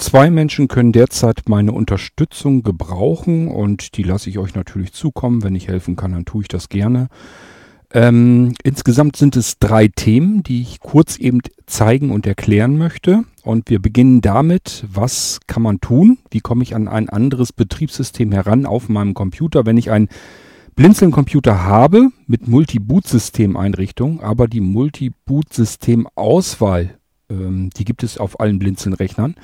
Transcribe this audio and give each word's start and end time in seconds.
Zwei 0.00 0.30
Menschen 0.30 0.66
können 0.66 0.90
derzeit 0.92 1.42
meine 1.46 1.72
Unterstützung 1.72 2.62
gebrauchen 2.62 3.48
und 3.48 3.98
die 3.98 4.02
lasse 4.02 4.30
ich 4.30 4.38
euch 4.38 4.54
natürlich 4.54 4.94
zukommen. 4.94 5.42
Wenn 5.42 5.54
ich 5.54 5.68
helfen 5.68 5.94
kann, 5.94 6.12
dann 6.12 6.24
tue 6.24 6.40
ich 6.40 6.48
das 6.48 6.70
gerne. 6.70 7.08
Ähm, 7.92 8.54
insgesamt 8.62 9.16
sind 9.16 9.36
es 9.36 9.58
drei 9.58 9.88
Themen, 9.88 10.42
die 10.42 10.62
ich 10.62 10.80
kurz 10.80 11.18
eben 11.18 11.40
zeigen 11.66 12.12
und 12.12 12.26
erklären 12.26 12.78
möchte. 12.78 13.24
Und 13.42 13.68
wir 13.68 13.78
beginnen 13.78 14.22
damit, 14.22 14.86
was 14.90 15.38
kann 15.46 15.62
man 15.62 15.82
tun? 15.82 16.16
Wie 16.30 16.40
komme 16.40 16.62
ich 16.62 16.74
an 16.74 16.88
ein 16.88 17.10
anderes 17.10 17.52
Betriebssystem 17.52 18.32
heran 18.32 18.64
auf 18.64 18.88
meinem 18.88 19.12
Computer, 19.12 19.66
wenn 19.66 19.76
ich 19.76 19.90
einen 19.90 20.08
Blinzeln-Computer 20.76 21.64
habe 21.64 22.08
mit 22.26 22.48
Multi-Boot-System-Einrichtung, 22.48 24.22
aber 24.22 24.48
die 24.48 24.62
Multi-Boot-System-Auswahl, 24.62 26.96
ähm, 27.30 27.70
die 27.70 27.84
gibt 27.84 28.02
es 28.02 28.18
auf 28.18 28.40
allen 28.40 28.58
Blinzeln-Rechnern. 28.58 29.36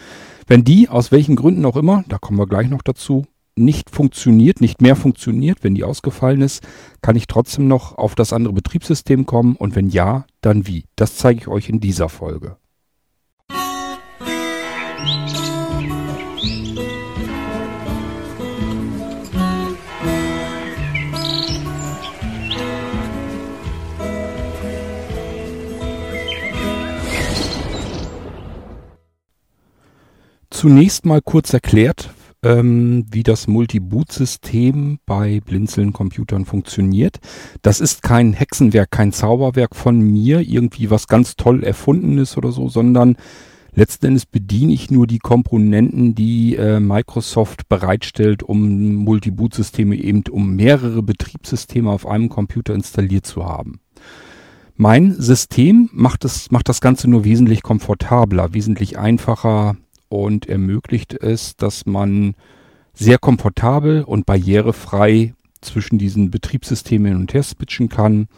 Wenn 0.46 0.64
die, 0.64 0.88
aus 0.88 1.12
welchen 1.12 1.36
Gründen 1.36 1.64
auch 1.64 1.76
immer, 1.76 2.04
da 2.08 2.18
kommen 2.18 2.38
wir 2.38 2.46
gleich 2.46 2.68
noch 2.68 2.82
dazu, 2.82 3.24
nicht 3.56 3.90
funktioniert, 3.90 4.60
nicht 4.60 4.82
mehr 4.82 4.96
funktioniert, 4.96 5.64
wenn 5.64 5.74
die 5.74 5.84
ausgefallen 5.84 6.42
ist, 6.42 6.62
kann 7.00 7.16
ich 7.16 7.26
trotzdem 7.26 7.68
noch 7.68 7.96
auf 7.96 8.14
das 8.14 8.32
andere 8.32 8.52
Betriebssystem 8.52 9.24
kommen 9.24 9.56
und 9.56 9.74
wenn 9.74 9.88
ja, 9.88 10.26
dann 10.42 10.66
wie. 10.66 10.84
Das 10.94 11.16
zeige 11.16 11.40
ich 11.40 11.48
euch 11.48 11.68
in 11.68 11.80
dieser 11.80 12.08
Folge. 12.08 12.58
Zunächst 30.56 31.04
mal 31.04 31.20
kurz 31.20 31.52
erklärt, 31.52 32.14
ähm, 32.42 33.04
wie 33.10 33.22
das 33.22 33.46
Multi-Boot-System 33.46 35.00
bei 35.04 35.42
Blinzeln-Computern 35.44 36.46
funktioniert. 36.46 37.18
Das 37.60 37.78
ist 37.78 38.00
kein 38.02 38.32
Hexenwerk, 38.32 38.90
kein 38.90 39.12
Zauberwerk 39.12 39.76
von 39.76 40.00
mir, 40.00 40.40
irgendwie 40.40 40.88
was 40.88 41.08
ganz 41.08 41.36
toll 41.36 41.62
erfunden 41.62 42.16
ist 42.16 42.38
oder 42.38 42.52
so, 42.52 42.70
sondern 42.70 43.16
letzten 43.74 44.06
Endes 44.06 44.24
bediene 44.24 44.72
ich 44.72 44.90
nur 44.90 45.06
die 45.06 45.18
Komponenten, 45.18 46.14
die 46.14 46.56
äh, 46.56 46.80
Microsoft 46.80 47.68
bereitstellt, 47.68 48.42
um 48.42 48.94
Multi-Boot-Systeme 48.94 49.94
eben, 49.94 50.24
um 50.30 50.56
mehrere 50.56 51.02
Betriebssysteme 51.02 51.90
auf 51.90 52.06
einem 52.06 52.30
Computer 52.30 52.72
installiert 52.72 53.26
zu 53.26 53.44
haben. 53.44 53.80
Mein 54.74 55.14
System 55.18 55.90
macht 55.92 56.24
das, 56.24 56.50
macht 56.50 56.70
das 56.70 56.80
Ganze 56.80 57.10
nur 57.10 57.24
wesentlich 57.24 57.62
komfortabler, 57.62 58.54
wesentlich 58.54 58.98
einfacher, 58.98 59.76
und 60.08 60.46
ermöglicht 60.48 61.14
es, 61.14 61.56
dass 61.56 61.86
man 61.86 62.34
sehr 62.94 63.18
komfortabel 63.18 64.02
und 64.02 64.26
barrierefrei 64.26 65.34
zwischen 65.60 65.98
diesen 65.98 66.30
Betriebssystemen 66.30 67.12
hin 67.12 67.20
und 67.20 67.34
her 67.34 67.42
switchen 67.42 67.88
kann. 67.88 68.28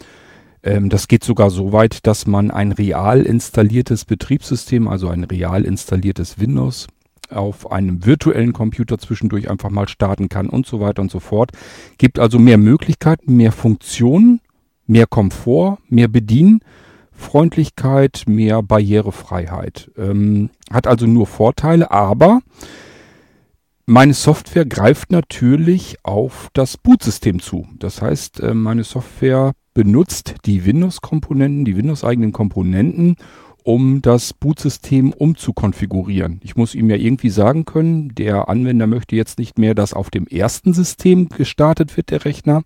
Ähm, 0.63 0.89
das 0.89 1.09
geht 1.09 1.25
sogar 1.25 1.51
so 1.51 1.73
weit, 1.73 2.07
dass 2.07 2.27
man 2.27 2.51
ein 2.51 2.73
real 2.73 3.23
installiertes 3.23 4.05
Betriebssystem, 4.05 4.89
also 4.89 5.09
ein 5.09 5.25
real 5.25 5.65
installiertes 5.65 6.39
Windows, 6.39 6.89
auf 7.31 7.71
einem 7.71 8.05
virtuellen 8.07 8.53
Computer 8.53 8.99
zwischendurch 8.99 9.51
einfach 9.51 9.71
mal 9.71 9.89
starten 9.89 10.29
kann 10.29 10.49
und 10.49 10.67
so 10.67 10.81
weiter 10.81 11.03
und 11.03 11.11
so 11.11 11.21
fort. 11.21 11.53
Gibt 11.99 12.19
also 12.19 12.39
mehr 12.39 12.59
Möglichkeiten, 12.59 13.37
mehr 13.37 13.53
Funktionen, 13.53 14.41
mehr 14.87 15.07
Komfort, 15.07 15.79
mehr 15.89 16.09
Bedienen 16.09 16.61
Freundlichkeit, 17.19 18.25
mehr 18.27 18.63
Barrierefreiheit. 18.63 19.91
Ähm, 19.99 20.51
hat 20.71 20.87
also 20.87 21.07
nur 21.07 21.27
Vorteile, 21.27 21.91
aber 21.91 22.41
meine 23.87 24.15
Software 24.15 24.65
greift 24.65 25.11
natürlich 25.11 25.97
auf 26.05 26.49
das 26.53 26.77
Bootsystem 26.77 27.41
zu. 27.41 27.67
Das 27.79 28.01
heißt, 28.01 28.41
äh, 28.41 28.55
meine 28.55 28.85
Software 28.85 29.53
benutzt 29.75 30.35
die 30.45 30.65
Windows-Komponenten, 30.65 31.65
die 31.65 31.77
Windows-eigenen 31.77 32.33
Komponenten, 32.33 33.17
um 33.65 34.01
das 34.01 34.33
Bootsystem 34.33 35.13
umzukonfigurieren. 35.13 36.41
Ich 36.43 36.57
muss 36.57 36.75
ihm 36.75 36.89
ja 36.89 36.97
irgendwie 36.97 37.31
sagen 37.31 37.65
können, 37.65 38.15
der 38.15 38.49
Anwender 38.49 38.87
möchte 38.87 39.17
jetzt 39.17 39.39
nicht 39.39 39.59
mehr, 39.59 39.75
dass 39.75 39.93
auf 39.93 40.11
dem 40.11 40.27
ersten 40.27 40.73
System 40.73 41.29
gestartet 41.29 41.97
wird, 41.97 42.11
der 42.11 42.25
Rechner, 42.25 42.63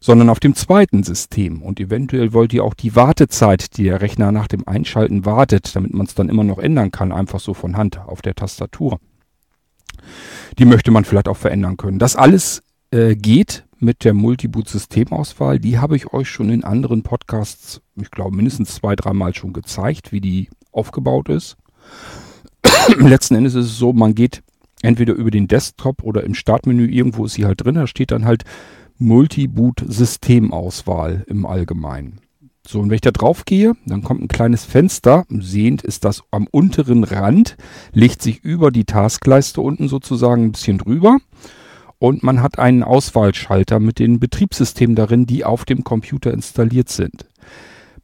sondern 0.00 0.30
auf 0.30 0.40
dem 0.40 0.54
zweiten 0.54 1.02
System. 1.02 1.62
Und 1.62 1.78
eventuell 1.78 2.32
wollt 2.32 2.52
ihr 2.52 2.64
auch 2.64 2.74
die 2.74 2.96
Wartezeit, 2.96 3.76
die 3.76 3.84
der 3.84 4.00
Rechner 4.00 4.32
nach 4.32 4.48
dem 4.48 4.66
Einschalten 4.66 5.26
wartet, 5.26 5.76
damit 5.76 5.92
man 5.92 6.06
es 6.06 6.14
dann 6.14 6.30
immer 6.30 6.44
noch 6.44 6.58
ändern 6.58 6.90
kann, 6.90 7.12
einfach 7.12 7.40
so 7.40 7.54
von 7.54 7.76
Hand 7.76 7.98
auf 7.98 8.22
der 8.22 8.34
Tastatur. 8.34 8.98
Die 10.58 10.64
möchte 10.64 10.90
man 10.90 11.04
vielleicht 11.04 11.28
auch 11.28 11.36
verändern 11.36 11.76
können. 11.76 11.98
Das 11.98 12.16
alles 12.16 12.62
äh, 12.90 13.14
geht 13.14 13.64
mit 13.78 14.04
der 14.04 14.14
Multiboot-Systemauswahl. 14.14 15.58
Die 15.58 15.78
habe 15.78 15.96
ich 15.96 16.12
euch 16.12 16.28
schon 16.28 16.50
in 16.50 16.64
anderen 16.64 17.02
Podcasts, 17.02 17.80
ich 18.00 18.10
glaube 18.10 18.34
mindestens 18.34 18.74
zwei, 18.74 18.96
dreimal 18.96 19.34
schon 19.34 19.52
gezeigt, 19.52 20.12
wie 20.12 20.20
die 20.20 20.48
aufgebaut 20.72 21.28
ist. 21.28 21.56
Letzten 22.98 23.34
Endes 23.34 23.54
ist 23.54 23.66
es 23.66 23.78
so, 23.78 23.92
man 23.92 24.14
geht 24.14 24.42
entweder 24.82 25.12
über 25.12 25.30
den 25.30 25.48
Desktop 25.48 26.02
oder 26.02 26.24
im 26.24 26.34
Startmenü, 26.34 26.86
irgendwo 26.86 27.26
ist 27.26 27.34
sie 27.34 27.44
halt 27.44 27.64
drin, 27.64 27.74
da 27.74 27.86
steht 27.86 28.10
dann 28.10 28.24
halt 28.24 28.44
Multi-Boot-Systemauswahl 29.00 31.24
im 31.26 31.44
Allgemeinen. 31.46 32.20
So, 32.66 32.80
und 32.80 32.90
wenn 32.90 32.96
ich 32.96 33.00
da 33.00 33.10
drauf 33.10 33.46
gehe, 33.46 33.72
dann 33.86 34.02
kommt 34.02 34.22
ein 34.22 34.28
kleines 34.28 34.66
Fenster. 34.66 35.24
Sehend 35.30 35.82
ist 35.82 36.04
das 36.04 36.22
am 36.30 36.46
unteren 36.50 37.04
Rand, 37.04 37.56
legt 37.92 38.20
sich 38.20 38.44
über 38.44 38.70
die 38.70 38.84
Taskleiste 38.84 39.62
unten 39.62 39.88
sozusagen 39.88 40.44
ein 40.44 40.52
bisschen 40.52 40.76
drüber. 40.78 41.16
Und 41.98 42.22
man 42.22 42.42
hat 42.42 42.58
einen 42.58 42.82
Auswahlschalter 42.82 43.80
mit 43.80 43.98
den 43.98 44.20
Betriebssystemen 44.20 44.96
darin, 44.96 45.24
die 45.26 45.46
auf 45.46 45.64
dem 45.64 45.82
Computer 45.82 46.30
installiert 46.32 46.90
sind. 46.90 47.24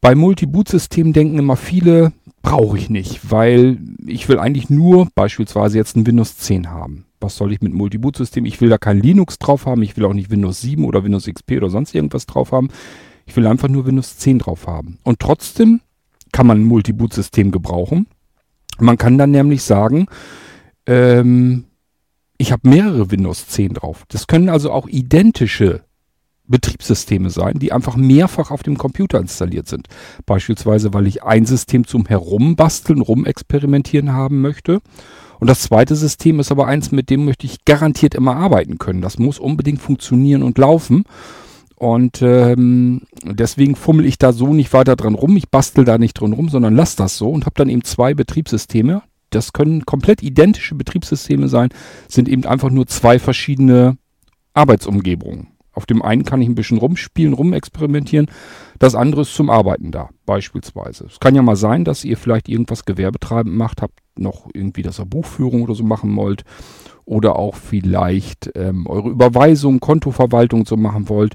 Bei 0.01 0.15
Multi-Boot-Systemen 0.15 1.13
denken 1.13 1.39
immer 1.39 1.57
viele, 1.57 2.13
brauche 2.43 2.79
ich 2.79 2.89
nicht, 2.89 3.31
weil 3.31 3.79
ich 4.07 4.31
will 4.31 4.39
eigentlich 4.39 4.71
nur 4.71 5.09
beispielsweise 5.15 5.77
jetzt 5.77 5.95
ein 5.97 6.07
Windows 6.07 6.39
10 6.39 6.71
haben 6.71 7.06
was 7.21 7.37
soll 7.37 7.53
ich 7.53 7.61
mit 7.61 7.73
Multiboot-System? 7.73 8.45
Ich 8.45 8.61
will 8.61 8.69
da 8.69 8.79
kein 8.79 9.01
Linux 9.01 9.39
drauf 9.39 9.67
haben, 9.67 9.83
ich 9.83 9.97
will 9.97 10.05
auch 10.05 10.13
nicht 10.13 10.31
Windows 10.31 10.61
7 10.61 10.85
oder 10.85 11.05
Windows 11.05 11.27
XP 11.27 11.53
oder 11.53 11.71
sonst 11.71 11.95
irgendwas 11.95 12.27
drauf 12.27 12.53
haben. 12.53 12.69
Ich 13.27 13.37
will 13.37 13.47
einfach 13.47 13.69
nur 13.69 13.87
Windows 13.87 14.19
10 14.19 14.41
drauf 14.41 14.67
haben. 14.67 14.99
Und 15.03 15.21
trotzdem 15.21 15.81
kann 16.33 16.47
man 16.47 16.61
ein 16.61 16.65
Multiboot-System 16.65 17.51
gebrauchen. 17.51 18.07
Man 18.79 18.99
kann 18.99 19.19
dann 19.19 19.31
nämlich 19.31 19.63
sagen, 19.63 20.07
ähm, 20.87 21.65
ich 22.39 22.53
habe 22.53 22.69
mehrere 22.69 23.11
Windows 23.11 23.49
10 23.49 23.75
drauf. 23.75 24.05
Das 24.09 24.27
können 24.27 24.49
also 24.49 24.71
auch 24.71 24.87
identische 24.87 25.83
Betriebssysteme 26.49 27.31
sein, 27.31 27.59
die 27.59 27.73
einfach 27.73 27.97
mehrfach 27.97 28.51
auf 28.51 28.63
dem 28.63 28.79
Computer 28.79 29.19
installiert 29.19 29.67
sind. 29.67 29.89
Beispielsweise, 30.27 30.95
weil 30.95 31.07
ich 31.07 31.23
ein 31.25 31.47
System 31.47 31.87
zum 31.87 32.07
Herumbasteln, 32.07 33.01
rumexperimentieren 33.01 34.13
haben 34.13 34.41
möchte 34.41 34.81
und 35.39 35.49
das 35.49 35.61
zweite 35.61 35.95
System 35.97 36.41
ist 36.41 36.51
aber 36.51 36.67
eins, 36.67 36.93
mit 36.93 37.11
dem 37.11 37.25
möchte 37.25 37.47
ich 37.47 37.65
garantiert 37.65 38.15
immer 38.15 38.37
arbeiten 38.37 38.79
können. 38.79 39.03
Das 39.03 39.19
muss 39.19 39.39
unbedingt 39.39 39.81
funktionieren 39.81 40.43
und 40.43 40.59
laufen. 40.59 41.05
Und 41.77 42.23
ähm, 42.23 43.03
deswegen 43.23 43.77
fummel 43.77 44.07
ich 44.07 44.17
da 44.17 44.33
so 44.33 44.55
nicht 44.55 44.73
weiter 44.73 44.97
dran 44.97 45.15
rum. 45.15 45.37
Ich 45.37 45.51
bastel 45.51 45.85
da 45.85 45.99
nicht 45.99 46.15
dran 46.15 46.33
rum, 46.33 46.49
sondern 46.49 46.75
lass 46.75 46.97
das 46.97 47.19
so 47.19 47.29
und 47.29 47.45
habe 47.45 47.55
dann 47.57 47.69
eben 47.69 47.85
zwei 47.85 48.15
Betriebssysteme. 48.15 49.03
Das 49.31 49.53
können 49.53 49.85
komplett 49.85 50.23
identische 50.23 50.75
Betriebssysteme 50.75 51.49
sein, 51.49 51.69
sind 52.09 52.29
eben 52.29 52.47
einfach 52.47 52.71
nur 52.71 52.87
zwei 52.87 53.19
verschiedene 53.19 53.99
Arbeitsumgebungen. 54.55 55.49
Auf 55.77 55.85
dem 55.85 56.01
einen 56.01 56.25
kann 56.25 56.41
ich 56.41 56.49
ein 56.49 56.55
bisschen 56.55 56.79
rumspielen, 56.79 57.35
rumexperimentieren. 57.35 58.29
Das 58.79 58.95
andere 58.95 59.21
ist 59.23 59.35
zum 59.35 59.51
Arbeiten 59.51 59.93
da, 59.93 60.09
beispielsweise. 60.25 61.05
Es 61.05 61.21
kann 61.21 61.35
ja 61.35 61.43
mal 61.43 61.55
sein, 61.55 61.85
dass 61.85 62.03
ihr 62.03 62.17
vielleicht 62.17 62.49
irgendwas 62.49 62.87
gewerbetreibend 62.87 63.55
macht, 63.55 63.83
habt 63.83 64.01
noch 64.17 64.49
irgendwie, 64.55 64.81
dass 64.81 64.99
ihr 64.99 65.05
Buchführung 65.05 65.63
oder 65.63 65.75
so 65.75 65.85
machen 65.85 66.17
wollt. 66.17 66.45
Oder 67.05 67.37
auch 67.37 67.57
vielleicht 67.57 68.51
ähm, 68.55 68.87
eure 68.87 69.11
Überweisung, 69.11 69.79
Kontoverwaltung 69.79 70.65
so 70.65 70.79
machen 70.79 71.11
wollt. 71.11 71.35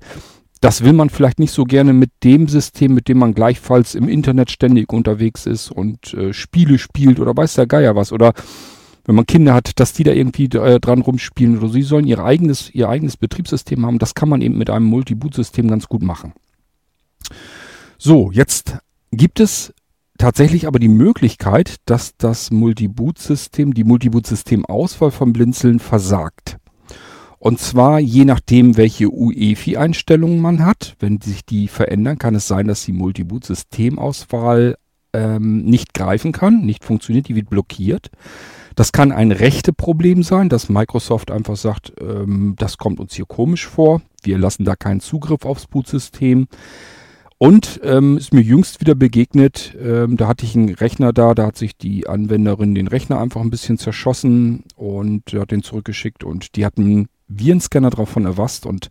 Das 0.60 0.84
will 0.84 0.94
man 0.94 1.12
vielleicht 1.12 1.38
nicht 1.38 1.54
so 1.54 1.64
gerne 1.64 1.94
mit 1.94 2.10
dem 2.24 2.48
System, 2.48 2.96
mit 2.96 3.08
dem 3.08 3.20
man 3.20 3.36
gleichfalls 3.36 3.94
im 3.94 4.10
Internet 4.10 4.50
ständig 4.50 4.92
unterwegs 4.92 5.46
ist 5.46 5.72
und 5.72 6.16
äh, 6.16 6.34
Spiele 6.34 6.80
spielt 6.80 7.20
oder 7.20 7.38
weiß 7.38 7.54
der 7.54 7.68
Geier 7.68 7.96
was. 7.96 8.12
Oder 8.12 8.34
wenn 9.12 9.18
man 9.18 9.26
Kinder 9.26 9.54
hat, 9.54 9.78
dass 9.78 9.92
die 9.92 10.06
da 10.06 10.14
irgendwie 10.14 10.46
äh, 10.46 10.80
dran 10.80 11.02
rumspielen 11.02 11.58
oder 11.58 11.68
sie 11.68 11.82
sollen 11.82 12.08
ihr 12.08 12.24
eigenes, 12.24 12.74
ihr 12.74 12.88
eigenes 12.88 13.18
Betriebssystem 13.18 13.86
haben. 13.86 14.00
Das 14.00 14.16
kann 14.16 14.30
man 14.30 14.42
eben 14.42 14.58
mit 14.58 14.70
einem 14.70 14.86
Multi-Boot-System 14.86 15.68
ganz 15.68 15.90
gut 15.90 16.02
machen. 16.02 16.32
So, 17.98 18.32
jetzt 18.32 18.78
gibt 19.12 19.42
es 19.42 19.74
tatsächlich 20.18 20.66
aber 20.66 20.80
die 20.80 20.88
Möglichkeit, 20.88 21.76
dass 21.88 22.16
das 22.16 22.52
Multi-Boot-System, 22.52 23.74
die 23.74 23.84
Multi-Boot-System-Auswahl 23.84 25.12
von 25.12 25.34
Blinzeln 25.34 25.80
versagt. 25.80 26.56
Und 27.38 27.60
zwar 27.60 28.00
je 28.00 28.24
nachdem, 28.24 28.78
welche 28.78 29.10
UEFI-Einstellungen 29.10 30.40
man 30.40 30.66
hat. 30.66 30.96
Wenn 31.00 31.20
sich 31.20 31.46
die 31.46 31.68
verändern, 31.68 32.18
kann 32.18 32.36
es 32.36 32.48
sein, 32.48 32.68
dass 32.68 32.86
die 32.86 32.94
Multi-Boot-Systemauswahl 32.94 34.78
ähm, 35.12 35.66
nicht 35.66 35.94
greifen 35.94 36.32
kann, 36.32 36.62
nicht 36.62 36.86
funktioniert, 36.86 37.28
die 37.28 37.36
wird 37.36 37.50
blockiert. 37.50 38.10
Das 38.76 38.92
kann 38.92 39.12
ein 39.12 39.32
rechte 39.32 39.74
Problem 39.74 40.24
sein, 40.24 40.50
dass 40.50 40.70
Microsoft 40.70 41.32
einfach 41.32 41.56
sagt, 41.56 41.94
ähm, 42.00 42.56
das 42.58 42.78
kommt 42.78 43.00
uns 43.00 43.14
hier 43.14 43.26
komisch 43.26 43.68
vor. 43.68 44.02
Wir 44.24 44.38
lassen 44.38 44.66
da 44.66 44.76
keinen 44.76 45.00
Zugriff 45.00 45.46
aufs 45.46 45.68
Bootsystem. 45.68 46.48
Und 47.38 47.82
ähm, 47.84 48.18
ist 48.18 48.36
mir 48.36 48.42
jüngst 48.42 48.82
wieder 48.82 48.94
begegnet, 48.94 49.76
ähm, 49.82 50.16
da 50.16 50.28
hatte 50.28 50.46
ich 50.46 50.56
einen 50.56 50.76
Rechner 50.76 51.12
da, 51.12 51.34
da 51.34 51.48
hat 51.48 51.58
sich 51.58 51.76
die 51.76 52.08
Anwenderin 52.08 52.76
den 52.76 52.86
Rechner 52.86 53.20
einfach 53.20 53.42
ein 53.42 53.50
bisschen 53.50 53.80
zerschossen 53.80 54.64
und 54.76 55.34
hat 55.34 55.50
den 55.50 55.64
zurückgeschickt 55.64 56.24
und 56.24 56.56
die 56.56 56.68
hatten 56.68 57.08
Virenscanner 57.30 57.90
drauf 57.90 58.10
von 58.10 58.28
Avast 58.28 58.68
und 58.68 58.90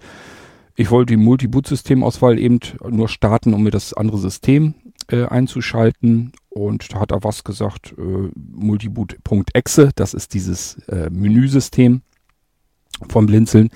ich 0.75 0.91
wollte 0.91 1.15
die 1.15 1.23
Multi-Boot-Systemauswahl 1.23 2.41
eben 2.41 2.59
nur 2.89 3.09
starten, 3.09 3.55
um 3.55 3.63
mir 3.63 3.71
das 3.71 3.95
andere 3.95 4.19
System 4.19 4.75
äh, 5.13 5.27
einzuschalten 5.27 6.33
und 6.51 6.93
da 6.93 7.01
hat 7.01 7.13
Avast 7.13 7.45
gesagt, 7.45 7.95
äh, 7.97 8.29
Multiboot.exe, 8.35 9.91
das 9.95 10.15
ist 10.15 10.35
dieses 10.35 10.79
äh, 10.89 11.09
Menüsystem 11.09 12.03
vom 13.09 13.27
Blinzeln. 13.27 13.71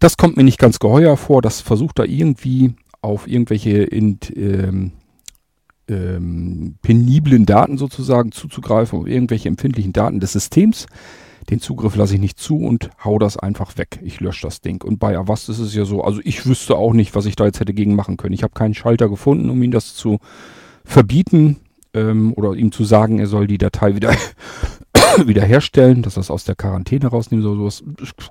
Das 0.00 0.16
kommt 0.16 0.36
mir 0.36 0.42
nicht 0.42 0.58
ganz 0.58 0.80
geheuer 0.80 1.16
vor, 1.16 1.42
das 1.42 1.60
versucht 1.60 2.00
da 2.00 2.04
irgendwie 2.04 2.74
auf 3.00 3.28
irgendwelche 3.28 3.82
in, 3.84 4.18
ähm, 4.34 4.92
ähm, 5.88 6.74
peniblen 6.82 7.46
Daten 7.46 7.78
sozusagen 7.78 8.32
zuzugreifen, 8.32 8.98
auf 8.98 9.06
irgendwelche 9.06 9.48
empfindlichen 9.48 9.92
Daten 9.92 10.18
des 10.18 10.32
Systems. 10.32 10.86
Den 11.50 11.60
Zugriff 11.60 11.96
lasse 11.96 12.14
ich 12.14 12.20
nicht 12.20 12.38
zu 12.38 12.58
und 12.58 12.90
hau 13.04 13.18
das 13.18 13.36
einfach 13.36 13.76
weg. 13.76 14.00
Ich 14.02 14.20
lösche 14.20 14.46
das 14.46 14.60
Ding. 14.60 14.82
Und 14.82 14.98
bei 14.98 15.16
Avast 15.16 15.48
ist 15.48 15.58
es 15.58 15.74
ja 15.74 15.84
so, 15.84 16.02
also 16.02 16.20
ich 16.24 16.46
wüsste 16.46 16.76
auch 16.76 16.92
nicht, 16.92 17.14
was 17.14 17.26
ich 17.26 17.34
da 17.34 17.46
jetzt 17.46 17.60
hätte 17.60 17.74
gegen 17.74 17.96
machen 17.96 18.16
können. 18.16 18.34
Ich 18.34 18.44
habe 18.44 18.54
keinen 18.54 18.74
Schalter 18.74 19.08
gefunden, 19.08 19.50
um 19.50 19.62
ihn 19.62 19.72
das 19.72 19.94
zu 19.94 20.18
verbieten 20.84 21.58
ähm, 21.94 22.32
oder 22.36 22.54
ihm 22.54 22.72
zu 22.72 22.84
sagen, 22.84 23.18
er 23.18 23.26
soll 23.26 23.46
die 23.46 23.58
Datei 23.58 23.94
wieder 23.94 24.14
wiederherstellen, 25.26 26.02
dass 26.02 26.14
das 26.14 26.30
aus 26.30 26.44
der 26.44 26.54
Quarantäne 26.54 27.08
rausnehmen 27.08 27.42
soll. 27.42 27.56
Sowas. 27.56 27.82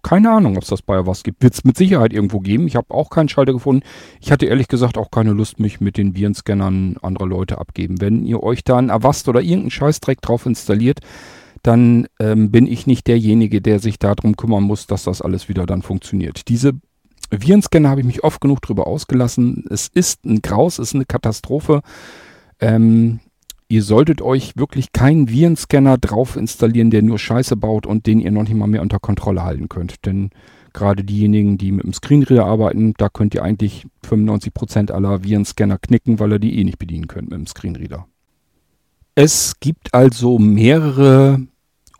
Keine 0.03 0.31
Ahnung, 0.31 0.57
ob 0.57 0.63
es 0.63 0.69
das 0.69 0.81
bei 0.81 1.05
was 1.05 1.23
gibt. 1.23 1.43
Wird 1.43 1.53
es 1.53 1.63
mit 1.63 1.77
Sicherheit 1.77 2.13
irgendwo 2.13 2.39
geben. 2.39 2.67
Ich 2.67 2.75
habe 2.75 2.93
auch 2.93 3.09
keinen 3.09 3.29
Schalter 3.29 3.53
gefunden. 3.53 3.83
Ich 4.19 4.31
hatte 4.31 4.45
ehrlich 4.45 4.67
gesagt 4.67 4.97
auch 4.97 5.11
keine 5.11 5.31
Lust, 5.31 5.59
mich 5.59 5.81
mit 5.81 5.97
den 5.97 6.15
Virenscannern 6.15 6.97
anderer 7.01 7.27
Leute 7.27 7.57
abgeben. 7.57 8.01
Wenn 8.01 8.25
ihr 8.25 8.41
euch 8.43 8.63
da 8.63 8.77
ein 8.77 8.89
Avast 8.89 9.27
oder 9.27 9.41
irgendeinen 9.41 9.71
Scheißdreck 9.71 10.21
drauf 10.21 10.45
installiert, 10.45 10.99
dann 11.63 12.07
ähm, 12.19 12.51
bin 12.51 12.65
ich 12.65 12.87
nicht 12.87 13.07
derjenige, 13.07 13.61
der 13.61 13.79
sich 13.79 13.99
darum 13.99 14.35
kümmern 14.35 14.63
muss, 14.63 14.87
dass 14.87 15.03
das 15.03 15.21
alles 15.21 15.47
wieder 15.47 15.65
dann 15.65 15.83
funktioniert. 15.83 16.47
Diese 16.47 16.73
Virenscanner 17.29 17.89
habe 17.89 18.01
ich 18.01 18.07
mich 18.07 18.23
oft 18.23 18.41
genug 18.41 18.61
drüber 18.61 18.87
ausgelassen. 18.87 19.65
Es 19.69 19.87
ist 19.87 20.25
ein 20.25 20.41
Graus, 20.41 20.79
es 20.79 20.89
ist 20.89 20.95
eine 20.95 21.05
Katastrophe. 21.05 21.81
Ähm, 22.59 23.19
ihr 23.71 23.83
solltet 23.83 24.21
euch 24.21 24.57
wirklich 24.57 24.91
keinen 24.91 25.29
Virenscanner 25.29 25.97
drauf 25.97 26.35
installieren, 26.35 26.91
der 26.91 27.01
nur 27.01 27.17
Scheiße 27.17 27.55
baut 27.55 27.87
und 27.87 28.05
den 28.05 28.19
ihr 28.19 28.31
noch 28.31 28.43
nicht 28.43 28.53
mal 28.53 28.67
mehr 28.67 28.81
unter 28.81 28.99
Kontrolle 28.99 29.43
halten 29.43 29.69
könnt. 29.69 30.05
Denn 30.05 30.29
gerade 30.73 31.05
diejenigen, 31.05 31.57
die 31.57 31.71
mit 31.71 31.85
dem 31.85 31.93
Screenreader 31.93 32.45
arbeiten, 32.45 32.93
da 32.97 33.07
könnt 33.07 33.33
ihr 33.33 33.43
eigentlich 33.43 33.87
95% 34.05 34.91
aller 34.91 35.23
Virenscanner 35.23 35.77
knicken, 35.77 36.19
weil 36.19 36.33
ihr 36.33 36.39
die 36.39 36.59
eh 36.59 36.65
nicht 36.65 36.79
bedienen 36.79 37.07
könnt 37.07 37.29
mit 37.29 37.39
dem 37.39 37.47
Screenreader. 37.47 38.07
Es 39.15 39.55
gibt 39.61 39.93
also 39.93 40.37
mehrere 40.37 41.39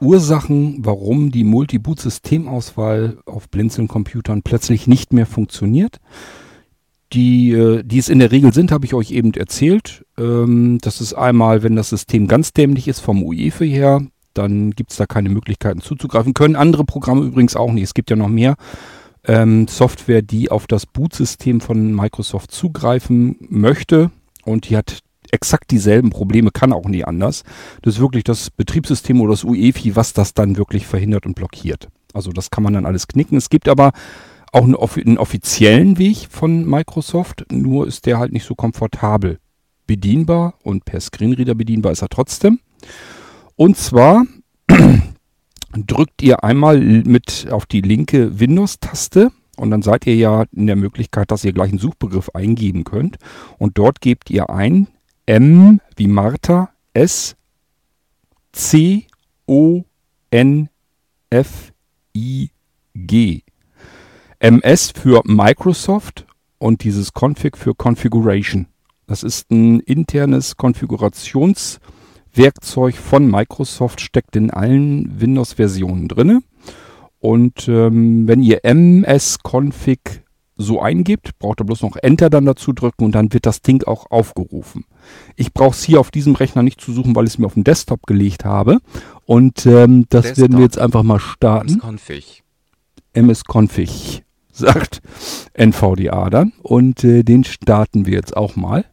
Ursachen, 0.01 0.79
warum 0.79 1.31
die 1.31 1.45
Multi-Boot-Systemauswahl 1.45 3.19
auf 3.25 3.49
Blinzeln-Computern 3.49 4.41
plötzlich 4.41 4.87
nicht 4.87 5.13
mehr 5.13 5.25
funktioniert. 5.25 5.99
Die, 7.13 7.51
äh, 7.51 7.83
die 7.83 7.99
es 7.99 8.09
in 8.09 8.19
der 8.19 8.31
Regel 8.31 8.53
sind, 8.53 8.71
habe 8.71 8.85
ich 8.85 8.93
euch 8.93 9.11
eben 9.11 9.33
erzählt. 9.33 10.05
Ähm, 10.17 10.77
das 10.81 11.01
ist 11.01 11.13
einmal, 11.13 11.63
wenn 11.63 11.75
das 11.75 11.89
System 11.89 12.27
ganz 12.27 12.53
dämlich 12.53 12.87
ist 12.87 12.99
vom 13.01 13.23
UEFI 13.23 13.69
her, 13.69 14.01
dann 14.33 14.71
gibt 14.71 14.91
es 14.91 14.97
da 14.97 15.05
keine 15.05 15.29
Möglichkeiten 15.29 15.81
zuzugreifen. 15.81 16.33
Können 16.33 16.55
andere 16.55 16.85
Programme 16.85 17.25
übrigens 17.25 17.55
auch 17.55 17.71
nicht. 17.71 17.83
Es 17.83 17.93
gibt 17.93 18.09
ja 18.09 18.15
noch 18.15 18.29
mehr 18.29 18.55
ähm, 19.25 19.67
Software, 19.67 20.21
die 20.21 20.49
auf 20.49 20.67
das 20.67 20.85
Bootsystem 20.85 21.61
von 21.61 21.93
Microsoft 21.93 22.51
zugreifen 22.51 23.35
möchte 23.49 24.11
und 24.45 24.69
die 24.69 24.77
hat 24.77 24.99
exakt 25.31 25.71
dieselben 25.71 26.09
Probleme, 26.09 26.51
kann 26.51 26.73
auch 26.73 26.87
nie 26.87 27.03
anders. 27.03 27.43
Das 27.81 27.95
ist 27.95 28.01
wirklich 28.01 28.23
das 28.23 28.49
Betriebssystem 28.49 29.21
oder 29.21 29.31
das 29.31 29.43
UEFI, 29.43 29.95
was 29.95 30.13
das 30.13 30.33
dann 30.33 30.57
wirklich 30.57 30.87
verhindert 30.87 31.25
und 31.25 31.35
blockiert. 31.35 31.87
Also 32.13 32.31
das 32.31 32.49
kann 32.49 32.63
man 32.63 32.73
dann 32.73 32.85
alles 32.85 33.07
knicken. 33.07 33.37
Es 33.37 33.49
gibt 33.49 33.69
aber 33.69 33.91
auch 34.51 34.63
einen, 34.63 34.75
einen 34.75 35.17
offiziellen 35.17 35.97
Weg 35.97 36.27
von 36.29 36.65
Microsoft, 36.65 37.45
nur 37.51 37.87
ist 37.87 38.05
der 38.05 38.19
halt 38.19 38.33
nicht 38.33 38.45
so 38.45 38.55
komfortabel 38.55 39.39
bedienbar 39.87 40.55
und 40.63 40.85
per 40.85 40.99
Screenreader 40.99 41.55
bedienbar 41.55 41.91
ist 41.91 42.01
er 42.01 42.09
trotzdem. 42.09 42.59
Und 43.55 43.77
zwar 43.77 44.25
drückt 45.73 46.21
ihr 46.21 46.43
einmal 46.43 46.79
mit 46.79 47.47
auf 47.51 47.65
die 47.65 47.81
linke 47.81 48.39
Windows-Taste 48.39 49.31
und 49.57 49.69
dann 49.69 49.81
seid 49.81 50.07
ihr 50.07 50.15
ja 50.15 50.45
in 50.51 50.67
der 50.67 50.75
Möglichkeit, 50.75 51.31
dass 51.31 51.43
ihr 51.43 51.53
gleich 51.53 51.69
einen 51.69 51.79
Suchbegriff 51.79 52.29
eingeben 52.33 52.83
könnt. 52.83 53.17
Und 53.57 53.77
dort 53.77 54.01
gebt 54.01 54.29
ihr 54.29 54.49
ein 54.49 54.87
M 55.25 55.79
wie 55.95 56.07
Martha 56.07 56.69
S 56.93 57.35
C 58.53 59.05
O 59.45 59.83
N 60.29 60.69
F 61.29 61.71
I 62.15 62.49
G. 62.95 63.43
MS 64.41 64.91
für 64.95 65.21
Microsoft 65.25 66.25
und 66.57 66.83
dieses 66.83 67.11
Config 67.13 67.55
für 67.55 67.75
Configuration. 67.75 68.65
Das 69.05 69.21
ist 69.21 69.51
ein 69.51 69.81
internes 69.81 70.57
Konfigurationswerkzeug 70.57 72.95
von 72.95 73.29
Microsoft, 73.29 74.01
steckt 74.01 74.35
in 74.35 74.49
allen 74.49 75.21
Windows-Versionen 75.21 76.07
drin. 76.07 76.43
Und 77.19 77.67
ähm, 77.67 78.27
wenn 78.27 78.41
ihr 78.41 78.65
MS-Config 78.65 80.23
so 80.57 80.81
eingibt, 80.81 81.37
braucht 81.37 81.61
ihr 81.61 81.65
bloß 81.65 81.83
noch 81.83 81.97
Enter 81.97 82.31
dann 82.31 82.45
dazu 82.45 82.73
drücken 82.73 83.05
und 83.05 83.13
dann 83.13 83.31
wird 83.33 83.45
das 83.45 83.61
Ding 83.61 83.83
auch 83.83 84.09
aufgerufen. 84.09 84.85
Ich 85.35 85.53
brauche 85.53 85.75
es 85.75 85.83
hier 85.83 85.99
auf 85.99 86.09
diesem 86.09 86.33
Rechner 86.33 86.63
nicht 86.63 86.81
zu 86.81 86.93
suchen, 86.93 87.15
weil 87.15 87.27
ich 87.27 87.33
es 87.33 87.37
mir 87.37 87.45
auf 87.45 87.53
den 87.53 87.63
Desktop 87.63 88.07
gelegt 88.07 88.43
habe. 88.43 88.79
Und 89.25 89.67
ähm, 89.67 90.07
das 90.09 90.23
Desktop. 90.23 90.41
werden 90.41 90.57
wir 90.57 90.63
jetzt 90.63 90.79
einfach 90.79 91.03
mal 91.03 91.19
starten. 91.19 91.73
MS-Config. 91.73 92.41
MS-Config 93.13 94.23
sagt 94.61 95.01
NVDA 95.53 96.29
dann. 96.29 96.53
Und 96.63 97.03
äh, 97.03 97.23
den 97.23 97.43
starten 97.43 98.05
wir 98.05 98.13
jetzt 98.13 98.35
auch 98.35 98.55
mal. 98.55 98.85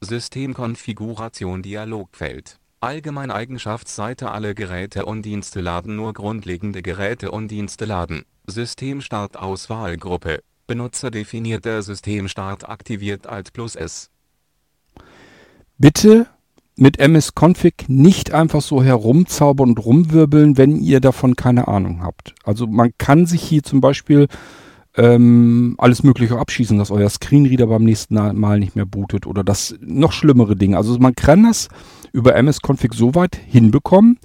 Systemkonfiguration 0.00 1.62
Dialogfeld. 1.62 2.58
Allgemeine 2.80 3.34
Eigenschaftsseite 3.34 4.30
Alle 4.30 4.54
Geräte 4.54 5.04
und 5.04 5.22
Dienste 5.22 5.60
laden 5.60 5.96
nur 5.96 6.12
grundlegende 6.12 6.82
Geräte 6.82 7.32
und 7.32 7.48
Dienste 7.48 7.84
laden. 7.84 8.24
Systemstart 8.46 9.36
Auswahlgruppe. 9.36 10.40
Benutzerdefinierter 10.68 11.82
Systemstart 11.82 12.68
aktiviert 12.68 13.26
Alt 13.26 13.52
plus 13.52 13.74
S. 13.74 14.10
Bitte 15.78 16.28
mit 16.78 16.98
MS-Config 16.98 17.88
nicht 17.88 18.32
einfach 18.32 18.62
so 18.62 18.82
herumzaubern 18.82 19.70
und 19.70 19.84
rumwirbeln, 19.84 20.56
wenn 20.56 20.76
ihr 20.76 21.00
davon 21.00 21.34
keine 21.36 21.68
Ahnung 21.68 22.02
habt. 22.02 22.34
Also 22.44 22.66
man 22.66 22.92
kann 22.98 23.26
sich 23.26 23.42
hier 23.42 23.62
zum 23.62 23.80
Beispiel 23.80 24.28
ähm, 24.96 25.74
alles 25.78 26.02
Mögliche 26.02 26.38
abschießen, 26.38 26.78
dass 26.78 26.90
euer 26.90 27.08
Screenreader 27.08 27.66
beim 27.66 27.84
nächsten 27.84 28.14
Mal 28.14 28.58
nicht 28.58 28.76
mehr 28.76 28.86
bootet 28.86 29.26
oder 29.26 29.44
das 29.44 29.74
noch 29.80 30.12
schlimmere 30.12 30.56
Dinge. 30.56 30.76
Also 30.76 30.98
man 30.98 31.14
kann 31.14 31.44
das 31.44 31.68
über 32.12 32.36
MS-Config 32.36 32.94
so 32.94 33.14
weit 33.14 33.36
hinbekommen, 33.36 34.18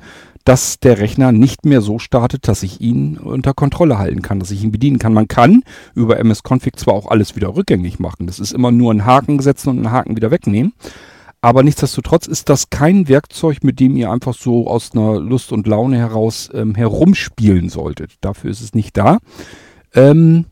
dass 0.45 0.79
der 0.79 1.00
Rechner 1.00 1.31
nicht 1.31 1.65
mehr 1.65 1.81
so 1.81 2.00
startet, 2.00 2.48
dass 2.48 2.63
ich 2.63 2.81
ihn 2.81 3.17
unter 3.17 3.53
Kontrolle 3.53 3.98
halten 3.98 4.22
kann, 4.22 4.39
dass 4.39 4.51
ich 4.51 4.63
ihn 4.63 4.72
bedienen 4.72 5.00
kann. 5.00 5.13
Man 5.13 5.27
kann 5.27 5.63
über 5.95 6.19
MS-Config 6.19 6.77
zwar 6.77 6.93
auch 6.93 7.10
alles 7.10 7.36
wieder 7.36 7.55
rückgängig 7.55 8.00
machen. 8.00 8.27
Das 8.27 8.39
ist 8.39 8.51
immer 8.51 8.72
nur 8.72 8.93
ein 8.93 9.05
Haken 9.05 9.39
setzen 9.39 9.69
und 9.69 9.77
einen 9.77 9.91
Haken 9.91 10.15
wieder 10.15 10.31
wegnehmen. 10.31 10.74
Aber 11.43 11.62
nichtsdestotrotz 11.62 12.25
ist 12.25 12.47
das 12.47 12.69
kein 12.69 13.09
Werkzeug, 13.09 13.65
mit 13.65 13.81
dem 13.81 13.97
ihr 13.97 14.09
einfach 14.09 14.33
so 14.33 14.65
aus 14.65 14.93
einer 14.93 15.19
Lust 15.19 15.51
und 15.51 15.67
Laune 15.67 15.97
heraus 15.97 16.50
ähm, 16.53 16.73
herumspielen 16.73 17.67
solltet. 17.67 18.13
Dafür 18.21 18.50
ist 18.50 18.62
es 18.62 18.73
nicht 18.73 18.95
da. 18.95 19.17
Ähm, 19.93 20.45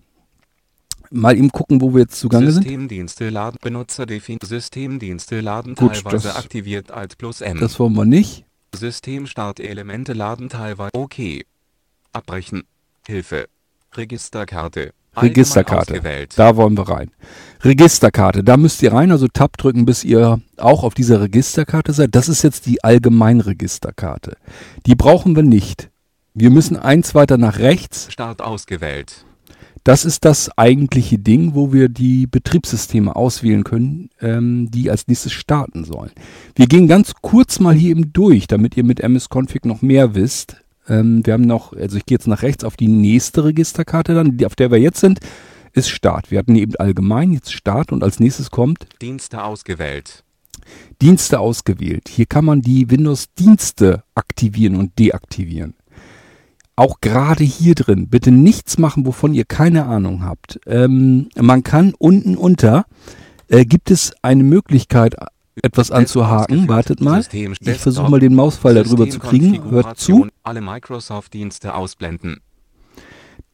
mal 1.10 1.38
eben 1.38 1.54
gucken, 1.54 1.80
wo 1.80 1.94
wir 1.94 2.02
jetzt 2.02 2.20
zugange 2.20 2.52
sind. 2.52 2.64
Systemdienste 2.64 3.30
laden, 3.30 3.58
Benutzer 3.62 4.06
Systemdienste 4.44 5.40
laden 5.40 5.76
Gut, 5.76 5.94
teilweise 6.04 6.28
das, 6.28 6.36
aktiviert 6.36 6.92
Alt 6.92 7.18
plus 7.18 7.40
M. 7.40 7.58
Das 7.62 7.80
wollen 7.80 7.94
wir 7.94 8.04
nicht. 8.04 8.44
Systemstart-Elemente 8.76 10.12
laden 10.12 10.50
teilweise 10.50 10.92
OK. 10.94 11.46
Abbrechen. 12.12 12.64
Hilfe. 13.08 13.48
Registerkarte. 13.96 14.92
Registerkarte. 15.16 16.28
Da 16.36 16.56
wollen 16.58 16.76
wir 16.76 16.90
rein. 16.90 17.12
Registerkarte, 17.64 18.44
da 18.44 18.58
müsst 18.58 18.82
ihr 18.82 18.92
rein, 18.92 19.12
also 19.12 19.28
Tab 19.28 19.58
drücken, 19.58 19.86
bis 19.86 20.04
ihr 20.04 20.42
auch 20.58 20.84
auf 20.84 20.96
dieser 20.96 21.22
Registerkarte 21.22 21.94
seid. 21.94 22.16
Das 22.16 22.28
ist 22.28 22.42
jetzt 22.42 22.66
die 22.66 22.84
Allgemeinregisterkarte. 22.84 24.38
Die 24.88 24.96
brauchen 24.96 25.36
wir 25.36 25.44
nicht. 25.44 25.90
Wir 26.34 26.50
müssen 26.50 26.76
eins 26.76 27.14
weiter 27.14 27.38
nach 27.38 27.60
rechts. 27.60 28.12
Start 28.12 28.42
ausgewählt. 28.42 29.26
Das 29.84 30.06
ist 30.06 30.26
das 30.26 30.56
eigentliche 30.58 31.18
Ding, 31.18 31.56
wo 31.56 31.74
wir 31.74 31.90
die 31.90 32.28
Betriebssysteme 32.28 33.16
auswählen 33.16 33.64
können, 33.64 34.10
ähm, 34.22 34.70
die 34.70 34.90
als 34.92 35.08
nächstes 35.08 35.32
starten 35.32 35.86
sollen. 35.86 36.12
Wir 36.56 36.68
gehen 36.68 36.88
ganz 36.88 37.14
kurz 37.22 37.60
mal 37.60 37.74
hier 37.74 37.92
eben 37.92 38.14
durch, 38.14 38.48
damit 38.48 38.78
ihr 38.78 38.84
mit 38.84 39.00
MS-Config 39.00 39.66
noch 39.66 39.82
mehr 39.82 40.14
wisst. 40.14 40.58
Ähm, 40.88 41.26
wir 41.26 41.34
haben 41.34 41.46
noch, 41.46 41.74
also 41.74 41.98
ich 41.98 42.06
gehe 42.06 42.16
jetzt 42.16 42.28
nach 42.28 42.44
rechts 42.44 42.64
auf 42.64 42.76
die 42.76 42.88
nächste 42.88 43.44
Registerkarte 43.44 44.14
dann, 44.14 44.38
die, 44.38 44.46
auf 44.46 44.56
der 44.56 44.70
wir 44.72 44.80
jetzt 44.80 45.00
sind, 45.00 45.20
ist 45.74 45.90
Start. 45.90 46.32
Wir 46.32 46.40
hatten 46.40 46.56
eben 46.56 46.76
allgemein 46.76 47.32
jetzt 47.32 47.54
Start 47.54 47.92
und 47.92 48.04
als 48.04 48.20
nächstes 48.20 48.52
kommt 48.52 48.88
Dienste 49.02 49.44
ausgewählt. 49.44 50.24
Dienste 51.02 51.40
ausgewählt. 51.40 52.08
Hier 52.08 52.26
kann 52.26 52.46
man 52.46 52.62
die 52.62 52.90
Windows-Dienste 52.90 54.04
aktivieren 54.16 54.76
und 54.76 54.98
deaktivieren 55.00 55.76
auch 56.82 57.00
gerade 57.00 57.44
hier 57.44 57.76
drin 57.76 58.08
bitte 58.08 58.32
nichts 58.32 58.80
machen, 58.80 59.06
wovon 59.06 59.34
ihr 59.34 59.46
keine 59.46 59.86
Ahnung 59.86 60.24
habt. 60.24 60.60
Ähm, 60.66 61.30
man 61.36 61.62
kann 61.64 61.94
unten 61.98 62.36
unter, 62.36 62.86
äh, 63.50 63.66
gibt 63.66 63.92
es 63.92 64.14
eine 64.24 64.44
Möglichkeit, 64.44 65.16
etwas 65.62 65.92
anzuhaken. 65.92 66.68
Wartet 66.68 67.02
mal. 67.02 67.24
Ich 67.32 67.78
versuche 67.78 68.10
mal 68.10 68.20
den 68.20 68.34
Mauspfeil 68.34 68.74
darüber 68.74 69.08
zu 69.10 69.20
kriegen. 69.20 69.70
Hört 69.70 70.00
zu. 70.00 70.28
Alle 70.44 70.62
Microsoft-Dienste 70.62 71.76
ausblenden. 71.76 72.42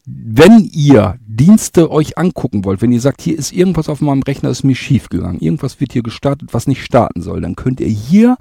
Wenn 0.09 0.69
ihr 0.71 1.19
Dienste 1.27 1.91
euch 1.91 2.17
angucken 2.17 2.63
wollt, 2.63 2.81
wenn 2.81 2.93
ihr 2.93 3.01
sagt, 3.01 3.21
hier 3.21 3.37
ist 3.37 3.51
irgendwas 3.51 3.89
auf 3.89 3.99
meinem 3.99 4.23
Rechner, 4.23 4.49
ist 4.49 4.63
mir 4.63 4.75
schief 4.75 5.09
gegangen, 5.09 5.39
irgendwas 5.39 5.81
wird 5.81 5.91
hier 5.91 6.03
gestartet, 6.03 6.53
was 6.53 6.65
nicht 6.65 6.81
starten 6.81 7.21
soll, 7.21 7.41
dann 7.41 7.55
könnt 7.55 7.81
ihr 7.81 7.87
hier 7.87 8.37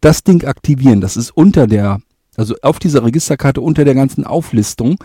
das 0.00 0.24
Ding 0.24 0.44
aktivieren. 0.44 1.00
Das 1.00 1.16
ist 1.16 1.30
unter 1.30 1.68
der 1.68 2.00
also 2.36 2.54
auf 2.62 2.78
dieser 2.78 3.04
Registerkarte 3.04 3.60
unter 3.60 3.84
der 3.84 3.94
ganzen 3.94 4.24
Auflistung 4.24 4.96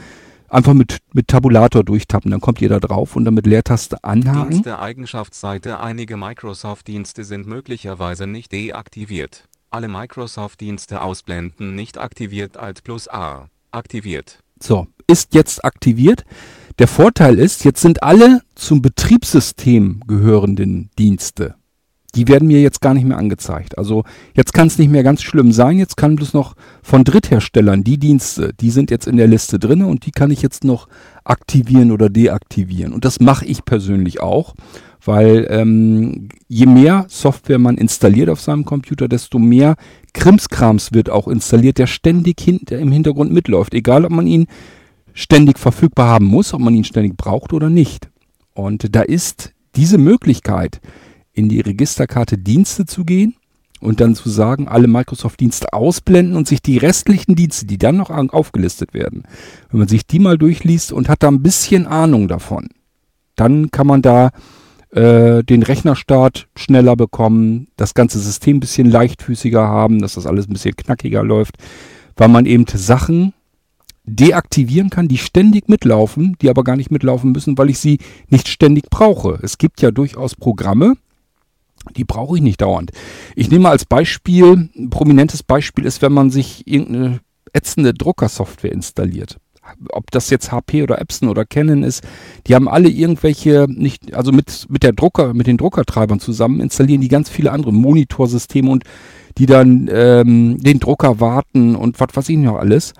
einfach 0.48 0.74
mit, 0.74 0.98
mit 1.14 1.28
Tabulator 1.28 1.84
durchtappen, 1.84 2.32
dann 2.32 2.42
kommt 2.42 2.62
ihr 2.62 2.70
da 2.70 2.80
drauf 2.80 3.16
und 3.16 3.26
dann 3.26 3.36
mit 3.36 3.46
Leertaste 3.46 4.04
anhaken. 4.04 4.52
Dienste 4.52 4.80
Eigenschaftsseite 4.80 5.80
Einige 5.80 6.18
Microsoft-Dienste 6.18 7.24
sind 7.24 7.48
möglicherweise 7.48 8.26
nicht 8.26 8.52
deaktiviert. 8.52 9.48
Alle 9.70 9.88
Microsoft-Dienste 9.88 11.02
ausblenden 11.02 11.76
nicht 11.76 12.00
aktiviert 12.00 12.58
Alt 12.58 12.84
plus 12.84 13.08
A. 13.08 13.50
Aktiviert. 13.72 14.40
So, 14.62 14.88
ist 15.08 15.34
jetzt 15.34 15.64
aktiviert. 15.64 16.24
Der 16.80 16.88
Vorteil 16.88 17.40
ist, 17.40 17.66
jetzt 17.66 17.82
sind 17.82 18.04
alle 18.04 18.42
zum 18.56 18.82
Betriebssystem 18.82 20.02
gehörenden 20.08 20.90
Dienste 20.98 21.56
die 22.16 22.28
werden 22.28 22.48
mir 22.48 22.62
jetzt 22.62 22.82
gar 22.82 22.94
nicht 22.94 23.06
mehr 23.06 23.18
angezeigt. 23.18 23.78
Also 23.78 24.04
jetzt 24.34 24.54
kann 24.54 24.68
es 24.68 24.78
nicht 24.78 24.90
mehr 24.90 25.04
ganz 25.04 25.22
schlimm 25.22 25.52
sein. 25.52 25.78
Jetzt 25.78 25.98
kann 25.98 26.16
bloß 26.16 26.34
noch 26.34 26.56
von 26.82 27.04
Drittherstellern 27.04 27.84
die 27.84 27.98
Dienste, 27.98 28.54
die 28.60 28.72
sind 28.72 28.92
jetzt 28.92 29.08
in 29.08 29.18
der 29.18 29.28
Liste 29.28 29.60
drin 29.60 29.84
und 29.84 30.06
die 30.06 30.12
kann 30.12 30.32
ich 30.32 30.42
jetzt 30.42 30.64
noch 30.64 30.88
aktivieren 31.24 31.92
oder 31.92 32.10
deaktivieren. 32.10 32.94
Und 32.94 33.06
das 33.06 33.20
mache 33.20 33.46
ich 33.46 33.66
persönlich 33.66 34.22
auch, 34.22 34.56
weil 35.04 35.48
ähm, 35.50 36.30
je 36.48 36.66
mehr 36.66 37.06
Software 37.08 37.60
man 37.60 37.78
installiert 37.78 38.30
auf 38.30 38.42
seinem 38.42 38.66
Computer, 38.66 39.08
desto 39.08 39.40
mehr 39.40 39.76
Krimskrams 40.14 40.92
wird 40.94 41.10
auch 41.10 41.28
installiert, 41.28 41.78
der 41.78 41.88
ständig 41.88 42.40
hin, 42.42 42.60
der 42.70 42.80
im 42.80 42.92
Hintergrund 42.92 43.32
mitläuft. 43.32 43.74
Egal, 43.74 44.06
ob 44.06 44.12
man 44.12 44.28
ihn 44.28 44.48
ständig 45.14 45.60
verfügbar 45.60 46.10
haben 46.10 46.26
muss, 46.26 46.54
ob 46.54 46.62
man 46.62 46.74
ihn 46.74 46.84
ständig 46.84 47.18
braucht 47.18 47.54
oder 47.54 47.70
nicht. 47.70 48.10
Und 48.54 48.96
da 48.96 49.02
ist 49.02 49.54
diese 49.76 49.98
Möglichkeit, 49.98 50.82
in 51.34 51.50
die 51.50 51.62
Registerkarte 51.62 52.38
Dienste 52.38 52.86
zu 52.86 53.06
gehen 53.06 53.36
und 53.80 54.02
dann 54.02 54.16
zu 54.16 54.30
sagen, 54.30 54.68
alle 54.68 54.88
Microsoft-Dienste 54.88 55.74
ausblenden 55.74 56.36
und 56.36 56.48
sich 56.48 56.62
die 56.62 56.78
restlichen 56.78 57.36
Dienste, 57.36 57.66
die 57.66 57.78
dann 57.78 57.98
noch 57.98 58.10
aufgelistet 58.10 58.94
werden, 58.94 59.24
wenn 59.72 59.80
man 59.80 59.88
sich 59.88 60.06
die 60.06 60.20
mal 60.20 60.38
durchliest 60.38 60.92
und 60.92 61.08
hat 61.08 61.24
da 61.24 61.30
ein 61.30 61.42
bisschen 61.42 61.88
Ahnung 61.88 62.28
davon, 62.28 62.68
dann 63.36 63.72
kann 63.72 63.88
man 63.88 64.02
da 64.02 64.32
äh, 64.92 65.44
den 65.44 65.64
Rechnerstart 65.64 66.48
schneller 66.56 66.96
bekommen, 66.96 67.68
das 67.78 67.94
ganze 67.94 68.20
System 68.20 68.58
ein 68.58 68.60
bisschen 68.60 68.90
leichtfüßiger 68.90 69.62
haben, 69.62 70.02
dass 70.02 70.16
das 70.16 70.26
alles 70.26 70.48
ein 70.48 70.54
bisschen 70.54 70.76
knackiger 70.76 71.24
läuft, 71.24 71.56
weil 72.16 72.30
man 72.30 72.46
eben 72.46 72.66
Sachen 72.68 73.34
deaktivieren 74.06 74.90
kann, 74.90 75.08
die 75.08 75.18
ständig 75.18 75.70
mitlaufen, 75.70 76.36
die 76.42 76.50
aber 76.50 76.64
gar 76.64 76.76
nicht 76.76 76.92
mitlaufen 76.92 77.32
müssen, 77.32 77.58
weil 77.58 77.70
ich 77.70 77.80
sie 77.80 78.00
nicht 78.30 78.48
ständig 78.48 78.90
brauche. 78.90 79.40
Es 79.44 79.58
gibt 79.58 79.82
ja 79.82 79.92
durchaus 79.92 80.36
Programme, 80.36 80.96
die 81.96 82.04
brauche 82.04 82.38
ich 82.38 82.42
nicht 82.42 82.62
dauernd. 82.62 82.92
Ich 83.36 83.52
nehme 83.52 83.70
als 83.70 83.86
Beispiel, 83.86 84.70
ein 84.76 84.90
prominentes 84.90 85.44
Beispiel 85.44 85.86
ist, 85.86 86.02
wenn 86.02 86.14
man 86.14 86.30
sich 86.30 86.68
irgendeine 86.68 87.20
ätzende 87.54 87.94
Druckersoftware 87.94 88.72
installiert. 88.72 89.38
Ob 89.92 90.12
das 90.12 90.30
jetzt 90.30 90.52
HP 90.52 90.84
oder 90.84 91.00
Epson 91.00 91.30
oder 91.30 91.46
Canon 91.46 91.84
ist, 91.84 92.04
die 92.48 92.56
haben 92.56 92.68
alle 92.68 92.90
irgendwelche, 92.90 93.68
nicht, 93.70 94.14
also 94.14 94.32
mit, 94.32 94.68
mit 94.70 94.84
der 94.84 94.94
Drucker, 94.94 95.34
mit 95.34 95.48
den 95.48 95.58
Druckertreibern 95.58 96.20
zusammen 96.20 96.60
installieren 96.60 97.02
die 97.02 97.08
ganz 97.08 97.30
viele 97.30 97.52
andere 97.52 97.74
Monitorsysteme 97.74 98.70
und 98.70 98.84
die 99.38 99.46
dann 99.46 99.90
ähm, 99.92 100.58
den 100.60 100.80
Drucker 100.80 101.20
warten 101.20 101.76
und 101.76 102.00
was 102.00 102.10
weiß 102.16 102.30
ich 102.30 102.38
noch 102.38 102.58
alles 102.58 102.94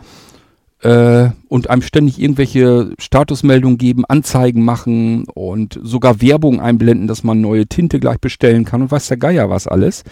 äh, 0.82 1.30
und 1.48 1.70
einem 1.70 1.82
ständig 1.82 2.20
irgendwelche 2.20 2.94
Statusmeldungen 2.98 3.78
geben, 3.78 4.06
Anzeigen 4.06 4.64
machen 4.64 5.26
und 5.26 5.80
sogar 5.84 6.22
Werbung 6.22 6.62
einblenden, 6.62 7.08
dass 7.08 7.24
man 7.24 7.42
neue 7.42 7.68
Tinte 7.68 8.00
gleich 8.00 8.20
bestellen 8.20 8.66
kann 8.66 8.82
und 8.82 8.92
weiß 8.92 9.08
der 9.08 9.18
Geier 9.18 9.50
was 9.50 9.68
alles. 9.68 10.04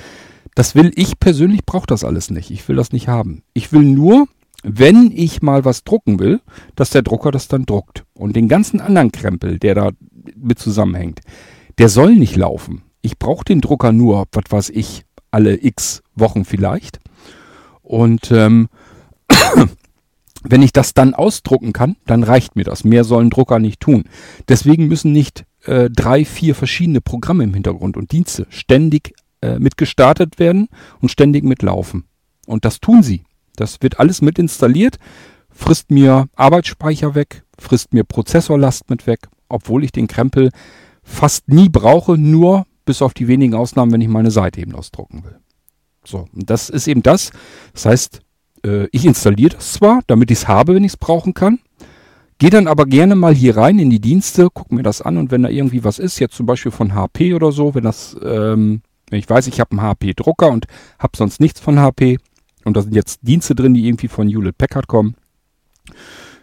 Das 0.55 0.75
will 0.75 0.91
ich 0.95 1.19
persönlich, 1.19 1.65
brauche 1.65 1.87
das 1.87 2.03
alles 2.03 2.31
nicht. 2.31 2.49
Ich 2.51 2.67
will 2.67 2.75
das 2.75 2.91
nicht 2.91 3.07
haben. 3.07 3.43
Ich 3.53 3.71
will 3.71 3.83
nur, 3.83 4.27
wenn 4.63 5.11
ich 5.11 5.41
mal 5.41 5.65
was 5.65 5.83
drucken 5.83 6.19
will, 6.19 6.41
dass 6.75 6.89
der 6.89 7.03
Drucker 7.03 7.31
das 7.31 7.47
dann 7.47 7.65
druckt. 7.65 8.03
Und 8.13 8.35
den 8.35 8.47
ganzen 8.47 8.81
anderen 8.81 9.11
Krempel, 9.11 9.59
der 9.59 9.75
da 9.75 9.91
mit 10.35 10.59
zusammenhängt, 10.59 11.21
der 11.77 11.89
soll 11.89 12.15
nicht 12.15 12.35
laufen. 12.35 12.83
Ich 13.01 13.19
brauche 13.19 13.45
den 13.45 13.61
Drucker 13.61 13.91
nur, 13.91 14.25
was 14.31 14.43
weiß 14.49 14.69
ich, 14.71 15.05
alle 15.31 15.63
x 15.63 16.01
Wochen 16.15 16.45
vielleicht. 16.45 16.99
Und 17.81 18.31
ähm, 18.31 18.67
wenn 20.43 20.61
ich 20.61 20.73
das 20.73 20.93
dann 20.93 21.13
ausdrucken 21.13 21.73
kann, 21.73 21.95
dann 22.05 22.23
reicht 22.23 22.55
mir 22.55 22.63
das. 22.63 22.83
Mehr 22.83 23.03
sollen 23.03 23.29
Drucker 23.29 23.59
nicht 23.59 23.79
tun. 23.79 24.05
Deswegen 24.49 24.87
müssen 24.87 25.11
nicht 25.11 25.45
äh, 25.65 25.89
drei, 25.89 26.25
vier 26.25 26.55
verschiedene 26.55 27.01
Programme 27.01 27.43
im 27.43 27.53
Hintergrund 27.53 27.95
und 27.95 28.11
Dienste 28.11 28.47
ständig 28.49 29.13
äh, 29.41 29.59
mitgestartet 29.59 30.39
werden 30.39 30.67
und 30.99 31.09
ständig 31.09 31.43
mitlaufen. 31.43 32.05
Und 32.47 32.65
das 32.65 32.79
tun 32.79 33.03
sie. 33.03 33.23
Das 33.57 33.81
wird 33.81 33.99
alles 33.99 34.21
mit 34.21 34.39
installiert, 34.39 34.97
frisst 35.49 35.91
mir 35.91 36.29
Arbeitsspeicher 36.35 37.15
weg, 37.15 37.43
frisst 37.59 37.93
mir 37.93 38.05
Prozessorlast 38.05 38.89
mit 38.89 39.05
weg, 39.05 39.27
obwohl 39.49 39.83
ich 39.83 39.91
den 39.91 40.07
Krempel 40.07 40.51
fast 41.03 41.49
nie 41.49 41.67
brauche, 41.67 42.17
nur 42.17 42.65
bis 42.85 43.01
auf 43.01 43.13
die 43.13 43.27
wenigen 43.27 43.55
Ausnahmen, 43.55 43.91
wenn 43.91 44.01
ich 44.01 44.07
meine 44.07 44.31
Seite 44.31 44.61
eben 44.61 44.75
ausdrucken 44.75 45.23
will. 45.25 45.39
So, 46.05 46.27
und 46.33 46.49
das 46.49 46.69
ist 46.69 46.87
eben 46.87 47.03
das. 47.03 47.31
Das 47.73 47.85
heißt, 47.85 48.21
äh, 48.63 48.87
ich 48.91 49.05
installiere 49.05 49.55
das 49.55 49.73
zwar, 49.73 50.01
damit 50.07 50.31
ich 50.31 50.39
es 50.39 50.47
habe, 50.47 50.75
wenn 50.75 50.83
ich 50.83 50.93
es 50.93 50.97
brauchen 50.97 51.33
kann. 51.33 51.59
Gehe 52.39 52.51
dann 52.51 52.67
aber 52.67 52.85
gerne 52.85 53.15
mal 53.15 53.33
hier 53.33 53.57
rein 53.57 53.79
in 53.79 53.89
die 53.89 53.99
Dienste, 53.99 54.49
gucke 54.53 54.75
mir 54.75 54.83
das 54.83 55.01
an 55.01 55.17
und 55.17 55.31
wenn 55.31 55.41
da 55.41 55.49
irgendwie 55.49 55.83
was 55.83 55.97
ist, 55.97 56.19
jetzt 56.19 56.35
zum 56.35 56.45
Beispiel 56.45 56.71
von 56.71 56.93
HP 56.93 57.33
oder 57.33 57.51
so, 57.51 57.73
wenn 57.73 57.83
das, 57.83 58.15
ähm, 58.23 58.81
wenn 59.09 59.19
ich 59.19 59.27
weiß, 59.27 59.47
ich 59.47 59.59
habe 59.59 59.71
einen 59.71 59.81
HP-Drucker 59.81 60.49
und 60.49 60.67
habe 60.99 61.17
sonst 61.17 61.39
nichts 61.39 61.59
von 61.59 61.79
HP 61.79 62.19
und 62.67 62.75
da 62.75 62.81
sind 62.81 62.93
jetzt 62.93 63.19
Dienste 63.21 63.55
drin, 63.55 63.73
die 63.73 63.87
irgendwie 63.87 64.09
von 64.09 64.27
Hewlett 64.27 64.57
Packard 64.57 64.87
kommen, 64.87 65.15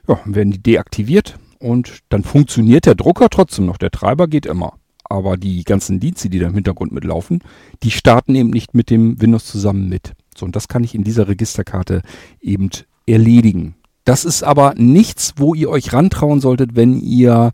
ja, 0.08 0.18
werden 0.24 0.52
die 0.52 0.62
deaktiviert 0.62 1.38
und 1.58 1.98
dann 2.08 2.24
funktioniert 2.24 2.86
der 2.86 2.94
Drucker 2.94 3.28
trotzdem 3.30 3.66
noch. 3.66 3.76
Der 3.76 3.90
Treiber 3.90 4.26
geht 4.26 4.46
immer. 4.46 4.74
Aber 5.04 5.36
die 5.36 5.64
ganzen 5.64 6.00
Dienste, 6.00 6.30
die 6.30 6.38
da 6.38 6.46
im 6.46 6.54
Hintergrund 6.54 6.92
mitlaufen, 6.92 7.40
die 7.82 7.90
starten 7.90 8.34
eben 8.34 8.50
nicht 8.50 8.74
mit 8.74 8.88
dem 8.88 9.20
Windows 9.20 9.44
zusammen 9.44 9.88
mit. 9.88 10.14
So, 10.36 10.46
und 10.46 10.56
das 10.56 10.66
kann 10.66 10.82
ich 10.82 10.94
in 10.94 11.04
dieser 11.04 11.28
Registerkarte 11.28 12.00
eben 12.40 12.70
erledigen. 13.06 13.74
Das 14.04 14.24
ist 14.24 14.42
aber 14.42 14.74
nichts, 14.76 15.34
wo 15.36 15.54
ihr 15.54 15.68
euch 15.68 15.92
rantrauen 15.92 16.40
solltet, 16.40 16.74
wenn 16.74 16.98
ihr 16.98 17.52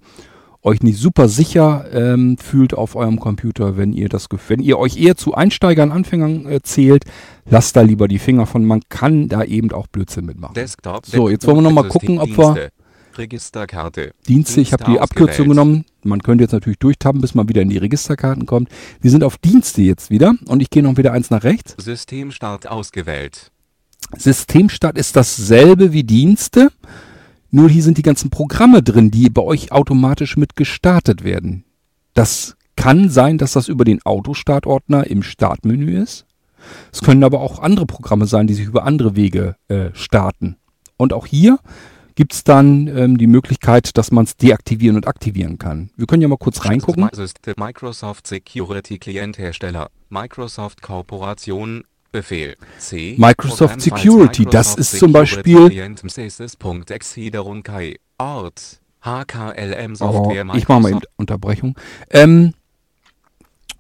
euch 0.63 0.83
nicht 0.83 0.99
super 0.99 1.29
sicher 1.29 1.87
ähm, 1.93 2.37
fühlt 2.39 2.75
auf 2.75 2.95
eurem 2.97 3.19
Computer, 3.19 3.77
wenn 3.77 3.93
ihr 3.93 4.09
das, 4.09 4.29
wenn 4.49 4.61
ihr 4.61 4.79
euch 4.79 5.01
eher 5.01 5.17
zu 5.17 5.35
Einsteigern, 5.35 5.91
Anfängern 5.91 6.47
äh, 6.47 6.61
zählt, 6.63 7.05
lasst 7.49 7.77
da 7.77 7.81
lieber 7.81 8.09
die 8.09 8.19
Finger 8.19 8.47
von. 8.47 8.65
Man 8.65 8.83
kann 8.89 9.29
da 9.29 9.43
eben 9.43 9.73
auch 9.73 9.87
Blödsinn 9.87 10.27
mitmachen. 10.27 10.55
Desktop, 10.55 11.07
so, 11.07 11.29
jetzt 11.29 11.47
wollen 11.47 11.59
wir 11.59 11.63
noch 11.63 11.73
mal 11.73 11.89
gucken, 11.89 12.19
ob 12.19 12.29
wir 12.29 12.71
Registerkarte. 13.17 14.13
Dienste, 14.29 14.61
ich 14.61 14.73
habe 14.73 14.85
die 14.85 15.01
Abkürzung 15.01 15.49
genommen. 15.49 15.85
Man 16.03 16.23
könnte 16.23 16.45
jetzt 16.45 16.53
natürlich 16.53 16.79
durchtappen, 16.79 17.21
bis 17.21 17.35
man 17.35 17.49
wieder 17.49 17.63
in 17.63 17.69
die 17.69 17.77
Registerkarten 17.77 18.47
kommt. 18.47 18.69
Wir 19.01 19.11
sind 19.11 19.25
auf 19.25 19.37
Dienste 19.37 19.83
jetzt 19.83 20.11
wieder 20.11 20.35
und 20.47 20.61
ich 20.63 20.71
gehe 20.71 20.83
noch 20.83 20.97
wieder 20.97 21.13
eins 21.13 21.31
nach 21.31 21.45
rechts. 21.45 21.75
Systemstart 21.79 22.69
ausgewählt. 22.69 23.51
Systemstart 24.17 24.97
ist 24.99 25.17
dasselbe 25.17 25.93
wie 25.93 26.05
Dienste, 26.05 26.71
nur 27.51 27.69
hier 27.69 27.83
sind 27.83 27.99
die 27.99 28.03
ganzen 28.03 28.31
Programme 28.31 28.83
drin, 28.83 29.11
die 29.11 29.29
bei 29.31 29.43
euch 29.43 29.73
automatisch 29.73 30.37
mit 30.37 30.57
gestartet 30.57 31.25
werden. 31.25 31.65
Das 32.15 32.57
kann 32.77 33.11
sein, 33.11 33.39
dass 33.39 33.53
das 33.53 33.69
über 33.69 33.85
den 33.85 34.03
Autostartordner 34.03 35.07
im 35.07 35.23
Startmenü 35.23 36.01
ist. 36.01 36.27
Es 36.93 37.01
können 37.01 37.25
aber 37.25 37.41
auch 37.41 37.59
andere 37.59 37.87
Programme 37.87 38.27
sein, 38.27 38.47
die 38.47 38.55
sich 38.55 38.67
über 38.67 38.85
andere 38.85 39.17
Wege 39.17 39.57
äh, 39.69 39.91
starten. 39.93 40.57
Und 40.97 41.13
auch 41.13 41.27
hier 41.27 41.59
gibt 42.15 42.35
es 42.35 42.45
dann 42.45 42.87
ähm, 42.89 43.19
die 43.19 43.27
Möglichkeit, 43.27 43.97
dass 43.97 44.11
man 44.11 44.25
es 44.25 44.37
deaktivieren 44.37 44.97
und 44.97 45.07
aktivieren 45.07 45.59
kann. 45.59 45.91
Wir 45.97 46.07
können 46.07 46.23
ja 46.23 46.29
mal 46.29 46.37
kurz 46.37 46.65
reingucken. 46.65 47.09
Microsoft 47.57 48.27
Security 48.27 48.99
Client 48.99 49.39
Hersteller, 49.39 49.91
Microsoft 50.11 50.83
Corporation, 50.83 51.85
Befehl 52.13 52.57
C. 52.79 53.15
Microsoft 53.19 53.81
Security, 53.81 54.45
das 54.45 54.75
ist 54.75 54.99
zum 54.99 55.13
Beispiel. 55.13 55.71
Oh, 60.01 60.57
ich 60.57 60.69
mache 60.69 60.81
mal 60.81 61.01
Unterbrechung. 61.17 61.77
Ähm, 62.11 62.55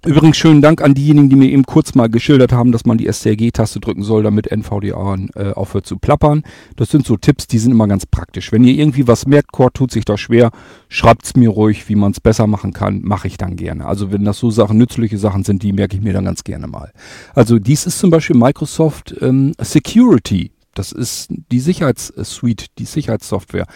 Übrigens 0.07 0.39
schönen 0.39 0.63
Dank 0.63 0.81
an 0.81 0.95
diejenigen, 0.95 1.29
die 1.29 1.37
mir 1.37 1.51
eben 1.51 1.65
kurz 1.65 1.95
mal 1.95 2.09
geschildert 2.09 2.53
haben, 2.53 2.73
dass 2.73 2.87
man 2.87 2.97
die 2.97 3.13
STRG-Taste 3.13 3.81
drücken 3.81 4.03
soll, 4.03 4.23
damit 4.23 4.51
NVDA 4.51 5.17
äh, 5.35 5.53
aufhört 5.53 5.85
zu 5.85 5.99
plappern. 5.99 6.43
Das 6.77 6.89
sind 6.89 7.07
so 7.07 7.19
Tipps, 7.19 7.47
die 7.47 7.59
sind 7.59 7.73
immer 7.73 7.87
ganz 7.87 8.07
praktisch. 8.07 8.51
Wenn 8.51 8.65
ihr 8.65 8.73
irgendwie 8.73 9.07
was 9.07 9.27
merkt, 9.27 9.53
Core 9.53 9.75
tut 9.75 9.91
sich 9.91 10.07
da 10.07 10.17
schwer, 10.17 10.53
schreibt's 10.89 11.37
mir 11.37 11.51
ruhig, 11.51 11.87
wie 11.91 11.97
man 11.97 12.13
es 12.13 12.21
besser 12.21 12.47
machen 12.47 12.73
kann, 12.73 13.03
mache 13.03 13.29
ich 13.29 13.37
dann 13.37 13.57
gerne. 13.57 13.85
Also 13.85 14.11
wenn 14.11 14.25
das 14.25 14.39
so 14.39 14.51
Sachen, 14.51 14.79
nützliche 14.79 15.19
Sachen 15.19 15.45
sind, 15.45 15.63
die 15.63 15.75
merke 15.75 15.97
ich 15.97 16.03
mir 16.03 16.15
dann 16.15 16.25
ganz 16.25 16.45
gerne 16.45 16.67
mal. 16.67 16.93
Also 17.35 17.59
dies 17.59 17.85
ist 17.85 17.99
zum 17.99 18.09
Beispiel 18.09 18.37
Microsoft 18.37 19.15
ähm, 19.21 19.53
Security. 19.61 20.53
Das 20.73 20.93
ist 20.93 21.29
die 21.51 21.61
Sicherheitssuite, 21.61 22.67
die 22.79 22.87
Sicherheitssoftware. 22.87 23.67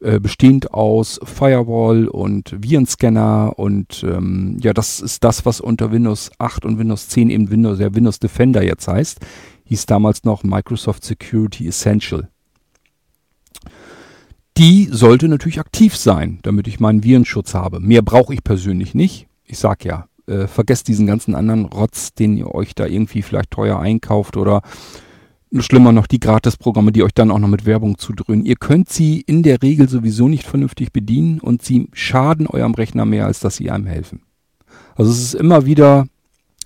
Äh, 0.00 0.20
bestehend 0.20 0.74
aus 0.74 1.18
Firewall 1.24 2.06
und 2.06 2.54
Virenscanner 2.58 3.58
und 3.58 4.04
ähm, 4.06 4.58
ja, 4.60 4.74
das 4.74 5.00
ist 5.00 5.24
das, 5.24 5.46
was 5.46 5.58
unter 5.58 5.90
Windows 5.90 6.30
8 6.36 6.66
und 6.66 6.78
Windows 6.78 7.08
10 7.08 7.30
eben 7.30 7.50
Windows, 7.50 7.78
der 7.78 7.94
Windows 7.94 8.18
Defender 8.18 8.62
jetzt 8.62 8.88
heißt. 8.88 9.20
Hieß 9.64 9.86
damals 9.86 10.24
noch 10.24 10.42
Microsoft 10.42 11.02
Security 11.02 11.66
Essential. 11.66 12.28
Die 14.58 14.88
sollte 14.90 15.28
natürlich 15.28 15.60
aktiv 15.60 15.96
sein, 15.96 16.40
damit 16.42 16.68
ich 16.68 16.78
meinen 16.78 17.02
Virenschutz 17.02 17.54
habe. 17.54 17.80
Mehr 17.80 18.02
brauche 18.02 18.34
ich 18.34 18.44
persönlich 18.44 18.94
nicht. 18.94 19.28
Ich 19.44 19.58
sag 19.58 19.82
ja, 19.82 20.08
äh, 20.26 20.46
vergesst 20.46 20.88
diesen 20.88 21.06
ganzen 21.06 21.34
anderen 21.34 21.64
Rotz, 21.64 22.12
den 22.12 22.36
ihr 22.36 22.54
euch 22.54 22.74
da 22.74 22.84
irgendwie 22.84 23.22
vielleicht 23.22 23.50
teuer 23.50 23.78
einkauft 23.78 24.36
oder 24.36 24.60
schlimmer 25.52 25.92
noch 25.92 26.06
die 26.06 26.20
Gratisprogramme, 26.20 26.92
die 26.92 27.02
euch 27.02 27.14
dann 27.14 27.30
auch 27.30 27.38
noch 27.38 27.48
mit 27.48 27.66
Werbung 27.66 27.98
zudröhnen. 27.98 28.44
Ihr 28.44 28.56
könnt 28.56 28.88
sie 28.88 29.20
in 29.20 29.42
der 29.42 29.62
Regel 29.62 29.88
sowieso 29.88 30.28
nicht 30.28 30.44
vernünftig 30.44 30.92
bedienen 30.92 31.40
und 31.40 31.62
sie 31.62 31.88
schaden 31.92 32.46
eurem 32.46 32.74
Rechner 32.74 33.04
mehr, 33.04 33.26
als 33.26 33.40
dass 33.40 33.56
sie 33.56 33.70
einem 33.70 33.86
helfen. 33.86 34.22
Also 34.96 35.10
es 35.12 35.20
ist 35.20 35.34
immer 35.34 35.66
wieder, 35.66 36.06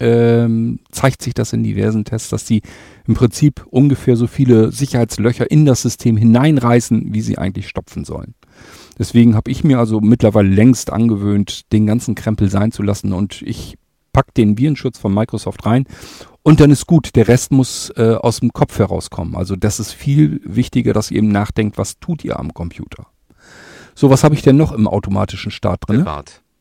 ähm, 0.01 0.81
zeigt 0.91 1.23
sich 1.23 1.35
das 1.35 1.53
in 1.53 1.63
diversen 1.63 2.05
Tests, 2.05 2.31
dass 2.31 2.47
sie 2.47 2.63
im 3.07 3.15
Prinzip 3.15 3.67
ungefähr 3.71 4.17
so 4.17 4.27
viele 4.27 4.73
Sicherheitslöcher 4.73 5.51
in 5.51 5.67
das 5.67 5.83
System 5.83 6.17
hineinreißen, 6.17 7.13
wie 7.13 7.21
sie 7.21 7.39
eigentlich 7.39 7.69
stopfen 7.69 8.05
sollen. 8.05 8.35
Deswegen 8.99 9.35
habe 9.35 9.51
ich 9.51 9.65
mir 9.65 9.79
also 9.79 10.01
mittlerweile 10.01 10.49
längst 10.49 10.91
angewöhnt, 10.93 11.73
den 11.73 11.87
ganzen 11.87 12.15
Krempel 12.15 12.51
sein 12.51 12.73
zu 12.73 12.83
lassen 12.83 13.13
und 13.13 13.43
ich 13.43 13.77
pack 14.13 14.35
den 14.35 14.59
Virenschutz 14.59 14.99
von 14.99 15.15
Microsoft 15.15 15.65
rein 15.67 15.87
und 16.43 16.61
dann 16.61 16.71
ist 16.71 16.87
gut. 16.87 17.15
Der 17.17 17.29
Rest 17.29 17.53
muss 17.53 17.91
äh, 17.97 18.15
aus 18.15 18.41
dem 18.41 18.53
Kopf 18.53 18.79
herauskommen. 18.79 19.37
Also 19.37 19.57
das 19.57 19.81
ist 19.81 19.93
viel 19.93 20.41
wichtiger, 20.45 20.93
dass 20.93 21.11
ihr 21.11 21.19
eben 21.19 21.29
nachdenkt, 21.29 21.79
was 21.79 21.99
tut 21.99 22.25
ihr 22.25 22.39
am 22.39 22.55
Computer. 22.55 23.07
So, 23.95 24.11
was 24.11 24.25
habe 24.25 24.35
ich 24.35 24.43
denn 24.43 24.57
noch 24.57 24.73
im 24.73 24.89
automatischen 24.89 25.51
Start 25.51 25.83
drin? 25.87 26.05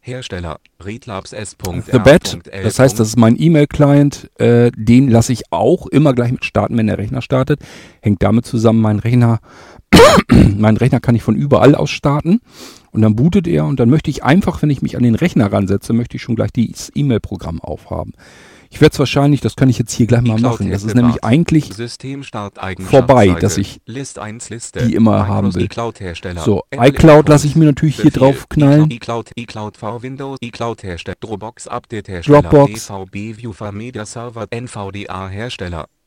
Hersteller 0.01 0.59
Readlabs 0.81 1.33
S. 1.33 1.55
The 1.91 1.99
Bat, 1.99 2.39
das 2.63 2.79
heißt, 2.79 2.99
das 2.99 3.09
ist 3.09 3.17
mein 3.17 3.39
E-Mail-Client. 3.39 4.31
Äh, 4.39 4.71
den 4.75 5.09
lasse 5.09 5.33
ich 5.33 5.43
auch 5.51 5.87
immer 5.87 6.13
gleich 6.13 6.31
mit 6.31 6.45
starten, 6.45 6.77
wenn 6.77 6.87
der 6.87 6.97
Rechner 6.97 7.21
startet. 7.21 7.61
Hängt 8.01 8.23
damit 8.23 8.45
zusammen, 8.45 8.81
mein 8.81 8.99
Rechner, 8.99 9.39
mein 10.29 10.77
Rechner 10.77 10.99
kann 10.99 11.15
ich 11.15 11.23
von 11.23 11.35
überall 11.35 11.75
aus 11.75 11.89
starten. 11.89 12.41
Und 12.91 13.01
dann 13.01 13.15
bootet 13.15 13.47
er 13.47 13.65
und 13.65 13.79
dann 13.79 13.89
möchte 13.89 14.09
ich 14.09 14.23
einfach, 14.23 14.61
wenn 14.61 14.69
ich 14.69 14.81
mich 14.81 14.97
an 14.97 15.03
den 15.03 15.15
Rechner 15.15 15.51
ransetze, 15.51 15.93
möchte 15.93 16.17
ich 16.17 16.23
schon 16.23 16.35
gleich 16.35 16.51
das 16.53 16.91
E-Mail-Programm 16.95 17.61
aufhaben. 17.61 18.13
Ich 18.71 18.81
werde 18.81 18.93
es 18.93 18.99
wahrscheinlich, 18.99 19.41
das 19.41 19.55
kann 19.55 19.67
ich 19.67 19.79
jetzt 19.79 19.91
hier 19.91 20.05
gleich 20.05 20.21
mal 20.21 20.39
machen. 20.39 20.69
Das 20.69 20.83
ist 20.83 20.93
nämlich 20.93 21.23
eigentlich 21.23 21.71
vorbei, 22.81 23.35
dass 23.39 23.57
ich 23.57 23.81
die 23.87 24.93
immer 24.93 25.27
haben 25.27 25.55
will. 25.55 25.67
So, 26.43 26.61
iCloud 26.71 27.29
lasse 27.29 27.47
ich 27.47 27.55
mir 27.55 27.65
natürlich 27.65 27.99
hier 27.99 28.11
drauf 28.11 28.47
knallen. 28.47 28.91
iCloud, 28.91 29.31
iCloud 29.35 29.77
V 29.77 30.03
Windows, 30.03 30.37
iCloud 30.41 30.83
Hersteller, 30.83 31.17
Dropbox. 31.19 31.67
Update 31.67 32.09
Hersteller, 32.09 32.43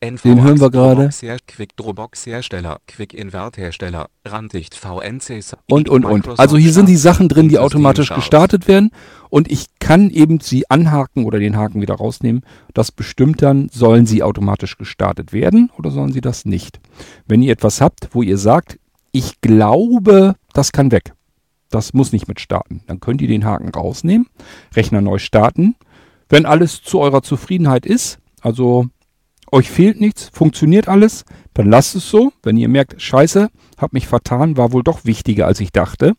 Hersteller, 0.03 0.35
den 0.35 0.43
hören 0.43 0.59
wir 0.59 0.69
gerade. 0.69 1.09
Quick 1.47 1.75
Dropbox 1.77 2.25
Hersteller, 2.25 2.79
Quick 2.87 3.13
Invert 3.13 3.57
Hersteller, 3.57 4.09
Randicht 4.25 4.75
VNC. 4.75 5.43
Und, 5.69 5.89
und, 5.89 6.05
und. 6.05 6.39
Also 6.39 6.57
hier 6.57 6.73
sind 6.73 6.89
die 6.89 6.97
Sachen 6.97 7.29
drin, 7.29 7.49
die 7.49 7.59
automatisch 7.59 8.09
gestartet 8.09 8.67
werden. 8.67 8.91
Und 9.29 9.51
ich 9.51 9.65
kann 9.79 10.09
eben 10.09 10.39
sie 10.39 10.69
anhaken 10.69 11.25
oder 11.25 11.39
den 11.39 11.57
Haken 11.57 11.81
wieder 11.81 11.95
rausnehmen. 11.95 12.43
Das 12.73 12.91
bestimmt 12.91 13.41
dann, 13.41 13.69
sollen 13.69 14.05
sie 14.05 14.23
automatisch 14.23 14.77
gestartet 14.77 15.33
werden 15.33 15.71
oder 15.77 15.91
sollen 15.91 16.11
sie 16.11 16.21
das 16.21 16.45
nicht. 16.45 16.79
Wenn 17.25 17.41
ihr 17.41 17.53
etwas 17.53 17.81
habt, 17.81 18.09
wo 18.11 18.21
ihr 18.21 18.37
sagt, 18.37 18.79
ich 19.11 19.41
glaube, 19.41 20.35
das 20.53 20.71
kann 20.71 20.91
weg. 20.91 21.13
Das 21.69 21.93
muss 21.93 22.11
nicht 22.11 22.27
mit 22.27 22.39
starten. 22.39 22.81
Dann 22.87 22.99
könnt 22.99 23.21
ihr 23.21 23.27
den 23.27 23.45
Haken 23.45 23.69
rausnehmen, 23.69 24.27
Rechner 24.75 25.01
neu 25.01 25.17
starten. 25.17 25.75
Wenn 26.29 26.45
alles 26.45 26.83
zu 26.83 26.99
eurer 26.99 27.23
Zufriedenheit 27.23 27.85
ist, 27.85 28.19
also 28.41 28.87
euch 29.53 29.69
fehlt 29.69 30.01
nichts, 30.01 30.29
funktioniert 30.33 30.87
alles, 30.87 31.23
dann 31.53 31.69
lasst 31.69 31.95
es 31.95 32.09
so. 32.09 32.33
Wenn 32.41 32.57
ihr 32.57 32.67
merkt, 32.67 33.01
scheiße, 33.01 33.49
hab 33.77 33.93
mich 33.93 34.07
vertan, 34.07 34.57
war 34.57 34.73
wohl 34.73 34.83
doch 34.83 35.05
wichtiger, 35.05 35.47
als 35.47 35.59
ich 35.59 35.71
dachte, 35.71 36.13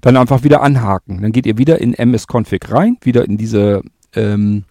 dann 0.00 0.16
einfach 0.16 0.44
wieder 0.44 0.62
anhaken. 0.62 1.20
Dann 1.20 1.32
geht 1.32 1.46
ihr 1.46 1.58
wieder 1.58 1.80
in 1.80 1.94
MS-Config 1.94 2.70
rein, 2.70 2.96
wieder 3.02 3.24
in 3.24 3.36
diese 3.36 3.82
ähm, 4.14 4.64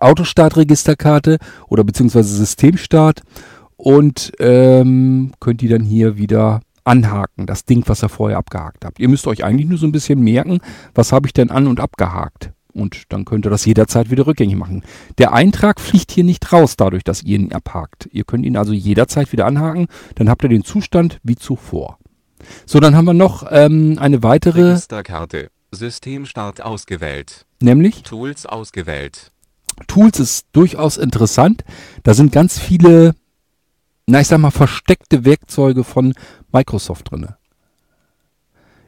Autostart-Registerkarte 0.00 1.38
oder 1.68 1.84
beziehungsweise 1.84 2.34
Systemstart 2.34 3.22
und 3.76 4.32
ähm, 4.38 5.32
könnt 5.40 5.60
die 5.60 5.68
dann 5.68 5.82
hier 5.82 6.16
wieder 6.16 6.60
anhaken, 6.84 7.46
das 7.46 7.64
Ding, 7.64 7.82
was 7.86 8.04
ihr 8.04 8.08
vorher 8.08 8.38
abgehakt 8.38 8.84
habt. 8.84 9.00
Ihr 9.00 9.08
müsst 9.08 9.26
euch 9.26 9.44
eigentlich 9.44 9.68
nur 9.68 9.78
so 9.78 9.86
ein 9.86 9.92
bisschen 9.92 10.22
merken, 10.22 10.60
was 10.94 11.12
habe 11.12 11.26
ich 11.26 11.32
denn 11.32 11.50
an 11.50 11.66
und 11.66 11.80
abgehakt. 11.80 12.53
Und 12.74 13.12
dann 13.12 13.24
könnt 13.24 13.46
ihr 13.46 13.50
das 13.50 13.64
jederzeit 13.64 14.10
wieder 14.10 14.26
rückgängig 14.26 14.56
machen. 14.56 14.82
Der 15.18 15.32
Eintrag 15.32 15.80
fliegt 15.80 16.10
hier 16.10 16.24
nicht 16.24 16.52
raus, 16.52 16.76
dadurch, 16.76 17.04
dass 17.04 17.22
ihr 17.22 17.38
ihn 17.38 17.52
abhakt. 17.52 18.08
Ihr 18.10 18.24
könnt 18.24 18.44
ihn 18.44 18.56
also 18.56 18.72
jederzeit 18.72 19.32
wieder 19.32 19.46
anhaken. 19.46 19.86
Dann 20.16 20.28
habt 20.28 20.42
ihr 20.42 20.48
den 20.48 20.64
Zustand 20.64 21.20
wie 21.22 21.36
zuvor. 21.36 21.98
So, 22.66 22.80
dann 22.80 22.96
haben 22.96 23.06
wir 23.06 23.14
noch 23.14 23.46
ähm, 23.50 23.96
eine 23.98 24.22
weitere 24.22 24.70
Registerkarte. 24.70 25.50
Systemstart 25.70 26.60
ausgewählt. 26.60 27.46
Nämlich? 27.60 28.02
Tools 28.02 28.46
ausgewählt. 28.46 29.32
Tools 29.86 30.20
ist 30.20 30.46
durchaus 30.52 30.96
interessant. 30.96 31.64
Da 32.02 32.14
sind 32.14 32.32
ganz 32.32 32.58
viele, 32.58 33.14
na 34.06 34.20
ich 34.20 34.28
sag 34.28 34.38
mal, 34.38 34.50
versteckte 34.50 35.24
Werkzeuge 35.24 35.84
von 35.84 36.14
Microsoft 36.52 37.10
drinne. 37.10 37.36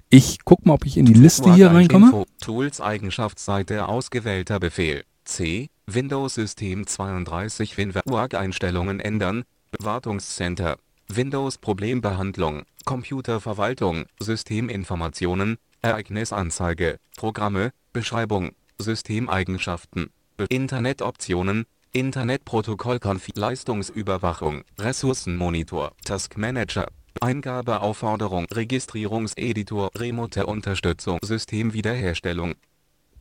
Ich 0.08 0.38
guck 0.44 0.64
mal, 0.64 0.74
ob 0.74 0.86
ich 0.86 0.96
in 0.96 1.04
die 1.04 1.14
Liste 1.14 1.52
hier 1.52 1.72
reinkomme. 1.72 2.24
Tools 2.40 2.80
Eigenschaftsseite 2.80 3.88
ausgewählter 3.88 4.60
Befehl. 4.60 5.02
C. 5.24 5.68
Windows 5.86 6.34
System 6.34 6.86
32 6.86 7.76
WinWork 7.76 8.34
Einstellungen 8.34 9.00
ändern. 9.00 9.42
Wartungscenter. 9.80 10.78
Windows 11.08 11.58
Problembehandlung. 11.58 12.62
Computerverwaltung. 12.84 14.04
Systeminformationen. 14.20 15.56
Ereignisanzeige. 15.82 16.98
Programme. 17.16 17.72
Beschreibung. 17.92 18.52
Systemeigenschaften. 18.78 20.10
Internetoptionen. 20.48 21.66
Internetprotokoll 21.92 23.00
Leistungsüberwachung. 23.34 24.62
Ressourcenmonitor. 24.78 25.92
Taskmanager. 26.04 26.86
Eingabeaufforderung, 27.26 28.46
Registrierungseditor, 28.52 29.90
Remote 29.96 30.46
Unterstützung, 30.46 31.18
Systemwiederherstellung. 31.22 32.54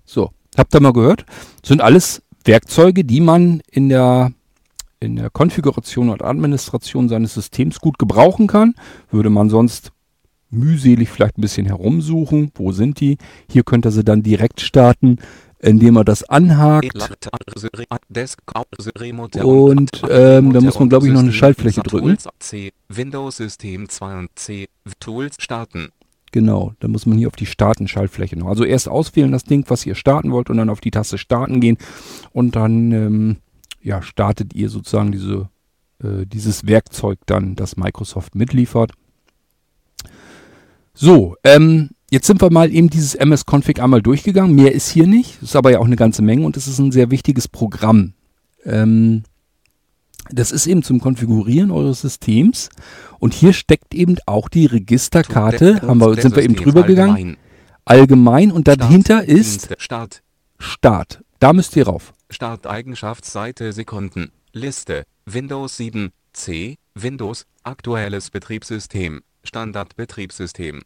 So, 0.06 0.30
habt 0.56 0.76
ihr 0.76 0.80
mal 0.80 0.94
gehört? 0.94 1.26
Das 1.62 1.70
sind 1.70 1.82
alles 1.82 2.22
Werkzeuge, 2.44 3.04
die 3.04 3.20
man 3.20 3.62
in 3.72 3.89
der 3.89 4.32
in 5.00 5.15
der 5.15 5.30
Konfiguration 5.32 6.10
und 6.10 6.24
Administration 6.24 7.10
seines 7.10 7.34
Systems 7.34 7.80
gut 7.80 7.98
gebrauchen 7.98 8.46
kann. 8.48 8.76
Würde 9.10 9.32
man 9.32 9.50
sonst 9.50 9.91
mühselig 10.52 11.10
vielleicht 11.10 11.38
ein 11.39 11.41
bisschen 11.41 11.65
herumsuchen. 11.65 12.52
Wo 12.54 12.72
sind 12.72 13.00
die? 13.00 13.18
Hier 13.52 13.63
könnt 13.63 13.86
ihr 13.86 13.91
sie 13.91 14.04
dann 14.04 14.22
direkt 14.22 14.62
starten 14.62 15.18
indem 15.65 15.97
er 15.97 16.06
das 16.06 16.23
anhakt. 16.23 16.93
Und 19.43 19.91
ähm, 20.10 20.54
da 20.54 20.62
muss 20.62 20.80
man, 20.80 20.89
glaube 20.89 21.08
ich, 21.08 21.13
noch 21.13 21.21
eine 21.21 21.34
Schaltfläche 21.34 21.82
drücken. 21.82 22.17
Windows 22.89 23.38
System 23.38 23.89
2 23.89 24.19
und 24.19 24.30
C 24.36 24.67
Tools 24.99 25.36
starten. 25.39 25.89
Genau, 26.32 26.73
da 26.80 26.88
muss 26.88 27.06
man 27.06 27.17
hier 27.17 27.28
auf 27.28 27.36
die 27.36 27.45
Starten-Schaltfläche 27.45 28.38
noch. 28.38 28.47
Also 28.47 28.65
erst 28.65 28.89
auswählen 28.89 29.32
das 29.32 29.45
Ding, 29.45 29.65
was 29.69 29.86
ihr 29.86 29.95
starten 29.95 30.32
wollt 30.32 30.49
und 30.49 30.58
dann 30.58 30.69
auf 30.69 30.82
die 30.82 30.91
Taste 30.91 31.17
Starten 31.17 31.62
gehen 31.62 31.78
und 32.34 32.56
dann 32.56 32.91
ähm, 32.91 33.38
ja, 33.82 34.01
startet 34.01 34.54
ihr 34.54 34.69
sozusagen 34.69 35.12
diese, 35.12 35.49
äh, 36.04 36.25
dieses 36.25 36.67
Werkzeug 36.67 37.19
dann, 37.25 37.56
das 37.56 37.78
Microsoft 37.78 38.36
mitliefert. 38.36 38.91
So, 40.93 41.36
ähm, 41.43 41.91
jetzt 42.15 42.28
sind 42.28 42.41
wir 42.41 42.49
mal 42.49 42.73
eben 42.73 42.89
dieses 42.89 43.13
MS-Config 43.13 43.82
einmal 43.82 44.01
durchgegangen. 44.01 44.56
Mehr 44.56 44.71
ist 44.71 44.89
hier 44.89 45.06
nicht, 45.06 45.41
ist 45.43 45.54
aber 45.58 45.71
ja 45.71 45.80
auch 45.80 45.86
eine 45.86 45.97
ganze 45.97 46.21
Menge 46.21 46.45
und 46.45 46.56
es 46.56 46.65
ist 46.65 46.80
ein 46.80 46.93
sehr 46.93 47.12
wichtiges 47.12 47.49
Programm. 47.49 48.13
Ähm, 48.63 49.23
das 50.30 50.51
ist 50.51 50.65
eben 50.65 50.82
zum 50.82 51.01
Konfigurieren 51.01 51.71
eures 51.71 52.01
Systems 52.01 52.69
und 53.19 53.34
hier 53.34 53.51
steckt 53.51 53.93
eben 53.93 54.15
auch 54.28 54.47
die 54.47 54.65
Registerkarte, 54.65 55.82
haben 55.82 55.99
wir, 55.99 56.15
sind 56.15 56.38
wir 56.38 56.43
eben 56.43 56.56
drüber 56.56 56.84
gegangen, 56.84 57.36
allgemein 57.84 58.49
und 58.49 58.69
dahinter 58.69 59.25
ist 59.25 59.75
Start, 59.78 60.23
Start. 60.58 61.21
Da 61.39 61.51
müsst 61.51 61.75
ihr 61.75 61.86
rauf. 61.86 62.13
Start 62.30 62.65
Eigenschaftsseite 62.65 63.73
Sekunden, 63.73 64.32
Liste, 64.54 65.04
Windows 65.25 65.75
7, 65.75 66.12
C, 66.32 66.78
Windows, 66.95 67.45
aktuelles 67.63 68.30
Betriebssystem, 68.30 69.21
Standardbetriebssystem. 69.43 70.82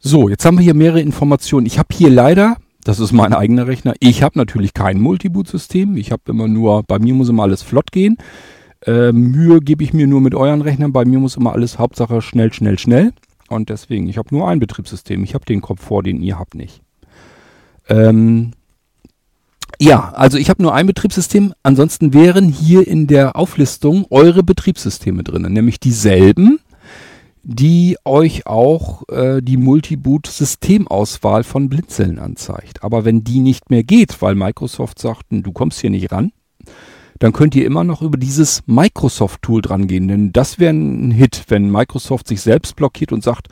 So, 0.00 0.28
jetzt 0.28 0.44
haben 0.44 0.58
wir 0.58 0.64
hier 0.64 0.74
mehrere 0.74 1.00
Informationen. 1.00 1.66
Ich 1.66 1.78
habe 1.78 1.88
hier 1.92 2.10
leider, 2.10 2.56
das 2.84 3.00
ist 3.00 3.12
mein 3.12 3.32
eigener 3.32 3.66
Rechner, 3.66 3.94
ich 3.98 4.22
habe 4.22 4.38
natürlich 4.38 4.72
kein 4.72 5.00
Multiboot-System. 5.00 5.96
Ich 5.96 6.12
habe 6.12 6.22
immer 6.26 6.46
nur, 6.46 6.84
bei 6.84 6.98
mir 6.98 7.14
muss 7.14 7.28
immer 7.28 7.42
alles 7.42 7.62
flott 7.62 7.90
gehen. 7.90 8.16
Äh, 8.86 9.10
Mühe 9.12 9.60
gebe 9.60 9.82
ich 9.82 9.92
mir 9.92 10.06
nur 10.06 10.20
mit 10.20 10.36
euren 10.36 10.62
Rechnern. 10.62 10.92
Bei 10.92 11.04
mir 11.04 11.18
muss 11.18 11.36
immer 11.36 11.52
alles 11.52 11.78
Hauptsache 11.78 12.22
schnell, 12.22 12.52
schnell, 12.52 12.78
schnell. 12.78 13.12
Und 13.48 13.70
deswegen, 13.70 14.08
ich 14.08 14.18
habe 14.18 14.34
nur 14.34 14.48
ein 14.48 14.60
Betriebssystem. 14.60 15.24
Ich 15.24 15.34
habe 15.34 15.44
den 15.44 15.60
Komfort, 15.60 16.04
den 16.04 16.22
ihr 16.22 16.38
habt 16.38 16.54
nicht. 16.54 16.80
Ähm, 17.88 18.52
ja, 19.80 20.12
also 20.14 20.38
ich 20.38 20.48
habe 20.48 20.62
nur 20.62 20.74
ein 20.74 20.86
Betriebssystem. 20.86 21.54
Ansonsten 21.64 22.14
wären 22.14 22.48
hier 22.48 22.86
in 22.86 23.08
der 23.08 23.34
Auflistung 23.34 24.06
eure 24.10 24.44
Betriebssysteme 24.44 25.24
drin, 25.24 25.42
nämlich 25.52 25.80
dieselben, 25.80 26.60
die 27.42 27.96
euch 28.04 28.46
auch 28.46 29.08
äh, 29.08 29.40
die 29.40 29.56
Multiboot-Systemauswahl 29.56 31.44
von 31.44 31.68
Blinzeln 31.68 32.18
anzeigt. 32.18 32.82
Aber 32.82 33.04
wenn 33.04 33.24
die 33.24 33.40
nicht 33.40 33.70
mehr 33.70 33.84
geht, 33.84 34.20
weil 34.22 34.34
Microsoft 34.34 34.98
sagt, 34.98 35.26
du 35.30 35.52
kommst 35.52 35.80
hier 35.80 35.90
nicht 35.90 36.12
ran, 36.12 36.32
dann 37.18 37.32
könnt 37.32 37.54
ihr 37.54 37.66
immer 37.66 37.84
noch 37.84 38.02
über 38.02 38.16
dieses 38.16 38.62
Microsoft-Tool 38.66 39.62
dran 39.62 39.86
gehen. 39.88 40.08
Denn 40.08 40.32
das 40.32 40.58
wäre 40.58 40.72
ein 40.72 41.10
Hit, 41.10 41.44
wenn 41.48 41.70
Microsoft 41.70 42.28
sich 42.28 42.40
selbst 42.40 42.76
blockiert 42.76 43.12
und 43.12 43.24
sagt, 43.24 43.48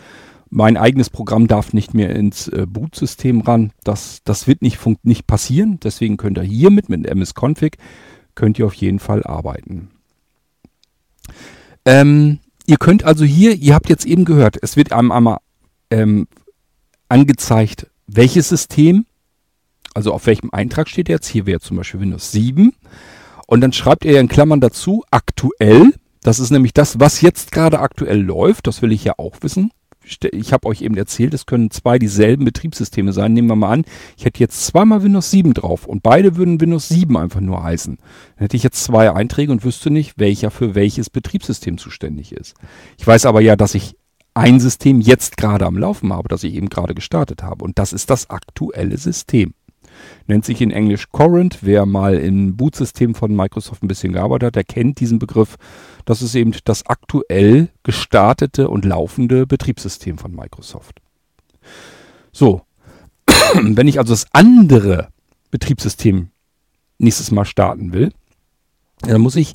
mein 0.48 0.76
eigenes 0.76 1.10
Programm 1.10 1.48
darf 1.48 1.72
nicht 1.72 1.92
mehr 1.92 2.14
ins 2.14 2.48
äh, 2.48 2.66
Boot-System 2.68 3.40
ran. 3.40 3.72
Das, 3.82 4.20
das 4.24 4.46
wird 4.46 4.62
nicht, 4.62 4.78
nicht 5.02 5.26
passieren. 5.26 5.80
Deswegen 5.82 6.16
könnt 6.16 6.38
ihr 6.38 6.44
hiermit 6.44 6.88
mit 6.88 7.06
MS-Config 7.06 7.78
könnt 8.36 8.58
ihr 8.58 8.66
auf 8.66 8.74
jeden 8.74 9.00
Fall 9.00 9.24
arbeiten. 9.24 9.90
Ähm, 11.84 12.38
ihr 12.66 12.76
könnt 12.76 13.04
also 13.04 13.24
hier, 13.24 13.54
ihr 13.54 13.74
habt 13.74 13.88
jetzt 13.88 14.04
eben 14.04 14.24
gehört, 14.24 14.56
es 14.62 14.76
wird 14.76 14.92
einem 14.92 15.12
einmal 15.12 15.38
ähm, 15.90 16.26
angezeigt, 17.08 17.88
welches 18.06 18.48
System, 18.48 19.06
also 19.94 20.12
auf 20.12 20.26
welchem 20.26 20.50
Eintrag 20.52 20.88
steht 20.88 21.08
jetzt. 21.08 21.28
Hier 21.28 21.46
wäre 21.46 21.60
zum 21.60 21.76
Beispiel 21.76 22.00
Windows 22.00 22.32
7. 22.32 22.72
Und 23.46 23.60
dann 23.60 23.72
schreibt 23.72 24.04
ihr 24.04 24.20
in 24.20 24.28
Klammern 24.28 24.60
dazu 24.60 25.04
aktuell. 25.10 25.92
Das 26.22 26.40
ist 26.40 26.50
nämlich 26.50 26.74
das, 26.74 26.98
was 26.98 27.20
jetzt 27.20 27.52
gerade 27.52 27.78
aktuell 27.78 28.20
läuft. 28.20 28.66
Das 28.66 28.82
will 28.82 28.92
ich 28.92 29.04
ja 29.04 29.14
auch 29.16 29.36
wissen. 29.40 29.70
Ich 30.32 30.52
habe 30.52 30.68
euch 30.68 30.82
eben 30.82 30.96
erzählt, 30.96 31.34
es 31.34 31.46
können 31.46 31.70
zwei 31.70 31.98
dieselben 31.98 32.44
Betriebssysteme 32.44 33.12
sein. 33.12 33.32
Nehmen 33.32 33.48
wir 33.48 33.56
mal 33.56 33.72
an, 33.72 33.84
ich 34.16 34.24
hätte 34.24 34.40
jetzt 34.40 34.64
zweimal 34.66 35.02
Windows 35.02 35.30
7 35.30 35.52
drauf 35.54 35.86
und 35.86 36.02
beide 36.02 36.36
würden 36.36 36.60
Windows 36.60 36.88
7 36.88 37.16
einfach 37.16 37.40
nur 37.40 37.62
heißen. 37.62 37.96
Dann 37.96 38.44
hätte 38.44 38.56
ich 38.56 38.62
jetzt 38.62 38.84
zwei 38.84 39.12
Einträge 39.12 39.52
und 39.52 39.64
wüsste 39.64 39.90
nicht, 39.90 40.18
welcher 40.18 40.50
für 40.50 40.74
welches 40.74 41.10
Betriebssystem 41.10 41.78
zuständig 41.78 42.32
ist. 42.32 42.54
Ich 42.98 43.06
weiß 43.06 43.26
aber 43.26 43.40
ja, 43.40 43.56
dass 43.56 43.74
ich 43.74 43.96
ein 44.34 44.60
System 44.60 45.00
jetzt 45.00 45.36
gerade 45.36 45.66
am 45.66 45.78
Laufen 45.78 46.12
habe, 46.12 46.28
das 46.28 46.44
ich 46.44 46.54
eben 46.54 46.68
gerade 46.68 46.94
gestartet 46.94 47.42
habe. 47.42 47.64
Und 47.64 47.78
das 47.78 47.92
ist 47.92 48.10
das 48.10 48.30
aktuelle 48.30 48.98
System 48.98 49.54
nennt 50.26 50.44
sich 50.44 50.60
in 50.60 50.70
Englisch 50.70 51.10
Current. 51.12 51.58
Wer 51.62 51.86
mal 51.86 52.14
im 52.14 52.56
Bootsystem 52.56 53.14
von 53.14 53.34
Microsoft 53.34 53.82
ein 53.82 53.88
bisschen 53.88 54.12
gearbeitet 54.12 54.46
hat, 54.48 54.56
der 54.56 54.64
kennt 54.64 55.00
diesen 55.00 55.18
Begriff. 55.18 55.56
Das 56.04 56.22
ist 56.22 56.34
eben 56.34 56.52
das 56.64 56.86
aktuell 56.86 57.68
gestartete 57.82 58.68
und 58.68 58.84
laufende 58.84 59.46
Betriebssystem 59.46 60.18
von 60.18 60.34
Microsoft. 60.34 61.00
So, 62.32 62.62
wenn 63.54 63.88
ich 63.88 63.98
also 63.98 64.12
das 64.12 64.26
andere 64.32 65.08
Betriebssystem 65.50 66.28
nächstes 66.98 67.30
Mal 67.30 67.44
starten 67.44 67.92
will, 67.92 68.12
dann 69.00 69.20
muss 69.20 69.36
ich 69.36 69.54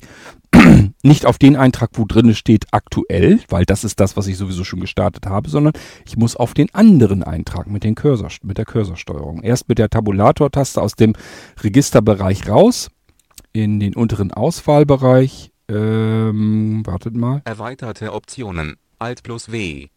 nicht 1.02 1.26
auf 1.26 1.38
den 1.38 1.56
Eintrag, 1.56 1.90
wo 1.94 2.04
drin 2.04 2.34
steht 2.34 2.66
aktuell, 2.70 3.40
weil 3.48 3.64
das 3.64 3.84
ist 3.84 4.00
das, 4.00 4.16
was 4.16 4.28
ich 4.28 4.36
sowieso 4.36 4.64
schon 4.64 4.80
gestartet 4.80 5.26
habe, 5.26 5.50
sondern 5.50 5.72
ich 6.06 6.16
muss 6.16 6.36
auf 6.36 6.54
den 6.54 6.72
anderen 6.74 7.22
Eintrag 7.22 7.66
mit, 7.66 7.84
den 7.84 7.94
Cursor, 7.94 8.28
mit 8.42 8.58
der 8.58 8.64
Cursorsteuerung. 8.64 9.42
Erst 9.42 9.68
mit 9.68 9.78
der 9.78 9.90
Tabulator-Taste 9.90 10.80
aus 10.80 10.94
dem 10.94 11.14
Registerbereich 11.62 12.48
raus, 12.48 12.88
in 13.52 13.80
den 13.80 13.94
unteren 13.94 14.32
Auswahlbereich. 14.32 15.50
Ähm, 15.68 16.82
wartet 16.84 17.14
mal. 17.14 17.42
Erweiterte 17.44 18.12
Optionen. 18.12 18.76
Alt 18.98 19.22
plus 19.22 19.50
W. 19.50 19.88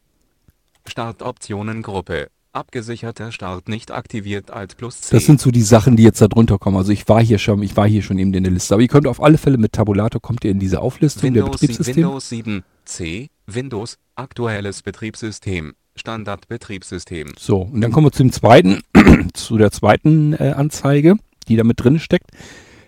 Startoptionengruppe. 0.87 2.29
Abgesicherter 2.55 3.31
Start 3.31 3.67
nicht 3.67 3.91
aktiviert 3.91 4.49
Alt 4.49 4.77
plus 4.77 5.01
C. 5.01 5.15
Das 5.15 5.25
sind 5.25 5.41
so 5.41 5.51
die 5.51 5.61
Sachen, 5.61 5.97
die 5.97 6.03
jetzt 6.03 6.21
da 6.21 6.27
drunter 6.27 6.57
kommen. 6.57 6.77
Also 6.77 6.91
ich 6.91 7.07
war 7.07 7.21
hier 7.21 7.37
schon, 7.37 7.61
ich 7.61 7.75
war 7.75 7.87
hier 7.87 8.01
schon 8.01 8.17
eben 8.17 8.33
in 8.33 8.43
der 8.43 8.53
Liste. 8.53 8.73
Aber 8.73 8.81
ihr 8.81 8.87
könnt 8.87 9.07
auf 9.07 9.21
alle 9.21 9.37
Fälle 9.37 9.57
mit 9.57 9.73
Tabulator 9.73 10.21
kommt 10.21 10.45
ihr 10.45 10.51
in 10.51 10.59
diese 10.59 10.81
Auflistung 10.81 11.23
Windows, 11.23 11.59
der 11.59 11.67
Betriebssysteme. 11.67 12.07
Windows 12.07 12.29
7 12.29 12.63
C. 12.85 13.29
Windows. 13.45 13.97
Aktuelles 14.15 14.81
Betriebssystem. 14.81 15.73
Standardbetriebssystem. 15.97 17.33
So, 17.37 17.61
und 17.61 17.81
dann 17.81 17.91
kommen 17.91 18.07
wir 18.07 18.11
zum 18.11 18.31
zweiten, 18.31 18.81
zu 19.33 19.57
der 19.57 19.71
zweiten 19.71 20.33
äh, 20.33 20.53
Anzeige, 20.55 21.15
die 21.47 21.55
da 21.55 21.63
mit 21.63 21.83
drin 21.83 21.99
steckt, 21.99 22.31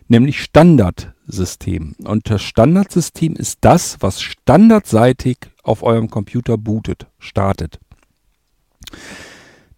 nämlich 0.08 0.42
Standardsystem. 0.42 1.96
Und 2.04 2.30
das 2.30 2.42
Standardsystem 2.42 3.36
ist 3.36 3.60
das, 3.62 3.98
was 4.00 4.22
standardseitig 4.22 5.38
auf 5.64 5.84
eurem 5.84 6.10
Computer 6.10 6.58
bootet, 6.58 7.08
startet. 7.20 7.80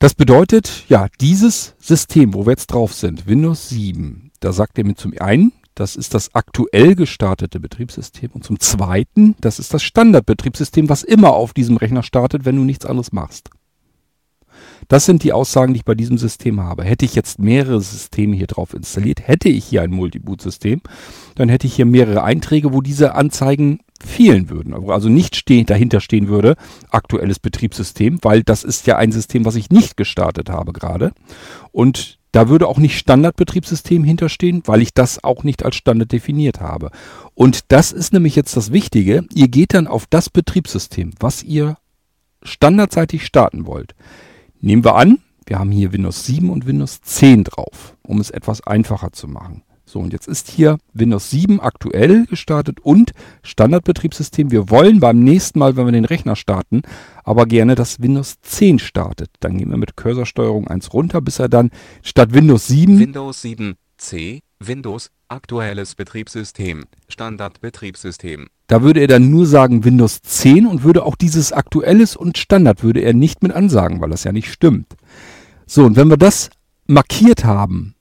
Das 0.01 0.13
bedeutet, 0.13 0.85
ja, 0.87 1.07
dieses 1.19 1.75
System, 1.77 2.33
wo 2.33 2.45
wir 2.45 2.51
jetzt 2.51 2.67
drauf 2.67 2.93
sind, 2.93 3.27
Windows 3.27 3.67
7, 3.67 4.31
da 4.39 4.53
sagt 4.53 4.77
er 4.77 4.85
mir 4.85 4.95
zum 4.95 5.13
einen, 5.19 5.51
das 5.75 5.97
ist 5.97 6.13
das 6.13 6.33
aktuell 6.33 6.95
gestartete 6.95 7.59
Betriebssystem 7.59 8.29
und 8.31 8.45
zum 8.45 8.61
zweiten, 8.61 9.35
das 9.41 9.59
ist 9.59 9.73
das 9.73 9.83
Standardbetriebssystem, 9.83 10.87
was 10.87 11.03
immer 11.03 11.33
auf 11.33 11.53
diesem 11.53 11.75
Rechner 11.75 12.01
startet, 12.01 12.45
wenn 12.45 12.55
du 12.55 12.63
nichts 12.63 12.85
anderes 12.85 13.11
machst. 13.11 13.49
Das 14.89 15.05
sind 15.05 15.23
die 15.23 15.33
Aussagen, 15.33 15.73
die 15.73 15.79
ich 15.79 15.85
bei 15.85 15.95
diesem 15.95 16.17
System 16.17 16.61
habe. 16.61 16.83
Hätte 16.83 17.05
ich 17.05 17.15
jetzt 17.15 17.39
mehrere 17.39 17.79
Systeme 17.79 18.35
hier 18.35 18.47
drauf 18.47 18.73
installiert, 18.73 19.25
hätte 19.25 19.47
ich 19.47 19.65
hier 19.65 19.83
ein 19.83 19.91
Multiboot-System, 19.91 20.81
dann 21.35 21.47
hätte 21.47 21.67
ich 21.67 21.75
hier 21.75 21.85
mehrere 21.85 22.23
Einträge, 22.23 22.73
wo 22.73 22.81
diese 22.81 23.13
Anzeigen 23.13 23.79
fehlen 24.03 24.49
würden. 24.49 24.73
Also 24.89 25.07
nicht 25.07 25.35
stehen, 25.35 25.67
dahinter 25.67 26.01
stehen 26.01 26.27
würde, 26.27 26.55
aktuelles 26.89 27.39
Betriebssystem, 27.39 28.17
weil 28.23 28.43
das 28.43 28.63
ist 28.63 28.87
ja 28.87 28.97
ein 28.97 29.11
System, 29.11 29.45
was 29.45 29.55
ich 29.55 29.69
nicht 29.69 29.95
gestartet 29.95 30.49
habe 30.49 30.73
gerade. 30.73 31.11
Und 31.71 32.17
da 32.31 32.49
würde 32.49 32.67
auch 32.67 32.79
nicht 32.79 32.97
Standardbetriebssystem 32.97 34.03
hinterstehen, 34.03 34.63
weil 34.65 34.81
ich 34.81 34.93
das 34.93 35.23
auch 35.23 35.43
nicht 35.43 35.63
als 35.63 35.75
Standard 35.75 36.11
definiert 36.11 36.61
habe. 36.61 36.89
Und 37.35 37.71
das 37.71 37.91
ist 37.91 38.11
nämlich 38.11 38.35
jetzt 38.35 38.57
das 38.57 38.71
Wichtige. 38.71 39.25
Ihr 39.35 39.49
geht 39.49 39.75
dann 39.75 39.85
auf 39.85 40.07
das 40.09 40.31
Betriebssystem, 40.31 41.11
was 41.19 41.43
ihr 41.43 41.77
standardseitig 42.41 43.23
starten 43.23 43.67
wollt. 43.67 43.93
Nehmen 44.61 44.83
wir 44.83 44.95
an, 44.95 45.19
wir 45.45 45.57
haben 45.57 45.71
hier 45.71 45.93
Windows 45.93 46.25
7 46.25 46.49
und 46.49 46.67
Windows 46.67 47.01
10 47.01 47.45
drauf, 47.45 47.95
um 48.03 48.19
es 48.19 48.29
etwas 48.29 48.61
einfacher 48.61 49.13
zu 49.13 49.27
machen. 49.27 49.63
So, 49.85 49.99
und 49.99 50.11
jetzt 50.11 50.27
ist 50.27 50.51
hier 50.51 50.77
Windows 50.93 51.29
7 51.31 51.61
aktuell 51.61 52.25
gestartet 52.25 52.79
und 52.81 53.11
Standardbetriebssystem. 53.41 54.51
Wir 54.51 54.69
wollen 54.69 54.99
beim 54.99 55.19
nächsten 55.23 55.59
Mal, 55.59 55.77
wenn 55.77 55.85
wir 55.85 55.93
den 55.93 56.05
Rechner 56.05 56.35
starten, 56.35 56.81
aber 57.23 57.45
gerne, 57.45 57.75
dass 57.75 58.01
Windows 58.01 58.35
10 58.41 58.79
startet. 58.79 59.29
Dann 59.39 59.57
gehen 59.57 59.69
wir 59.69 59.77
mit 59.77 59.95
Cursorsteuerung 59.95 60.67
1 60.67 60.93
runter, 60.93 61.21
bis 61.21 61.39
er 61.39 61.47
dann 61.49 61.71
statt 62.03 62.33
Windows 62.33 62.67
7 62.67 62.99
Windows 62.99 63.41
7 63.41 63.75
C. 63.97 64.41
Windows. 64.59 65.09
Aktuelles 65.29 65.93
Betriebssystem. 65.93 66.85
Standardbetriebssystem. 67.07 68.47
Da 68.65 68.81
würde 68.81 69.01
er 69.01 69.07
dann 69.07 69.29
nur 69.29 69.45
sagen 69.45 69.85
Windows 69.85 70.21
10 70.23 70.65
und 70.65 70.83
würde 70.83 71.03
auch 71.05 71.15
dieses 71.15 71.53
aktuelles 71.53 72.15
und 72.15 72.39
Standard 72.39 72.81
würde 72.81 73.01
er 73.01 73.13
nicht 73.13 73.43
mit 73.43 73.51
ansagen, 73.51 74.01
weil 74.01 74.09
das 74.09 74.23
ja 74.23 74.31
nicht 74.31 74.51
stimmt. 74.51 74.95
So, 75.67 75.85
und 75.85 75.95
wenn 75.95 76.09
wir 76.09 76.17
das 76.17 76.49
markiert 76.87 77.45
haben, 77.45 77.93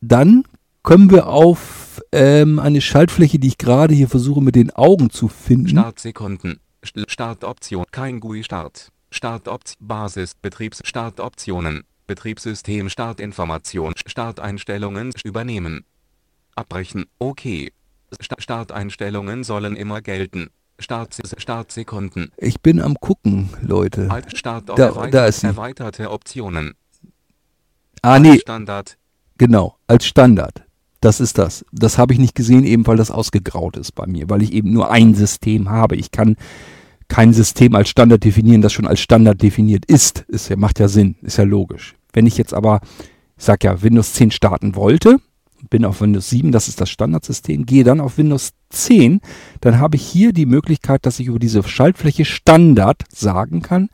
dann 0.00 0.44
kommen 0.82 1.10
wir 1.10 1.26
auf 1.26 2.02
ähm, 2.12 2.58
eine 2.58 2.80
Schaltfläche, 2.80 3.38
die 3.38 3.48
ich 3.48 3.58
gerade 3.58 3.94
hier 3.94 4.08
versuche 4.08 4.40
mit 4.40 4.54
den 4.54 4.70
Augen 4.70 5.10
zu 5.10 5.28
finden. 5.28 5.68
Startsekunden. 5.68 6.60
Startoption. 6.82 7.84
Kein 7.90 8.20
GUI 8.20 8.42
Start. 8.42 8.88
Startoption. 9.10 9.86
Basis. 9.86 10.34
Betriebs. 10.34 10.80
Startoptionen. 10.82 11.84
Betriebssystem 12.06 12.88
Startinformation. 12.88 13.92
Starteinstellungen 14.06 15.12
übernehmen. 15.24 15.84
Abbrechen. 16.56 17.06
Okay. 17.18 17.72
Starteinstellungen 18.38 19.44
sollen 19.44 19.76
immer 19.76 20.00
gelten. 20.00 20.50
Start, 20.78 21.16
Startsekunden. 21.36 22.32
Ich 22.36 22.60
bin 22.60 22.80
am 22.80 22.96
gucken, 23.00 23.48
Leute. 23.62 24.10
Alt 24.10 24.36
Start 24.36 24.68
Da- 24.68 25.06
da 25.08 25.26
ist 25.26 25.40
sie. 25.40 25.46
erweiterte 25.48 26.10
Optionen. 26.10 26.74
Ah, 28.02 28.18
nee, 28.18 28.38
Standard. 28.38 28.98
genau, 29.38 29.76
als 29.86 30.04
Standard. 30.06 30.64
Das 31.00 31.20
ist 31.20 31.38
das. 31.38 31.64
Das 31.70 31.96
habe 31.98 32.12
ich 32.12 32.18
nicht 32.18 32.34
gesehen, 32.34 32.64
eben 32.64 32.86
weil 32.86 32.96
das 32.96 33.10
ausgegraut 33.10 33.76
ist 33.76 33.92
bei 33.92 34.06
mir, 34.06 34.28
weil 34.30 34.42
ich 34.42 34.52
eben 34.52 34.72
nur 34.72 34.90
ein 34.90 35.14
System 35.14 35.68
habe. 35.70 35.96
Ich 35.96 36.10
kann 36.10 36.36
kein 37.08 37.32
System 37.32 37.74
als 37.74 37.88
Standard 37.90 38.24
definieren, 38.24 38.62
das 38.62 38.72
schon 38.72 38.86
als 38.86 39.00
Standard 39.00 39.42
definiert 39.42 39.84
ist. 39.86 40.20
Ist 40.28 40.48
ja, 40.48 40.56
macht 40.56 40.78
ja 40.80 40.88
Sinn, 40.88 41.16
ist 41.22 41.36
ja 41.36 41.44
logisch. 41.44 41.94
Wenn 42.12 42.26
ich 42.26 42.36
jetzt 42.38 42.54
aber, 42.54 42.80
ich 43.36 43.44
sag 43.44 43.64
ja, 43.64 43.82
Windows 43.82 44.14
10 44.14 44.30
starten 44.30 44.74
wollte, 44.76 45.18
bin 45.70 45.84
auf 45.84 46.00
Windows 46.00 46.30
7, 46.30 46.52
das 46.52 46.68
ist 46.68 46.80
das 46.80 46.90
Standardsystem, 46.90 47.66
gehe 47.66 47.84
dann 47.84 48.00
auf 48.00 48.18
Windows 48.18 48.52
10, 48.70 49.20
dann 49.60 49.78
habe 49.78 49.96
ich 49.96 50.02
hier 50.02 50.32
die 50.32 50.46
Möglichkeit, 50.46 51.06
dass 51.06 51.20
ich 51.20 51.26
über 51.26 51.38
diese 51.38 51.62
Schaltfläche 51.62 52.24
Standard 52.24 53.02
sagen 53.10 53.62
kann, 53.62 53.88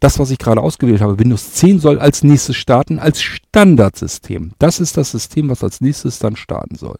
das, 0.00 0.18
was 0.18 0.30
ich 0.30 0.38
gerade 0.38 0.62
ausgewählt 0.62 1.02
habe, 1.02 1.18
Windows 1.18 1.52
10 1.52 1.78
soll 1.78 1.98
als 1.98 2.22
nächstes 2.22 2.56
starten, 2.56 2.98
als 2.98 3.20
Standardsystem. 3.20 4.52
Das 4.58 4.80
ist 4.80 4.96
das 4.96 5.10
System, 5.10 5.50
was 5.50 5.62
als 5.62 5.82
nächstes 5.82 6.18
dann 6.18 6.36
starten 6.36 6.74
soll. 6.74 6.98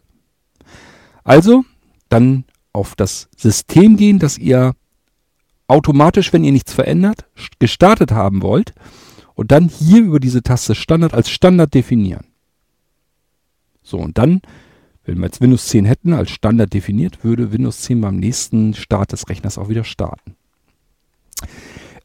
Also 1.23 1.63
dann 2.09 2.45
auf 2.73 2.95
das 2.95 3.27
System 3.35 3.97
gehen, 3.97 4.19
das 4.19 4.37
ihr 4.37 4.73
automatisch, 5.67 6.31
wenn 6.31 6.43
ihr 6.43 6.51
nichts 6.51 6.73
verändert, 6.73 7.25
gestartet 7.59 8.11
haben 8.11 8.41
wollt 8.41 8.73
und 9.33 9.51
dann 9.51 9.69
hier 9.69 10.03
über 10.03 10.19
diese 10.19 10.43
Taste 10.43 10.75
Standard 10.75 11.13
als 11.13 11.29
Standard 11.29 11.73
definieren. 11.73 12.25
So, 13.83 13.97
und 13.97 14.17
dann, 14.17 14.41
wenn 15.05 15.17
wir 15.17 15.25
jetzt 15.25 15.41
Windows 15.41 15.65
10 15.67 15.85
hätten 15.85 16.13
als 16.13 16.29
Standard 16.31 16.73
definiert, 16.73 17.23
würde 17.23 17.51
Windows 17.51 17.81
10 17.81 18.01
beim 18.01 18.17
nächsten 18.17 18.73
Start 18.73 19.11
des 19.11 19.27
Rechners 19.29 19.57
auch 19.57 19.69
wieder 19.69 19.83
starten. 19.83 20.35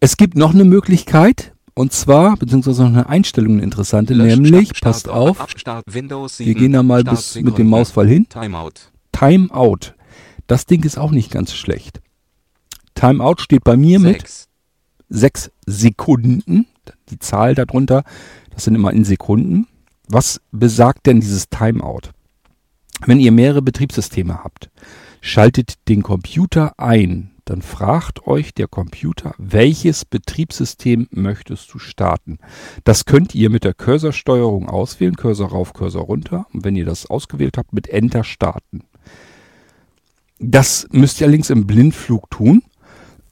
Es 0.01 0.17
gibt 0.17 0.37
noch 0.37 0.55
eine 0.55 0.65
Möglichkeit, 0.65 1.53
und 1.75 1.93
zwar, 1.93 2.37
beziehungsweise 2.37 2.83
noch 2.83 2.91
eine 2.91 3.09
Einstellung, 3.09 3.55
eine 3.55 3.63
interessante, 3.63 4.15
Lösch- 4.15 4.37
nämlich, 4.41 4.69
Start- 4.69 4.81
passt 4.83 5.01
Start- 5.01 5.17
auf, 5.17 5.47
Start 5.57 5.85
Windows 5.93 6.39
7. 6.39 6.49
wir 6.49 6.55
gehen 6.55 6.73
da 6.73 6.83
mal 6.83 7.03
bis 7.05 7.11
mit 7.13 7.19
Startsekunden. 7.19 7.57
dem 7.57 7.69
Mausfall 7.69 8.09
hin. 8.09 8.27
Timeout. 8.29 8.71
Timeout. 9.13 9.95
Das 10.47 10.65
Ding 10.67 10.83
ist 10.85 10.99
auch 10.99 11.11
nicht 11.11 11.31
ganz 11.31 11.53
schlecht. 11.55 12.01
Timeout 12.95 13.37
steht 13.39 13.65
bei 13.65 13.77
mir 13.77 13.99
mit 13.99 14.21
Sechs. 14.21 14.49
sechs 15.09 15.51
Sekunden. 15.67 16.67
Die 17.11 17.19
Zahl 17.19 17.55
darunter, 17.55 18.05
das 18.55 18.65
sind 18.65 18.75
immer 18.75 18.93
in 18.93 19.05
Sekunden. 19.05 19.67
Was 20.09 20.41
besagt 20.53 21.07
denn 21.07 21.21
dieses 21.21 21.49
Timeout? 21.49 22.11
Wenn 23.05 23.21
ihr 23.21 23.33
mehrere 23.33 23.63
Betriebssysteme 23.63 24.43
habt, 24.43 24.71
schaltet 25.21 25.75
den 25.89 26.03
Computer 26.03 26.75
ein, 26.79 27.33
dann 27.45 27.63
fragt 27.63 28.27
euch 28.27 28.55
der 28.55 28.67
Computer, 28.67 29.35
welches 29.39 30.05
Betriebssystem 30.05 31.09
möchtest 31.11 31.73
du 31.73 31.79
starten. 31.79 32.39
Das 32.85 33.05
könnt 33.05 33.35
ihr 33.35 33.51
mit 33.51 33.65
der 33.65 33.75
Cursorsteuerung 33.75 34.69
auswählen, 34.69 35.17
Cursor 35.17 35.51
rauf, 35.51 35.73
Cursor 35.73 36.03
runter. 36.03 36.47
Und 36.53 36.65
wenn 36.65 36.75
ihr 36.75 36.85
das 36.85 37.07
ausgewählt 37.07 37.57
habt, 37.57 37.73
mit 37.73 37.89
Enter 37.89 38.25
starten. 38.25 38.83
Das 40.39 40.89
müsst 40.91 41.21
ihr 41.21 41.27
allerdings 41.27 41.51
im 41.51 41.67
Blindflug 41.67 42.31
tun 42.31 42.63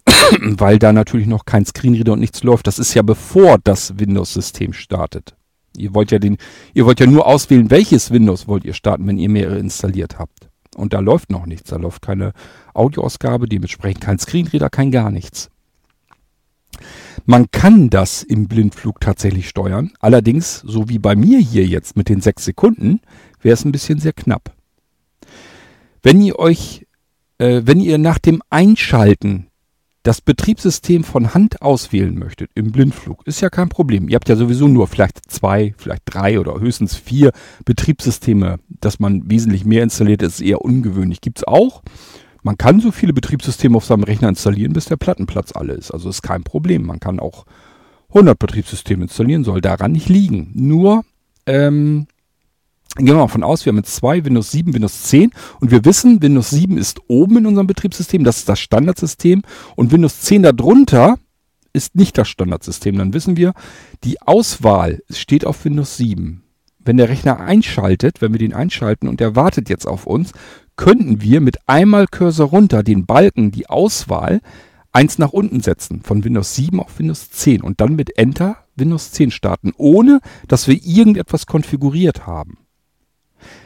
weil 0.40 0.78
da 0.78 0.92
natürlich 0.92 1.26
noch 1.26 1.44
kein 1.44 1.64
Screenreader 1.64 2.12
und 2.12 2.20
nichts 2.20 2.42
läuft. 2.42 2.66
Das 2.66 2.78
ist 2.78 2.94
ja 2.94 3.02
bevor 3.02 3.58
das 3.62 3.98
Windows-System 3.98 4.72
startet. 4.72 5.34
Ihr 5.76 5.94
wollt 5.94 6.10
ja 6.10 6.18
den, 6.18 6.36
ihr 6.72 6.86
wollt 6.86 7.00
ja 7.00 7.06
nur 7.06 7.26
auswählen, 7.26 7.70
welches 7.70 8.10
Windows 8.10 8.46
wollt 8.46 8.64
ihr 8.64 8.74
starten, 8.74 9.06
wenn 9.06 9.18
ihr 9.18 9.28
mehrere 9.28 9.58
installiert 9.58 10.18
habt. 10.18 10.48
Und 10.76 10.92
da 10.92 11.00
läuft 11.00 11.30
noch 11.30 11.46
nichts. 11.46 11.70
Da 11.70 11.76
läuft 11.76 12.02
keine 12.02 12.32
Audioausgabe, 12.74 13.48
dementsprechend 13.48 14.00
kein 14.02 14.18
Screenreader, 14.18 14.70
kein 14.70 14.90
gar 14.90 15.10
nichts. 15.10 15.50
Man 17.26 17.50
kann 17.50 17.90
das 17.90 18.22
im 18.22 18.48
Blindflug 18.48 19.00
tatsächlich 19.00 19.48
steuern. 19.48 19.92
Allerdings, 20.00 20.58
so 20.58 20.88
wie 20.88 20.98
bei 20.98 21.14
mir 21.14 21.38
hier 21.38 21.64
jetzt 21.64 21.96
mit 21.96 22.08
den 22.08 22.20
sechs 22.20 22.44
Sekunden, 22.44 23.00
wäre 23.40 23.54
es 23.54 23.64
ein 23.64 23.72
bisschen 23.72 24.00
sehr 24.00 24.12
knapp. 24.12 24.52
Wenn 26.02 26.20
ihr 26.20 26.38
euch, 26.38 26.86
äh, 27.38 27.62
wenn 27.64 27.80
ihr 27.80 27.98
nach 27.98 28.18
dem 28.18 28.42
Einschalten 28.50 29.46
das 30.04 30.20
Betriebssystem 30.20 31.02
von 31.02 31.32
Hand 31.32 31.62
auswählen 31.62 32.16
möchtet 32.16 32.50
im 32.54 32.72
Blindflug, 32.72 33.26
ist 33.26 33.40
ja 33.40 33.48
kein 33.48 33.70
Problem. 33.70 34.08
Ihr 34.08 34.16
habt 34.16 34.28
ja 34.28 34.36
sowieso 34.36 34.68
nur 34.68 34.86
vielleicht 34.86 35.30
zwei, 35.30 35.74
vielleicht 35.78 36.02
drei 36.04 36.38
oder 36.38 36.60
höchstens 36.60 36.94
vier 36.94 37.32
Betriebssysteme, 37.64 38.58
dass 38.68 39.00
man 39.00 39.30
wesentlich 39.30 39.64
mehr 39.64 39.82
installiert, 39.82 40.20
ist 40.20 40.42
eher 40.42 40.60
ungewöhnlich. 40.60 41.22
Gibt's 41.22 41.44
auch. 41.44 41.82
Man 42.42 42.58
kann 42.58 42.80
so 42.80 42.92
viele 42.92 43.14
Betriebssysteme 43.14 43.78
auf 43.78 43.86
seinem 43.86 44.04
Rechner 44.04 44.28
installieren, 44.28 44.74
bis 44.74 44.84
der 44.84 44.98
Plattenplatz 44.98 45.52
alle 45.52 45.72
ist. 45.72 45.90
Also 45.90 46.10
ist 46.10 46.20
kein 46.20 46.44
Problem. 46.44 46.84
Man 46.84 47.00
kann 47.00 47.18
auch 47.18 47.46
100 48.10 48.38
Betriebssysteme 48.38 49.04
installieren, 49.04 49.42
soll 49.42 49.62
daran 49.62 49.92
nicht 49.92 50.10
liegen. 50.10 50.50
Nur, 50.52 51.06
ähm, 51.46 52.06
Gehen 52.96 53.08
wir 53.08 53.14
mal 53.14 53.28
von 53.28 53.42
aus, 53.42 53.64
wir 53.64 53.72
haben 53.72 53.78
jetzt 53.78 53.96
zwei, 53.96 54.24
Windows 54.24 54.52
7, 54.52 54.72
Windows 54.72 55.02
10 55.02 55.32
und 55.60 55.72
wir 55.72 55.84
wissen, 55.84 56.22
Windows 56.22 56.50
7 56.50 56.78
ist 56.78 57.00
oben 57.08 57.38
in 57.38 57.46
unserem 57.46 57.66
Betriebssystem, 57.66 58.22
das 58.22 58.38
ist 58.38 58.48
das 58.48 58.60
Standardsystem 58.60 59.42
und 59.74 59.90
Windows 59.90 60.20
10 60.20 60.44
darunter 60.44 61.18
ist 61.72 61.96
nicht 61.96 62.16
das 62.16 62.28
Standardsystem. 62.28 62.96
Dann 62.96 63.12
wissen 63.12 63.36
wir, 63.36 63.52
die 64.04 64.22
Auswahl 64.22 65.02
steht 65.10 65.44
auf 65.44 65.64
Windows 65.64 65.96
7. 65.96 66.44
Wenn 66.78 66.96
der 66.96 67.08
Rechner 67.08 67.40
einschaltet, 67.40 68.20
wenn 68.20 68.32
wir 68.32 68.38
den 68.38 68.54
einschalten 68.54 69.08
und 69.08 69.18
der 69.18 69.34
wartet 69.34 69.68
jetzt 69.68 69.86
auf 69.86 70.06
uns, 70.06 70.32
könnten 70.76 71.20
wir 71.20 71.40
mit 71.40 71.68
einmal 71.68 72.06
Cursor 72.06 72.48
runter 72.48 72.82
den 72.82 73.06
Balken, 73.06 73.50
die 73.50 73.68
Auswahl, 73.68 74.40
eins 74.92 75.18
nach 75.18 75.32
unten 75.32 75.60
setzen, 75.60 76.02
von 76.02 76.22
Windows 76.22 76.54
7 76.54 76.78
auf 76.78 76.98
Windows 76.98 77.30
10 77.30 77.62
und 77.62 77.80
dann 77.80 77.96
mit 77.96 78.16
Enter 78.16 78.58
Windows 78.76 79.10
10 79.10 79.32
starten, 79.32 79.72
ohne 79.76 80.20
dass 80.46 80.68
wir 80.68 80.78
irgendetwas 80.80 81.46
konfiguriert 81.46 82.26
haben. 82.26 82.58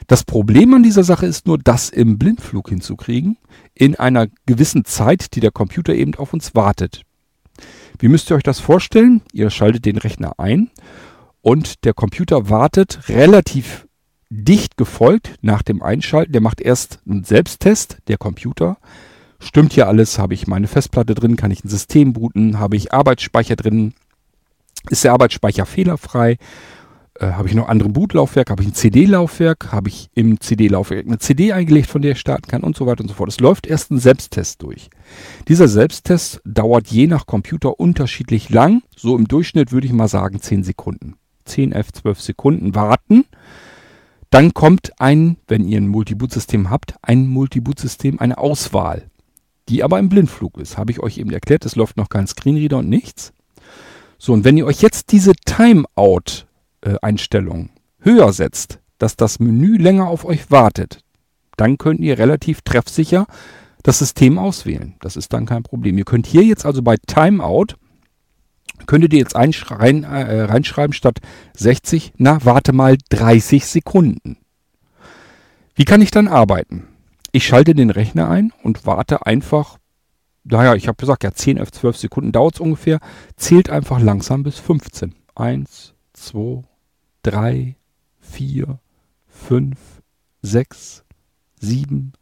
Das 0.07 0.25
Problem 0.25 0.75
an 0.75 0.83
dieser 0.83 1.05
Sache 1.05 1.27
ist 1.27 1.47
nur, 1.47 1.59
das 1.59 1.91
im 1.91 2.19
Blindflug 2.19 2.69
hinzukriegen, 2.69 3.37
in 3.75 3.95
einer 3.95 4.27
gewissen 4.47 4.85
Zeit, 4.85 5.35
die 5.35 5.41
der 5.41 5.51
Computer 5.51 5.95
eben 5.95 6.15
auf 6.15 6.33
uns 6.33 6.55
wartet. 6.55 7.03
Wie 7.99 8.09
müsst 8.09 8.31
ihr 8.31 8.37
euch 8.37 8.43
das 8.43 8.61
vorstellen? 8.61 9.23
Ihr 9.33 9.51
schaltet 9.51 9.85
den 9.85 9.99
Rechner 9.99 10.39
ein 10.39 10.71
und 11.43 11.85
der 11.85 11.95
Computer 11.95 12.49
wartet 12.49 13.09
relativ 13.09 13.87
dicht 14.31 14.77
gefolgt 14.77 15.35
nach 15.41 15.63
dem 15.63 15.83
Einschalten. 15.83 16.33
Der 16.33 16.41
macht 16.41 16.61
erst 16.61 17.01
einen 17.09 17.25
Selbsttest, 17.25 17.99
der 18.09 18.19
Computer. 18.19 18.79
Stimmt 19.41 19.73
hier 19.73 19.89
alles? 19.89 20.19
Habe 20.19 20.35
ich 20.35 20.47
meine 20.47 20.67
Festplatte 20.67 21.15
drin? 21.15 21.37
Kann 21.37 21.51
ich 21.51 21.65
ein 21.65 21.69
System 21.69 22.13
booten? 22.13 22.59
Habe 22.59 22.77
ich 22.77 22.93
Arbeitsspeicher 22.93 23.57
drin? 23.57 23.95
Ist 24.91 25.05
der 25.05 25.13
Arbeitsspeicher 25.13 25.67
fehlerfrei? 25.67 26.39
Äh, 27.19 27.33
habe 27.33 27.49
ich 27.49 27.55
noch 27.55 27.69
andere 27.69 27.89
Bootlaufwerk? 27.89 28.51
Habe 28.51 28.63
ich 28.63 28.69
ein 28.69 28.75
CD-Laufwerk? 28.75 29.73
Habe 29.73 29.89
ich 29.89 30.09
im 30.15 30.41
CD-Laufwerk 30.41 31.07
eine 31.07 31.19
CD 31.19 31.53
eingelegt, 31.53 31.89
von 31.89 32.01
der 32.01 32.13
ich 32.13 32.21
starten 32.21 32.47
kann 32.49 32.63
und 32.63 32.77
so 32.77 32.87
weiter 32.87 33.03
und 33.03 33.09
so 33.09 33.15
fort. 33.15 33.29
Es 33.29 33.41
läuft 33.41 33.67
erst 33.67 33.91
ein 33.91 33.99
Selbsttest 33.99 34.63
durch. 34.63 34.89
Dieser 35.49 35.67
Selbsttest 35.67 36.41
dauert 36.45 36.87
je 36.89 37.09
nach 37.09 37.27
Computer 37.27 37.81
unterschiedlich 37.81 38.51
lang. 38.51 38.83
So 38.97 39.17
im 39.17 39.27
Durchschnitt 39.27 39.73
würde 39.73 39.87
ich 39.87 39.93
mal 39.93 40.09
sagen 40.09 40.41
10 40.41 40.63
Sekunden. 40.63 41.15
10, 41.45 41.73
11, 41.73 41.93
12 41.93 42.21
Sekunden 42.21 42.75
warten. 42.75 43.25
Dann 44.31 44.55
kommt 44.55 44.93
ein, 45.01 45.39
wenn 45.49 45.67
ihr 45.67 45.79
ein 45.79 45.89
Multiboot-System 45.89 46.71
habt, 46.71 46.95
ein 47.03 47.27
Multiboot-System, 47.27 48.21
eine 48.21 48.39
Auswahl, 48.39 49.11
die 49.69 49.83
aber 49.83 49.99
im 49.99 50.11
Blindflug 50.11 50.59
ist. 50.59 50.77
Habe 50.77 50.93
ich 50.93 51.01
euch 51.01 51.19
eben 51.19 51.31
erklärt, 51.31 51.65
es 51.65 51.77
läuft 51.77 51.97
noch 51.97 52.11
kein 52.11 52.27
Screenreader 52.27 52.79
und 52.79 52.89
nichts. 52.89 53.33
So, 54.19 54.35
und 54.35 54.45
wenn 54.45 54.57
ihr 54.57 54.67
euch 54.67 54.83
jetzt 54.83 55.13
diese 55.13 55.33
Timeout-Einstellung 56.83 57.71
höher 58.01 58.33
setzt, 58.33 58.81
dass 58.99 59.17
das 59.17 59.39
Menü 59.41 59.77
länger 59.77 60.09
auf 60.09 60.25
euch 60.25 60.51
wartet, 60.51 61.01
dann 61.57 61.79
könnt 61.79 62.01
ihr 62.01 62.19
relativ 62.19 62.63
treffsicher 62.63 63.27
das 63.83 63.99
System 63.99 64.39
auswählen. 64.39 64.95
Das 65.01 65.17
ist 65.17 65.33
dann 65.33 65.47
kein 65.47 65.63
Problem. 65.63 65.99
Ihr 65.99 66.05
könnt 66.05 66.27
hier 66.27 66.43
jetzt 66.43 66.67
also 66.67 66.83
bei 66.83 66.97
Timeout 67.07 67.75
könntet 68.87 69.13
ihr 69.13 69.19
jetzt 69.19 69.35
einschreien, 69.35 70.05
äh, 70.05 70.43
reinschreiben 70.43 70.93
statt 70.93 71.19
60, 71.55 72.13
na, 72.17 72.45
warte 72.45 72.73
mal 72.73 72.97
30 73.11 73.67
Sekunden. 73.67 74.39
Wie 75.75 75.85
kann 75.85 76.01
ich 76.01 76.13
dann 76.13 76.29
arbeiten? 76.29 76.87
Ich 77.33 77.47
schalte 77.47 77.75
den 77.75 77.91
Rechner 77.91 78.31
ein 78.31 78.53
und 78.63 78.87
warte 78.87 79.27
einfach, 79.27 79.79
naja, 80.45 80.75
ich 80.75 80.87
habe 80.87 80.97
gesagt, 80.97 81.25
ja, 81.25 81.33
10, 81.33 81.57
11, 81.57 81.73
12 81.73 81.97
Sekunden 81.97 82.33
dauert 82.33 82.55
es 82.55 82.61
ungefähr, 82.61 83.01
zählt 83.37 83.69
einfach 83.69 84.01
langsam 84.01 84.45
bis 84.45 84.59
15. 84.59 85.15
1, 85.35 85.95
2, 86.15 86.63
3, 87.29 87.77
4, 88.21 88.79
5, 89.27 89.79
6, 90.41 91.05
7, 91.61 92.13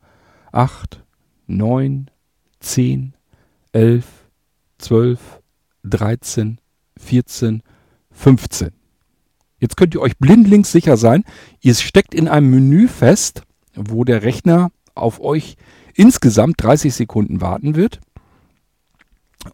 8, 0.51 1.05
9, 1.47 2.11
10, 2.59 3.15
11, 3.73 4.05
12, 4.79 5.21
13, 5.85 6.61
14, 6.99 7.63
15. 8.11 8.71
Jetzt 9.61 9.77
könnt 9.77 9.95
ihr 9.95 10.01
euch 10.01 10.19
blindlings 10.19 10.73
sicher 10.73 10.97
sein, 10.97 11.23
ihr 11.61 11.77
steckt 11.77 12.13
in 12.13 12.27
einem 12.27 12.51
Menü 12.51 12.89
fest, 12.89 13.43
wo 13.77 14.03
der 14.03 14.25
Rechner 14.25 14.73
auf 14.97 15.21
euch 15.21 15.57
insgesamt 15.95 16.61
30 16.61 16.93
Sekunden 16.93 17.41
warten 17.41 17.77
wird. 17.77 18.01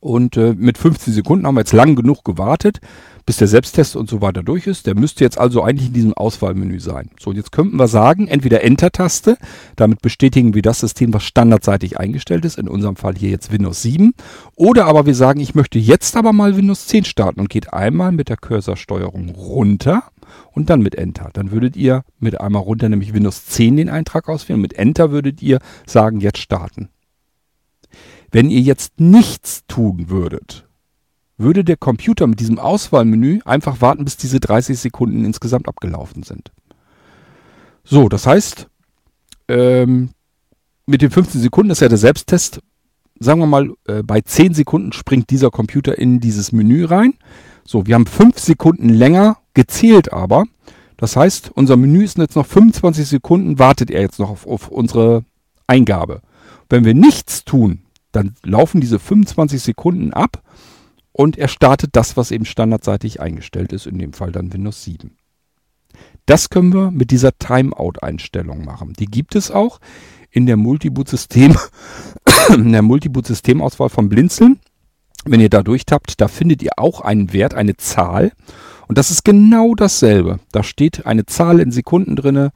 Und 0.01 0.37
äh, 0.37 0.55
mit 0.57 0.79
15 0.79 1.13
Sekunden 1.13 1.47
haben 1.47 1.55
wir 1.55 1.61
jetzt 1.61 1.73
lang 1.73 1.97
genug 1.97 2.25
gewartet, 2.25 2.81
bis 3.27 3.37
der 3.37 3.49
Selbsttest 3.49 3.97
und 3.97 4.09
so 4.09 4.21
weiter 4.21 4.43
durch 4.43 4.67
ist. 4.67 4.87
Der 4.87 4.95
müsste 4.95 5.25
jetzt 5.25 5.39
also 5.39 5.63
eigentlich 5.63 5.89
in 5.89 5.95
diesem 5.95 6.15
Auswahlmenü 6.15 6.81
sein. 6.81 7.11
So, 7.21 7.31
und 7.31 7.37
jetzt 7.37 7.53
könnten 7.53 7.77
wir 7.77 7.89
sagen, 7.89 8.29
entweder 8.29 8.63
Enter-Taste, 8.63 9.37
damit 9.77 10.03
bestätigen 10.03 10.55
wir 10.55 10.63
das 10.63 10.81
System, 10.81 11.15
was 11.15 11.25
standardseitig 11.25 11.99
eingestellt 11.99 12.45
ist, 12.45 12.59
in 12.59 12.69
unserem 12.69 12.97
Fall 12.97 13.15
hier 13.17 13.31
jetzt 13.31 13.53
Windows 13.53 13.83
7. 13.83 14.15
Oder 14.57 14.87
aber 14.87 15.07
wir 15.07 15.15
sagen, 15.15 15.41
ich 15.41 15.55
möchte 15.55 15.79
jetzt 15.79 16.17
aber 16.17 16.33
mal 16.33 16.57
Windows 16.57 16.87
10 16.87 17.05
starten 17.05 17.41
und 17.41 17.51
geht 17.51 17.73
einmal 17.73 18.13
mit 18.13 18.29
der 18.29 18.37
Cursorsteuerung 18.37 19.31
runter 19.31 20.05
und 20.53 20.71
dann 20.71 20.81
mit 20.81 20.95
Enter. 20.95 21.31
Dann 21.33 21.51
würdet 21.51 21.77
ihr 21.77 22.05
mit 22.19 22.41
einmal 22.41 22.63
runter 22.63 22.89
nämlich 22.89 23.15
Windows 23.15 23.47
10 23.47 23.77
den 23.77 23.89
Eintrag 23.89 24.29
auswählen. 24.29 24.61
Mit 24.61 24.75
Enter 24.75 25.11
würdet 25.11 25.43
ihr 25.43 25.59
sagen, 25.87 26.21
jetzt 26.21 26.39
starten. 26.39 26.89
Wenn 28.33 28.51
ihr 28.51 28.61
jetzt 28.61 28.99
nichts 28.99 29.65
tun 29.69 30.09
würdet, 30.09 30.67
würde 31.37 31.65
der 31.65 31.77
Computer 31.77 32.27
mit 32.27 32.41
diesem 32.41 32.59
Auswahlmenü 32.59 33.41
einfach 33.45 33.81
warten, 33.83 34.05
bis 34.05 34.17
diese 34.17 34.41
30 34.41 34.79
Sekunden 34.79 35.25
insgesamt 35.25 35.69
abgelaufen 35.69 36.23
sind. 36.23 36.51
So, 37.85 38.09
das 38.09 38.27
heißt, 38.27 38.69
ähm, 39.49 40.11
mit 40.87 41.03
den 41.03 41.11
15 41.11 41.43
Sekunden 41.43 41.71
ist 41.71 41.81
ja 41.81 41.89
der 41.89 41.99
Selbsttest. 41.99 42.61
Sagen 43.21 43.41
wir 43.41 43.47
mal, 43.47 43.71
äh, 43.87 44.03
bei 44.03 44.23
10 44.23 44.55
Sekunden 44.55 44.93
springt 44.93 45.31
dieser 45.31 45.51
Computer 45.51 45.97
in 45.99 46.19
dieses 46.19 46.53
Menü 46.53 46.87
rein. 46.87 47.15
So, 47.65 47.87
wir 47.87 47.95
haben 47.95 48.07
5 48.07 48.39
Sekunden 48.39 48.89
länger 48.89 49.39
gezählt 49.55 50.13
aber. 50.13 50.45
Das 50.97 51.17
heißt, 51.17 51.51
unser 51.55 51.77
Menü 51.77 52.03
ist 52.05 52.17
jetzt 52.17 52.37
noch 52.37 52.47
25 52.47 53.07
Sekunden, 53.07 53.59
wartet 53.59 53.91
er 53.91 54.01
jetzt 54.01 54.19
noch 54.19 54.31
auf, 54.31 54.47
auf 54.47 54.69
unsere 54.69 55.25
Eingabe. 55.67 56.23
Wenn 56.69 56.85
wir 56.85 56.95
nichts 56.95 57.45
tun, 57.45 57.83
dann 58.13 58.35
laufen 58.43 58.81
diese 58.81 58.99
25 58.99 59.61
Sekunden 59.61 60.13
ab 60.13 60.43
und 61.13 61.37
er 61.37 61.49
startet 61.49 61.91
das, 61.95 62.17
was 62.17 62.31
eben 62.31 62.45
standardseitig 62.45 63.21
eingestellt 63.21 63.73
ist, 63.73 63.87
in 63.87 63.99
dem 63.99 64.13
Fall 64.13 64.33
dann 64.33 64.53
Windows 64.53 64.83
7. 64.85 65.17
Das 66.27 66.51
können 66.51 66.73
wir 66.73 66.91
mit 66.91 67.11
dieser 67.11 67.37
Timeout-Einstellung 67.37 68.65
machen. 68.65 68.95
Die 68.95 69.07
gibt 69.07 69.35
es 69.35 69.51
auch 69.51 69.81
in 70.31 70.47
der 70.47 70.57
Multiboot-System, 70.57 71.57
in 72.55 72.73
der 72.73 72.83
Multiboot-Systemauswahl 72.83 73.91
vom 73.91 74.09
Blinzeln. 74.09 74.61
Wenn 75.25 75.41
ihr 75.41 75.51
da 75.51 75.63
durchtappt, 75.63 76.21
da 76.21 76.29
findet 76.29 76.63
ihr 76.63 76.73
auch 76.79 77.01
einen 77.01 77.33
Wert, 77.33 77.55
eine 77.55 77.77
Zahl. 77.77 78.33
Und 78.89 78.99
das 78.99 79.11
ist 79.11 79.25
genau 79.25 79.75
dasselbe. 79.75 80.41
Da 80.51 80.63
steht 80.63 81.07
eine 81.07 81.27
Zahl 81.27 81.61
in 81.61 81.71
Sekunden 81.71 82.17
drinne. 82.17 82.53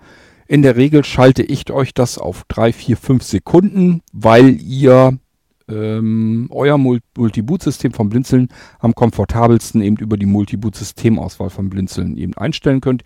In 0.49 0.63
der 0.63 0.77
Regel 0.77 1.05
schalte 1.05 1.43
ich 1.43 1.71
euch 1.71 1.93
das 1.93 2.19
auf 2.19 2.45
3, 2.49 2.73
4, 2.73 2.97
5 2.97 3.23
Sekunden, 3.23 4.03
weil 4.13 4.61
ihr 4.61 5.19
ähm, 5.69 6.49
euer 6.51 6.79
Multiboot-System 6.79 7.93
vom 7.93 8.09
Blinzeln 8.09 8.49
am 8.79 8.95
komfortabelsten 8.95 9.83
eben 9.83 9.97
über 9.97 10.17
die 10.17 10.27
Multiboot-Systemauswahl 10.27 11.51
vom 11.51 11.71
Blinzeln 11.71 12.17
eben 12.17 12.35
einstellen 12.35 12.81
könnt. 12.81 13.03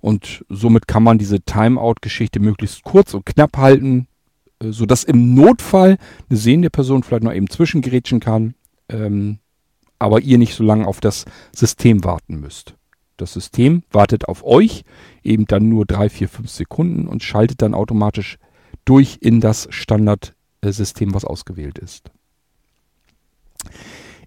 Und 0.00 0.44
somit 0.48 0.86
kann 0.86 1.02
man 1.02 1.18
diese 1.18 1.40
Timeout-Geschichte 1.40 2.40
möglichst 2.40 2.84
kurz 2.84 3.14
und 3.14 3.26
knapp 3.26 3.56
halten, 3.56 4.06
äh, 4.60 4.70
sodass 4.70 5.04
im 5.04 5.34
Notfall 5.34 5.98
eine 6.28 6.38
sehende 6.38 6.70
Person 6.70 7.02
vielleicht 7.02 7.24
noch 7.24 7.34
eben 7.34 7.50
zwischengerätschen 7.50 8.20
kann, 8.20 8.54
ähm, 8.88 9.38
aber 9.98 10.20
ihr 10.20 10.38
nicht 10.38 10.54
so 10.54 10.64
lange 10.64 10.86
auf 10.86 11.00
das 11.00 11.24
System 11.54 12.04
warten 12.04 12.40
müsst. 12.40 12.74
Das 13.16 13.32
System 13.32 13.82
wartet 13.90 14.28
auf 14.28 14.44
euch 14.44 14.84
eben 15.24 15.46
dann 15.46 15.68
nur 15.68 15.84
drei, 15.84 16.08
vier, 16.08 16.28
fünf 16.28 16.50
Sekunden 16.50 17.08
und 17.08 17.24
schaltet 17.24 17.62
dann 17.62 17.74
automatisch 17.74 18.38
durch 18.84 19.18
in 19.20 19.40
das 19.40 19.66
Standard 19.70 20.36
System, 20.62 21.14
was 21.14 21.24
ausgewählt 21.24 21.78
ist. 21.78 22.10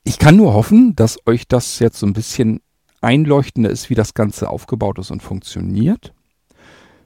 Ich 0.04 0.18
kann 0.18 0.36
nur 0.36 0.54
hoffen, 0.54 0.96
dass 0.96 1.20
euch 1.26 1.48
das 1.48 1.80
jetzt 1.80 2.00
so 2.00 2.08
ein 2.08 2.14
bisschen 2.14 2.62
einleuchtender 3.02 3.70
ist, 3.70 3.90
wie 3.90 3.96
das 3.96 4.14
Ganze 4.14 4.50
aufgebaut 4.50 5.00
ist 5.00 5.12
und 5.12 5.22
funktioniert. 5.22 6.14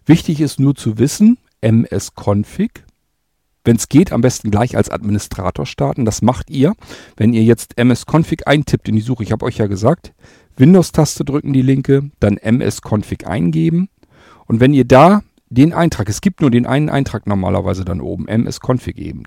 Wichtig 0.05 0.41
ist 0.41 0.59
nur 0.59 0.75
zu 0.75 0.97
wissen, 0.97 1.38
ms-config. 1.61 2.83
Wenn 3.63 3.77
es 3.77 3.89
geht, 3.89 4.11
am 4.11 4.21
besten 4.21 4.51
gleich 4.51 4.77
als 4.77 4.91
Administrator 4.91 5.65
starten. 5.65 6.05
Das 6.05 6.21
macht 6.21 6.51
ihr, 6.51 6.73
wenn 7.17 7.33
ihr 7.33 7.43
jetzt 7.43 7.77
ms-config 7.77 8.45
eintippt 8.45 8.88
in 8.88 8.95
die 8.95 9.01
Suche. 9.01 9.23
Ich 9.23 9.31
habe 9.31 9.45
euch 9.45 9.57
ja 9.57 9.65
gesagt, 9.65 10.13
Windows-Taste 10.57 11.25
drücken, 11.25 11.51
die 11.51 11.63
linke, 11.63 12.11
dann 12.19 12.38
ms-config 12.38 13.25
eingeben. 13.25 13.89
Und 14.45 14.59
wenn 14.59 14.73
ihr 14.73 14.85
da 14.85 15.23
den 15.56 15.74
Eintrag, 15.74 16.10
es 16.10 16.22
gibt 16.22 16.41
nur 16.41 16.52
den 16.52 16.68
einen 16.68 16.89
Eintrag 16.89 17.26
normalerweise 17.26 17.84
dann 17.84 18.02
oben, 18.02 18.28
ms-config 18.28 18.98
eben. 18.98 19.24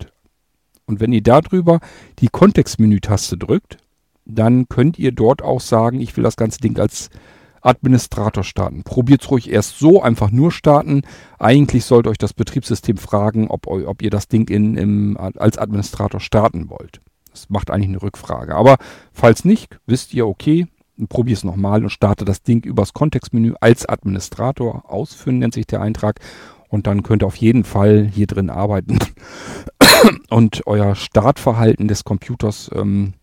Und 0.87 1.01
wenn 1.01 1.13
ihr 1.13 1.23
darüber 1.23 1.81
die 2.21 2.29
Kontextmenü-Taste 2.29 3.37
drückt, 3.37 3.79
dann 4.25 4.69
könnt 4.69 4.99
ihr 4.99 5.13
dort 5.13 5.43
auch 5.43 5.61
sagen, 5.61 6.01
ich 6.01 6.17
will 6.17 6.25
das 6.25 6.37
ganze 6.37 6.61
Ding 6.61 6.79
als 6.79 7.11
Administrator 7.61 8.45
starten. 8.45 8.85
Probiert 8.85 9.23
es 9.23 9.31
ruhig 9.31 9.51
erst 9.51 9.79
so, 9.79 10.03
einfach 10.03 10.31
nur 10.31 10.53
starten. 10.53 11.03
Eigentlich 11.39 11.85
sollte 11.85 12.09
euch 12.09 12.19
das 12.19 12.33
Betriebssystem 12.33 12.97
fragen, 12.97 13.49
ob, 13.49 13.67
ob 13.67 14.03
ihr 14.03 14.11
das 14.11 14.29
Ding 14.29 14.49
in, 14.49 14.77
im, 14.77 15.17
als 15.17 15.59
Administrator 15.59 16.21
starten 16.21 16.71
wollt. 16.71 17.01
Das 17.31 17.51
macht 17.51 17.71
eigentlich 17.71 17.89
eine 17.89 18.03
Rückfrage. 18.03 18.55
Aber 18.55 18.77
falls 19.13 19.45
nicht, 19.45 19.79
wisst 19.87 20.15
ihr, 20.15 20.27
okay, 20.27 20.67
probiere 21.07 21.37
es 21.37 21.45
nochmal 21.45 21.85
und 21.85 21.91
starte 21.91 22.25
das 22.25 22.43
Ding 22.43 22.65
übers 22.65 22.93
Kontextmenü 22.93 23.55
als 23.61 23.87
Administrator. 23.87 24.91
Ausführen 24.91 25.39
nennt 25.39 25.55
sich 25.55 25.67
der 25.67 25.81
Eintrag. 25.81 26.21
Und 26.69 26.87
dann 26.87 27.03
könnt 27.03 27.23
ihr 27.23 27.27
auf 27.27 27.37
jeden 27.37 27.65
Fall 27.65 28.11
hier 28.13 28.27
drin 28.27 28.51
arbeiten 28.51 28.99
und 30.29 30.67
euer 30.67 30.95
Startverhalten 30.95 31.89
des 31.89 32.05
Computers 32.05 32.71
ähm, 32.75 33.15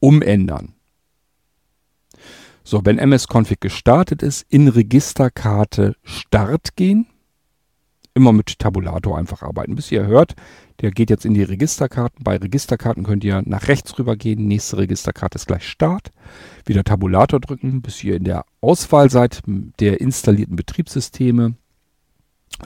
umändern. 0.00 0.74
So, 2.62 2.84
wenn 2.84 2.98
MS-Config 2.98 3.60
gestartet 3.60 4.22
ist, 4.22 4.44
in 4.50 4.68
Registerkarte 4.68 5.96
Start 6.02 6.76
gehen. 6.76 7.06
Immer 8.12 8.32
mit 8.32 8.58
Tabulator 8.58 9.16
einfach 9.16 9.42
arbeiten, 9.42 9.74
bis 9.74 9.90
ihr 9.90 10.04
hört, 10.04 10.34
der 10.80 10.92
geht 10.92 11.10
jetzt 11.10 11.24
in 11.24 11.34
die 11.34 11.42
Registerkarten. 11.42 12.22
Bei 12.22 12.36
Registerkarten 12.36 13.02
könnt 13.02 13.24
ihr 13.24 13.42
nach 13.44 13.66
rechts 13.68 13.98
rüber 13.98 14.16
gehen. 14.16 14.46
Nächste 14.46 14.78
Registerkarte 14.78 15.36
ist 15.36 15.46
gleich 15.46 15.66
Start. 15.66 16.12
Wieder 16.66 16.84
Tabulator 16.84 17.40
drücken, 17.40 17.82
bis 17.82 18.02
ihr 18.04 18.16
in 18.16 18.24
der 18.24 18.44
Auswahl 18.60 19.10
seid 19.10 19.42
der 19.46 20.00
installierten 20.00 20.56
Betriebssysteme. 20.56 21.54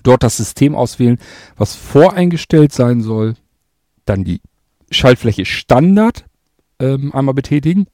Dort 0.02 0.22
das 0.22 0.36
System 0.36 0.74
auswählen, 0.74 1.18
was 1.56 1.74
voreingestellt 1.74 2.72
sein 2.72 3.00
soll. 3.00 3.34
Dann 4.04 4.24
die 4.24 4.40
Schaltfläche 4.90 5.46
Standard 5.46 6.26
ähm, 6.78 7.14
einmal 7.14 7.34
betätigen, 7.34 7.86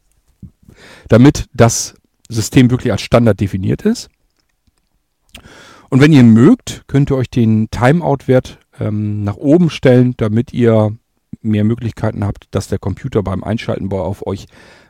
damit 1.08 1.46
das 1.52 1.94
System 2.28 2.70
wirklich 2.70 2.92
als 2.92 3.02
Standard 3.02 3.40
definiert 3.40 3.82
ist. 3.82 4.08
Und 5.90 6.00
wenn 6.00 6.12
ihr 6.12 6.24
mögt, 6.24 6.84
könnt 6.86 7.10
ihr 7.10 7.16
euch 7.16 7.30
den 7.30 7.70
Timeout-Wert 7.70 8.57
ähm, 8.78 9.24
nach 9.24 9.36
oben 9.36 9.70
stellen, 9.70 10.14
damit 10.16 10.52
ihr 10.52 10.96
mehr 11.40 11.64
Möglichkeiten 11.64 12.24
habt, 12.24 12.46
dass 12.50 12.68
der 12.68 12.78
Computer 12.78 13.22
beim 13.22 13.44
Einschalten 13.44 13.92
auf 13.92 14.26
euch 14.26 14.46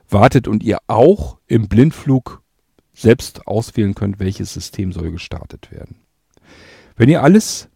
wartet 0.08 0.48
und 0.48 0.62
ihr 0.62 0.78
auch 0.86 1.38
im 1.46 1.68
Blindflug 1.68 2.42
selbst 2.94 3.46
auswählen 3.46 3.94
könnt, 3.94 4.18
welches 4.18 4.52
System 4.52 4.92
soll 4.92 5.12
gestartet 5.12 5.70
werden. 5.70 5.96
Wenn 6.96 7.08
ihr 7.08 7.22
alles 7.22 7.68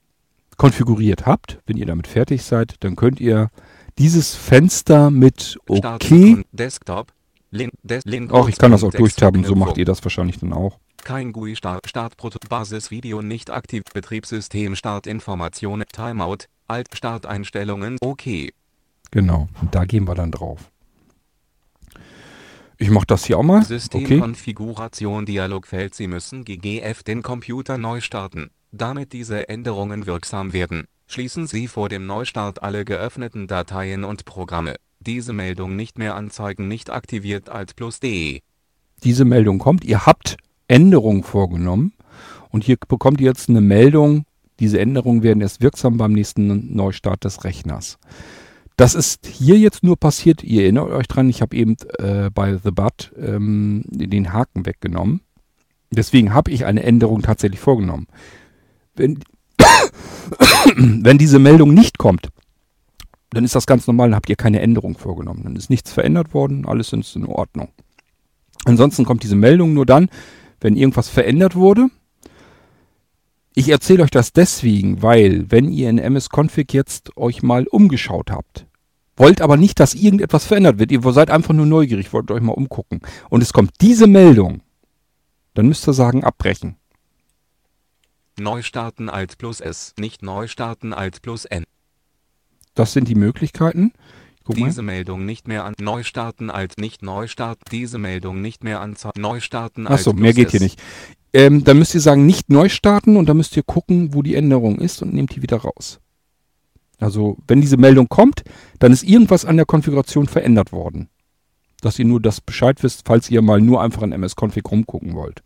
konfiguriert 0.56 1.26
habt, 1.26 1.60
wenn 1.66 1.76
ihr 1.76 1.86
damit 1.86 2.06
fertig 2.06 2.42
seid, 2.42 2.76
dann 2.80 2.96
könnt 2.96 3.20
ihr 3.20 3.50
dieses 3.98 4.34
Fenster 4.34 5.10
mit 5.10 5.58
OK. 5.68 6.44
Desktop. 6.52 7.12
Auch 8.30 8.48
ich 8.48 8.56
kann 8.56 8.72
das 8.72 8.82
auch 8.82 8.92
durchtaben, 8.92 9.44
so 9.44 9.54
macht 9.54 9.76
ihr 9.76 9.84
das 9.84 10.02
wahrscheinlich 10.04 10.38
dann 10.38 10.52
auch. 10.52 10.78
Kein 11.04 11.32
GUI 11.32 11.56
Start 11.56 11.86
Startprotokoll 11.86 12.48
Basisvideo 12.48 13.22
nicht 13.22 13.50
aktiv 13.50 13.82
Betriebssystem 13.92 14.74
Startinformationen 14.74 15.86
Timeout 15.92 16.46
Alt 16.68 16.88
Starteinstellungen 16.94 17.98
OK. 18.00 18.24
Genau, 19.10 19.48
und 19.60 19.74
da 19.74 19.84
gehen 19.84 20.08
wir 20.08 20.14
dann 20.14 20.30
drauf. 20.30 20.70
Ich 22.78 22.90
mache 22.90 23.06
das 23.06 23.26
hier 23.26 23.38
auch 23.38 23.42
mal. 23.42 23.62
Systemkonfiguration 23.62 25.22
okay. 25.22 25.32
Dialogfeld 25.32 25.94
Sie 25.94 26.08
müssen 26.08 26.44
GGF 26.44 27.02
den 27.02 27.22
Computer 27.22 27.78
neu 27.78 28.00
starten. 28.00 28.50
Damit 28.72 29.12
diese 29.12 29.48
Änderungen 29.48 30.06
wirksam 30.06 30.52
werden, 30.52 30.86
schließen 31.06 31.46
Sie 31.46 31.68
vor 31.68 31.90
dem 31.90 32.06
Neustart 32.06 32.62
alle 32.62 32.84
geöffneten 32.84 33.46
Dateien 33.46 34.02
und 34.02 34.24
Programme. 34.24 34.76
Diese 35.04 35.32
Meldung 35.32 35.74
nicht 35.74 35.98
mehr 35.98 36.14
anzeigen 36.14 36.68
nicht 36.68 36.90
aktiviert 36.90 37.48
Alt 37.48 37.74
plus 37.74 37.98
D. 37.98 38.40
Diese 39.02 39.24
Meldung 39.24 39.58
kommt. 39.58 39.84
Ihr 39.84 40.06
habt 40.06 40.36
Änderungen 40.68 41.24
vorgenommen. 41.24 41.92
Und 42.50 42.62
hier 42.62 42.76
bekommt 42.76 43.20
ihr 43.20 43.26
jetzt 43.26 43.48
eine 43.48 43.60
Meldung, 43.60 44.24
diese 44.60 44.78
Änderungen 44.78 45.22
werden 45.22 45.40
erst 45.40 45.60
wirksam 45.60 45.96
beim 45.96 46.12
nächsten 46.12 46.76
Neustart 46.76 47.24
des 47.24 47.42
Rechners. 47.44 47.98
Das 48.76 48.94
ist 48.94 49.26
hier 49.26 49.58
jetzt 49.58 49.82
nur 49.82 49.96
passiert, 49.96 50.44
ihr 50.44 50.62
erinnert 50.62 50.90
euch 50.90 51.08
dran, 51.08 51.28
ich 51.28 51.42
habe 51.42 51.56
eben 51.56 51.76
äh, 51.98 52.30
bei 52.32 52.56
The 52.62 52.70
Bud 52.70 53.12
ähm, 53.18 53.82
den 53.86 54.32
Haken 54.32 54.66
weggenommen. 54.66 55.20
Deswegen 55.90 56.32
habe 56.32 56.50
ich 56.50 56.64
eine 56.64 56.82
Änderung 56.82 57.22
tatsächlich 57.22 57.60
vorgenommen. 57.60 58.06
Wenn, 58.94 59.18
Wenn 60.76 61.18
diese 61.18 61.38
Meldung 61.38 61.74
nicht 61.74 61.98
kommt, 61.98 62.28
dann 63.32 63.44
ist 63.44 63.54
das 63.54 63.66
ganz 63.66 63.86
normal, 63.86 64.10
dann 64.10 64.16
habt 64.16 64.28
ihr 64.28 64.36
keine 64.36 64.60
Änderung 64.60 64.96
vorgenommen. 64.96 65.42
Dann 65.44 65.56
ist 65.56 65.70
nichts 65.70 65.92
verändert 65.92 66.34
worden, 66.34 66.66
alles 66.66 66.92
ist 66.92 67.16
in 67.16 67.26
Ordnung. 67.26 67.68
Ansonsten 68.64 69.04
kommt 69.04 69.22
diese 69.22 69.36
Meldung 69.36 69.74
nur 69.74 69.86
dann, 69.86 70.08
wenn 70.60 70.76
irgendwas 70.76 71.08
verändert 71.08 71.56
wurde. 71.56 71.88
Ich 73.54 73.68
erzähle 73.68 74.04
euch 74.04 74.10
das 74.10 74.32
deswegen, 74.32 75.02
weil 75.02 75.50
wenn 75.50 75.70
ihr 75.70 75.90
in 75.90 75.98
MS-Config 75.98 76.72
jetzt 76.72 77.16
euch 77.16 77.42
mal 77.42 77.66
umgeschaut 77.66 78.30
habt, 78.30 78.66
wollt 79.16 79.42
aber 79.42 79.56
nicht, 79.56 79.78
dass 79.78 79.94
irgendetwas 79.94 80.46
verändert 80.46 80.78
wird, 80.78 80.90
ihr 80.90 81.02
seid 81.12 81.30
einfach 81.30 81.52
nur 81.52 81.66
neugierig, 81.66 82.12
wollt 82.12 82.30
euch 82.30 82.40
mal 82.40 82.52
umgucken 82.52 83.00
und 83.28 83.42
es 83.42 83.52
kommt 83.52 83.72
diese 83.82 84.06
Meldung, 84.06 84.62
dann 85.54 85.66
müsst 85.66 85.86
ihr 85.86 85.92
sagen 85.92 86.24
abbrechen. 86.24 86.76
Neustarten 88.38 89.10
Alt 89.10 89.36
plus 89.36 89.60
S, 89.60 89.94
nicht 89.98 90.22
Neustarten 90.22 90.94
Alt 90.94 91.20
plus 91.20 91.44
N. 91.44 91.64
Das 92.74 92.92
sind 92.92 93.08
die 93.08 93.14
Möglichkeiten. 93.14 93.92
Guck 94.44 94.56
diese 94.56 94.82
mal. 94.82 94.92
Meldung 94.92 95.24
nicht 95.24 95.46
mehr 95.46 95.64
an 95.64 95.74
Neustarten 95.80 96.50
Alt 96.50 96.78
nicht 96.78 97.02
Neustarten. 97.02 97.62
Diese 97.70 97.98
Meldung 97.98 98.40
nicht 98.40 98.64
mehr 98.64 98.80
an 98.80 98.96
Neustarten 99.16 99.86
Alt. 99.86 100.00
Achso, 100.00 100.12
mehr 100.12 100.32
geht 100.32 100.50
hier 100.50 100.60
nicht. 100.60 100.80
Ähm, 101.32 101.64
dann 101.64 101.78
müsst 101.78 101.94
ihr 101.94 102.00
sagen 102.00 102.26
nicht 102.26 102.50
Neustarten 102.50 103.16
und 103.16 103.28
dann 103.28 103.36
müsst 103.36 103.56
ihr 103.56 103.62
gucken, 103.62 104.14
wo 104.14 104.22
die 104.22 104.34
Änderung 104.34 104.78
ist 104.78 105.00
und 105.02 105.14
nehmt 105.14 105.34
die 105.34 105.42
wieder 105.42 105.58
raus. 105.58 106.00
Also 106.98 107.38
wenn 107.46 107.60
diese 107.60 107.76
Meldung 107.76 108.08
kommt, 108.08 108.42
dann 108.78 108.92
ist 108.92 109.02
irgendwas 109.02 109.44
an 109.44 109.56
der 109.56 109.66
Konfiguration 109.66 110.26
verändert 110.26 110.72
worden. 110.72 111.08
Dass 111.80 111.98
ihr 111.98 112.04
nur 112.04 112.20
das 112.20 112.40
Bescheid 112.40 112.82
wisst, 112.82 113.02
falls 113.06 113.30
ihr 113.30 113.42
mal 113.42 113.60
nur 113.60 113.82
einfach 113.82 114.02
in 114.02 114.12
MS-Config 114.12 114.64
rumgucken 114.70 115.14
wollt. 115.14 115.42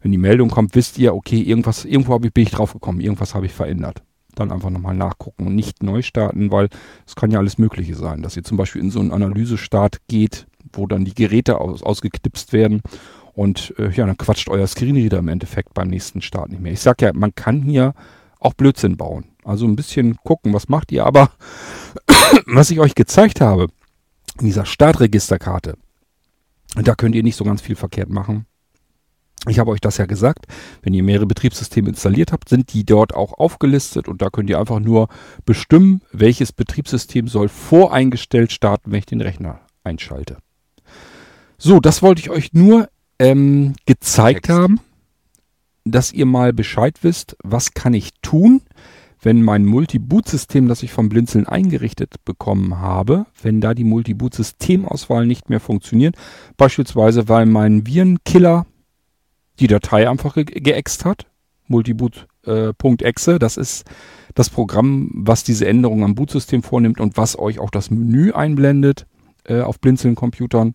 Wenn 0.00 0.10
die 0.10 0.18
Meldung 0.18 0.50
kommt, 0.50 0.74
wisst 0.74 0.98
ihr, 0.98 1.14
okay, 1.14 1.40
irgendwas, 1.40 1.84
irgendwo 1.84 2.18
bin 2.18 2.32
ich 2.36 2.50
drauf 2.50 2.72
gekommen, 2.72 3.00
irgendwas 3.00 3.34
habe 3.34 3.46
ich 3.46 3.52
verändert. 3.52 4.02
Dann 4.34 4.50
einfach 4.50 4.70
nochmal 4.70 4.94
nachgucken 4.94 5.46
und 5.46 5.54
nicht 5.54 5.82
neu 5.82 6.02
starten, 6.02 6.50
weil 6.50 6.68
es 7.06 7.14
kann 7.14 7.30
ja 7.30 7.38
alles 7.38 7.58
Mögliche 7.58 7.94
sein, 7.94 8.22
dass 8.22 8.36
ihr 8.36 8.44
zum 8.44 8.56
Beispiel 8.56 8.80
in 8.80 8.90
so 8.90 9.00
einen 9.00 9.12
Analysestart 9.12 9.98
geht, 10.08 10.46
wo 10.72 10.86
dann 10.86 11.04
die 11.04 11.14
Geräte 11.14 11.60
aus, 11.60 11.82
ausgeknipst 11.82 12.52
werden 12.52 12.82
und 13.34 13.74
äh, 13.78 13.90
ja, 13.90 14.06
dann 14.06 14.16
quatscht 14.16 14.48
euer 14.48 14.66
Screenreader 14.66 15.18
im 15.18 15.28
Endeffekt 15.28 15.74
beim 15.74 15.88
nächsten 15.88 16.22
Start 16.22 16.50
nicht 16.50 16.62
mehr. 16.62 16.72
Ich 16.72 16.80
sag 16.80 17.02
ja, 17.02 17.12
man 17.12 17.34
kann 17.34 17.62
hier 17.62 17.94
auch 18.38 18.54
Blödsinn 18.54 18.96
bauen. 18.96 19.24
Also 19.44 19.66
ein 19.66 19.76
bisschen 19.76 20.16
gucken, 20.24 20.52
was 20.52 20.68
macht 20.68 20.92
ihr, 20.92 21.04
aber 21.04 21.30
was 22.46 22.70
ich 22.70 22.80
euch 22.80 22.94
gezeigt 22.94 23.40
habe, 23.40 23.68
in 24.38 24.46
dieser 24.46 24.64
Startregisterkarte, 24.64 25.76
da 26.74 26.94
könnt 26.94 27.14
ihr 27.14 27.22
nicht 27.22 27.36
so 27.36 27.44
ganz 27.44 27.60
viel 27.60 27.76
verkehrt 27.76 28.08
machen. 28.08 28.46
Ich 29.48 29.58
habe 29.58 29.72
euch 29.72 29.80
das 29.80 29.96
ja 29.96 30.06
gesagt, 30.06 30.46
wenn 30.82 30.94
ihr 30.94 31.02
mehrere 31.02 31.26
Betriebssysteme 31.26 31.88
installiert 31.88 32.30
habt, 32.30 32.48
sind 32.48 32.72
die 32.72 32.84
dort 32.84 33.12
auch 33.14 33.32
aufgelistet 33.32 34.06
und 34.06 34.22
da 34.22 34.30
könnt 34.30 34.48
ihr 34.48 34.60
einfach 34.60 34.78
nur 34.78 35.08
bestimmen, 35.44 36.00
welches 36.12 36.52
Betriebssystem 36.52 37.26
soll 37.26 37.48
voreingestellt 37.48 38.52
starten, 38.52 38.92
wenn 38.92 39.00
ich 39.00 39.06
den 39.06 39.20
Rechner 39.20 39.60
einschalte. 39.82 40.38
So, 41.58 41.80
das 41.80 42.02
wollte 42.02 42.20
ich 42.20 42.30
euch 42.30 42.52
nur 42.52 42.88
ähm, 43.18 43.74
gezeigt 43.84 44.46
Text. 44.46 44.58
haben, 44.58 44.80
dass 45.84 46.12
ihr 46.12 46.26
mal 46.26 46.52
Bescheid 46.52 46.98
wisst, 47.02 47.36
was 47.42 47.74
kann 47.74 47.94
ich 47.94 48.10
tun, 48.22 48.62
wenn 49.20 49.42
mein 49.42 49.64
Multi-Boot-System, 49.64 50.68
das 50.68 50.82
ich 50.82 50.92
vom 50.92 51.08
Blinzeln 51.08 51.46
eingerichtet 51.46 52.24
bekommen 52.24 52.78
habe, 52.78 53.26
wenn 53.40 53.60
da 53.60 53.74
die 53.74 53.84
Multi-Boot-Systemauswahl 53.84 55.26
nicht 55.26 55.48
mehr 55.48 55.60
funktioniert, 55.60 56.16
beispielsweise 56.56 57.28
weil 57.28 57.46
mein 57.46 57.86
Virenkiller 57.86 58.66
die 59.60 59.66
Datei 59.66 60.08
einfach 60.08 60.34
ge 60.34 60.44
geext 60.44 61.04
hat. 61.04 61.26
Multiboot.exe, 61.68 63.34
äh, 63.34 63.38
das 63.38 63.56
ist 63.56 63.84
das 64.34 64.50
Programm, 64.50 65.10
was 65.14 65.44
diese 65.44 65.66
Änderungen 65.66 66.04
am 66.04 66.14
Bootsystem 66.14 66.62
vornimmt 66.62 67.00
und 67.00 67.16
was 67.16 67.38
euch 67.38 67.58
auch 67.58 67.70
das 67.70 67.90
Menü 67.90 68.32
einblendet 68.32 69.06
äh, 69.44 69.60
auf 69.60 69.80
Blinzeln-Computern. 69.80 70.74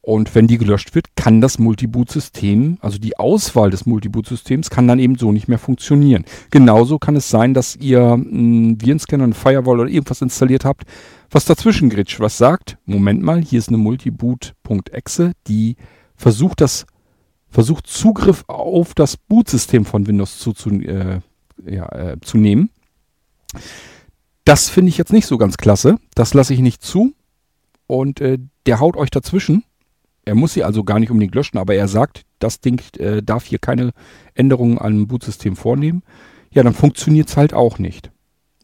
Und 0.00 0.34
wenn 0.34 0.46
die 0.46 0.58
gelöscht 0.58 0.94
wird, 0.94 1.16
kann 1.16 1.40
das 1.40 1.58
Multiboot-System, 1.58 2.76
also 2.82 2.98
die 2.98 3.18
Auswahl 3.18 3.70
des 3.70 3.86
Multiboot-Systems, 3.86 4.68
kann 4.68 4.86
dann 4.86 4.98
eben 4.98 5.16
so 5.16 5.32
nicht 5.32 5.48
mehr 5.48 5.58
funktionieren. 5.58 6.26
Genauso 6.50 6.98
kann 6.98 7.16
es 7.16 7.30
sein, 7.30 7.54
dass 7.54 7.74
ihr 7.76 8.12
einen 8.12 8.78
Virenscanner, 8.82 9.24
eine 9.24 9.32
Firewall 9.32 9.80
oder 9.80 9.88
irgendwas 9.88 10.20
installiert 10.20 10.66
habt, 10.66 10.82
was 11.30 11.46
dazwischen 11.46 11.88
gritscht, 11.88 12.20
was 12.20 12.36
sagt, 12.36 12.76
Moment 12.84 13.22
mal, 13.22 13.40
hier 13.42 13.58
ist 13.58 13.68
eine 13.68 13.78
Multiboot.exe, 13.78 15.32
die 15.48 15.76
versucht 16.16 16.60
das 16.60 16.84
versucht 17.54 17.86
Zugriff 17.86 18.44
auf 18.48 18.94
das 18.94 19.16
Bootsystem 19.16 19.84
von 19.84 20.06
Windows 20.06 20.38
zu, 20.38 20.52
zu, 20.52 20.70
äh, 20.70 21.20
ja, 21.64 21.88
äh, 21.92 22.16
zu 22.20 22.36
nehmen. 22.36 22.70
Das 24.44 24.68
finde 24.68 24.90
ich 24.90 24.98
jetzt 24.98 25.12
nicht 25.12 25.26
so 25.26 25.38
ganz 25.38 25.56
klasse. 25.56 25.96
Das 26.14 26.34
lasse 26.34 26.52
ich 26.52 26.60
nicht 26.60 26.82
zu. 26.82 27.14
Und 27.86 28.20
äh, 28.20 28.38
der 28.66 28.80
haut 28.80 28.96
euch 28.96 29.10
dazwischen. 29.10 29.62
Er 30.24 30.34
muss 30.34 30.54
sie 30.54 30.64
also 30.64 30.84
gar 30.84 30.98
nicht 30.98 31.10
unbedingt 31.10 31.34
löschen, 31.34 31.58
aber 31.58 31.74
er 31.74 31.86
sagt, 31.86 32.24
das 32.40 32.60
Ding 32.60 32.82
äh, 32.98 33.22
darf 33.22 33.44
hier 33.44 33.58
keine 33.58 33.92
Änderungen 34.34 34.78
am 34.78 35.06
Bootsystem 35.06 35.54
vornehmen. 35.54 36.02
Ja, 36.50 36.62
dann 36.62 36.74
funktioniert 36.74 37.28
es 37.28 37.36
halt 37.36 37.54
auch 37.54 37.78
nicht. 37.78 38.10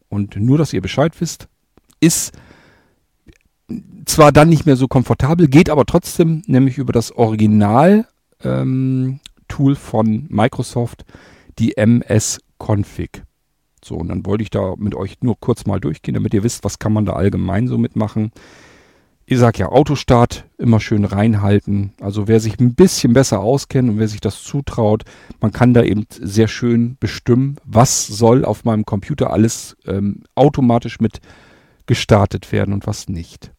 Und 0.09 0.36
nur, 0.36 0.59
dass 0.59 0.72
ihr 0.72 0.82
Bescheid 0.82 1.12
wisst, 1.20 1.49
ist 2.01 2.32
zwar 4.05 4.32
dann 4.32 4.49
nicht 4.49 4.66
mehr 4.66 4.76
so 4.76 4.88
komfortabel, 4.88 5.47
geht 5.47 5.70
aber 5.70 5.86
trotzdem 5.86 6.43
nämlich 6.47 6.78
über 6.78 6.93
das 6.93 7.12
Original 7.12 8.07
ähm, 8.43 9.20
Tool 9.49 9.74
von 9.74 10.26
Microsoft, 10.28 11.05
die 11.59 11.76
MS-Config. 11.76 13.22
So, 13.84 13.97
und 13.97 14.09
dann 14.09 14.26
wollte 14.26 14.43
ich 14.43 14.51
da 14.51 14.74
mit 14.76 14.95
euch 14.95 15.18
nur 15.22 15.38
kurz 15.41 15.66
mal 15.66 15.80
durchgehen, 15.80 16.14
damit 16.14 16.34
ihr 16.34 16.45
wisst, 16.45 16.64
was 16.64 16.78
kann 16.78 16.93
man 16.93 17.07
da 17.07 17.14
allgemein 17.14 17.66
so 17.66 17.78
mitmachen. 17.78 18.30
Ich 19.24 19.38
sag 19.38 19.59
ja, 19.59 19.68
Autostart 19.68 20.45
immer 20.59 20.80
schön 20.80 21.05
reinhalten. 21.05 21.93
Also 22.01 22.26
wer 22.26 22.41
sich 22.41 22.59
ein 22.59 22.74
bisschen 22.74 23.12
besser 23.12 23.41
auskennt 23.41 23.88
und 23.88 23.99
wer 23.99 24.09
sich 24.09 24.20
das 24.20 24.43
zutraut, 24.43 25.05
man 25.41 25.53
kann 25.53 25.72
da 25.72 25.82
eben 25.82 26.05
sehr 26.11 26.49
schön 26.49 26.97
bestimmen, 26.99 27.57
was 27.64 28.07
soll 28.07 28.45
auf 28.45 28.64
meinem 28.64 28.84
Computer 28.84 29.32
alles 29.32 29.76
ähm, 29.86 30.24
automatisch 30.34 31.01
mit 31.01 31.20
gestartet 31.86 32.51
werden 32.53 32.74
und 32.74 32.86
was 32.86 33.09
nicht. 33.09 33.53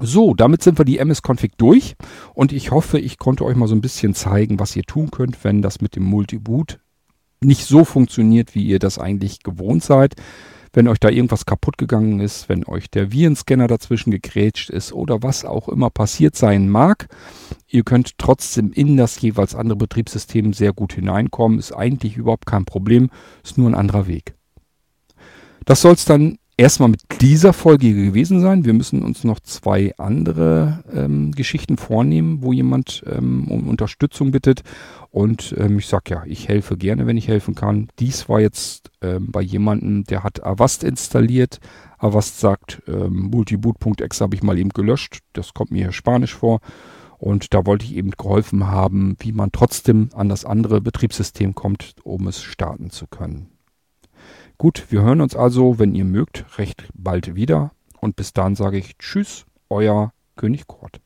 So, 0.00 0.34
damit 0.34 0.62
sind 0.62 0.78
wir 0.78 0.84
die 0.84 0.98
MS-Config 0.98 1.52
durch 1.56 1.94
und 2.34 2.52
ich 2.52 2.72
hoffe, 2.72 2.98
ich 2.98 3.18
konnte 3.18 3.44
euch 3.44 3.56
mal 3.56 3.68
so 3.68 3.74
ein 3.74 3.80
bisschen 3.80 4.14
zeigen, 4.14 4.58
was 4.58 4.74
ihr 4.74 4.82
tun 4.82 5.10
könnt, 5.10 5.44
wenn 5.44 5.62
das 5.62 5.80
mit 5.80 5.94
dem 5.94 6.04
Multiboot 6.04 6.80
nicht 7.40 7.64
so 7.64 7.84
funktioniert, 7.84 8.54
wie 8.54 8.64
ihr 8.64 8.78
das 8.78 8.98
eigentlich 8.98 9.42
gewohnt 9.42 9.84
seid. 9.84 10.14
Wenn 10.72 10.88
euch 10.88 10.98
da 10.98 11.08
irgendwas 11.08 11.46
kaputt 11.46 11.78
gegangen 11.78 12.18
ist, 12.18 12.48
wenn 12.48 12.66
euch 12.66 12.90
der 12.90 13.12
Virenscanner 13.12 13.68
dazwischen 13.68 14.10
gegrätscht 14.10 14.70
ist 14.70 14.92
oder 14.92 15.22
was 15.22 15.44
auch 15.44 15.68
immer 15.68 15.88
passiert 15.88 16.34
sein 16.34 16.68
mag, 16.68 17.06
ihr 17.68 17.84
könnt 17.84 18.18
trotzdem 18.18 18.72
in 18.72 18.96
das 18.96 19.20
jeweils 19.20 19.54
andere 19.54 19.76
Betriebssystem 19.76 20.52
sehr 20.52 20.72
gut 20.72 20.94
hineinkommen. 20.94 21.60
Ist 21.60 21.70
eigentlich 21.70 22.16
überhaupt 22.16 22.46
kein 22.46 22.64
Problem, 22.64 23.10
ist 23.44 23.56
nur 23.56 23.70
ein 23.70 23.76
anderer 23.76 24.08
Weg. 24.08 24.34
Das 25.64 25.80
soll 25.80 25.92
es 25.92 26.04
dann 26.04 26.38
erstmal 26.56 26.88
mit 26.88 27.02
dieser 27.20 27.52
Folge 27.52 27.92
gewesen 27.92 28.40
sein. 28.40 28.64
Wir 28.64 28.72
müssen 28.72 29.02
uns 29.02 29.24
noch 29.24 29.40
zwei 29.40 29.94
andere 29.98 30.84
ähm, 30.92 31.32
Geschichten 31.32 31.76
vornehmen, 31.76 32.42
wo 32.42 32.52
jemand 32.52 33.02
ähm, 33.06 33.48
um 33.50 33.68
Unterstützung 33.68 34.30
bittet. 34.30 34.62
Und 35.10 35.54
ähm, 35.58 35.78
ich 35.78 35.86
sag 35.86 36.10
ja, 36.10 36.24
ich 36.26 36.48
helfe 36.48 36.76
gerne, 36.76 37.06
wenn 37.06 37.16
ich 37.16 37.28
helfen 37.28 37.54
kann. 37.54 37.88
Dies 37.98 38.28
war 38.28 38.40
jetzt 38.40 38.90
ähm, 39.00 39.30
bei 39.30 39.42
jemandem, 39.42 40.04
der 40.04 40.22
hat 40.22 40.44
Avast 40.44 40.84
installiert. 40.84 41.60
Avast 41.98 42.40
sagt, 42.40 42.82
ähm, 42.86 43.30
multiboot.exe 43.30 44.22
habe 44.22 44.34
ich 44.34 44.42
mal 44.42 44.58
eben 44.58 44.70
gelöscht. 44.70 45.20
Das 45.32 45.54
kommt 45.54 45.70
mir 45.70 45.84
hier 45.84 45.92
Spanisch 45.92 46.34
vor. 46.34 46.60
Und 47.18 47.54
da 47.54 47.64
wollte 47.64 47.84
ich 47.86 47.94
eben 47.96 48.10
geholfen 48.10 48.66
haben, 48.66 49.16
wie 49.20 49.32
man 49.32 49.50
trotzdem 49.52 50.10
an 50.14 50.28
das 50.28 50.44
andere 50.44 50.80
Betriebssystem 50.80 51.54
kommt, 51.54 51.94
um 52.02 52.26
es 52.26 52.42
starten 52.42 52.90
zu 52.90 53.06
können. 53.06 53.53
Gut, 54.56 54.86
wir 54.90 55.02
hören 55.02 55.20
uns 55.20 55.34
also, 55.34 55.80
wenn 55.80 55.96
ihr 55.96 56.04
mögt, 56.04 56.58
recht 56.58 56.88
bald 56.94 57.34
wieder. 57.34 57.72
Und 58.00 58.14
bis 58.14 58.32
dann 58.32 58.54
sage 58.54 58.78
ich 58.78 58.96
Tschüss, 58.98 59.46
euer 59.68 60.12
König 60.36 60.68
Kurt. 60.68 61.00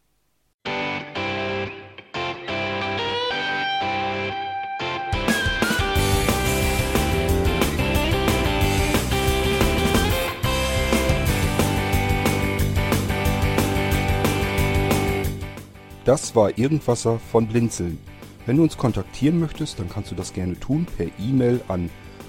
Das 16.05 16.35
war 16.37 16.59
Irgendwasser 16.59 17.19
von 17.19 17.47
Blinzeln. 17.49 17.99
Wenn 18.45 18.57
du 18.59 18.63
uns 18.63 18.77
kontaktieren 18.77 19.41
möchtest, 19.41 19.79
dann 19.79 19.89
kannst 19.89 20.11
du 20.11 20.15
das 20.15 20.35
gerne 20.35 20.59
tun 20.61 20.87
per 20.97 21.07
E-Mail 21.19 21.63
an 21.69 21.89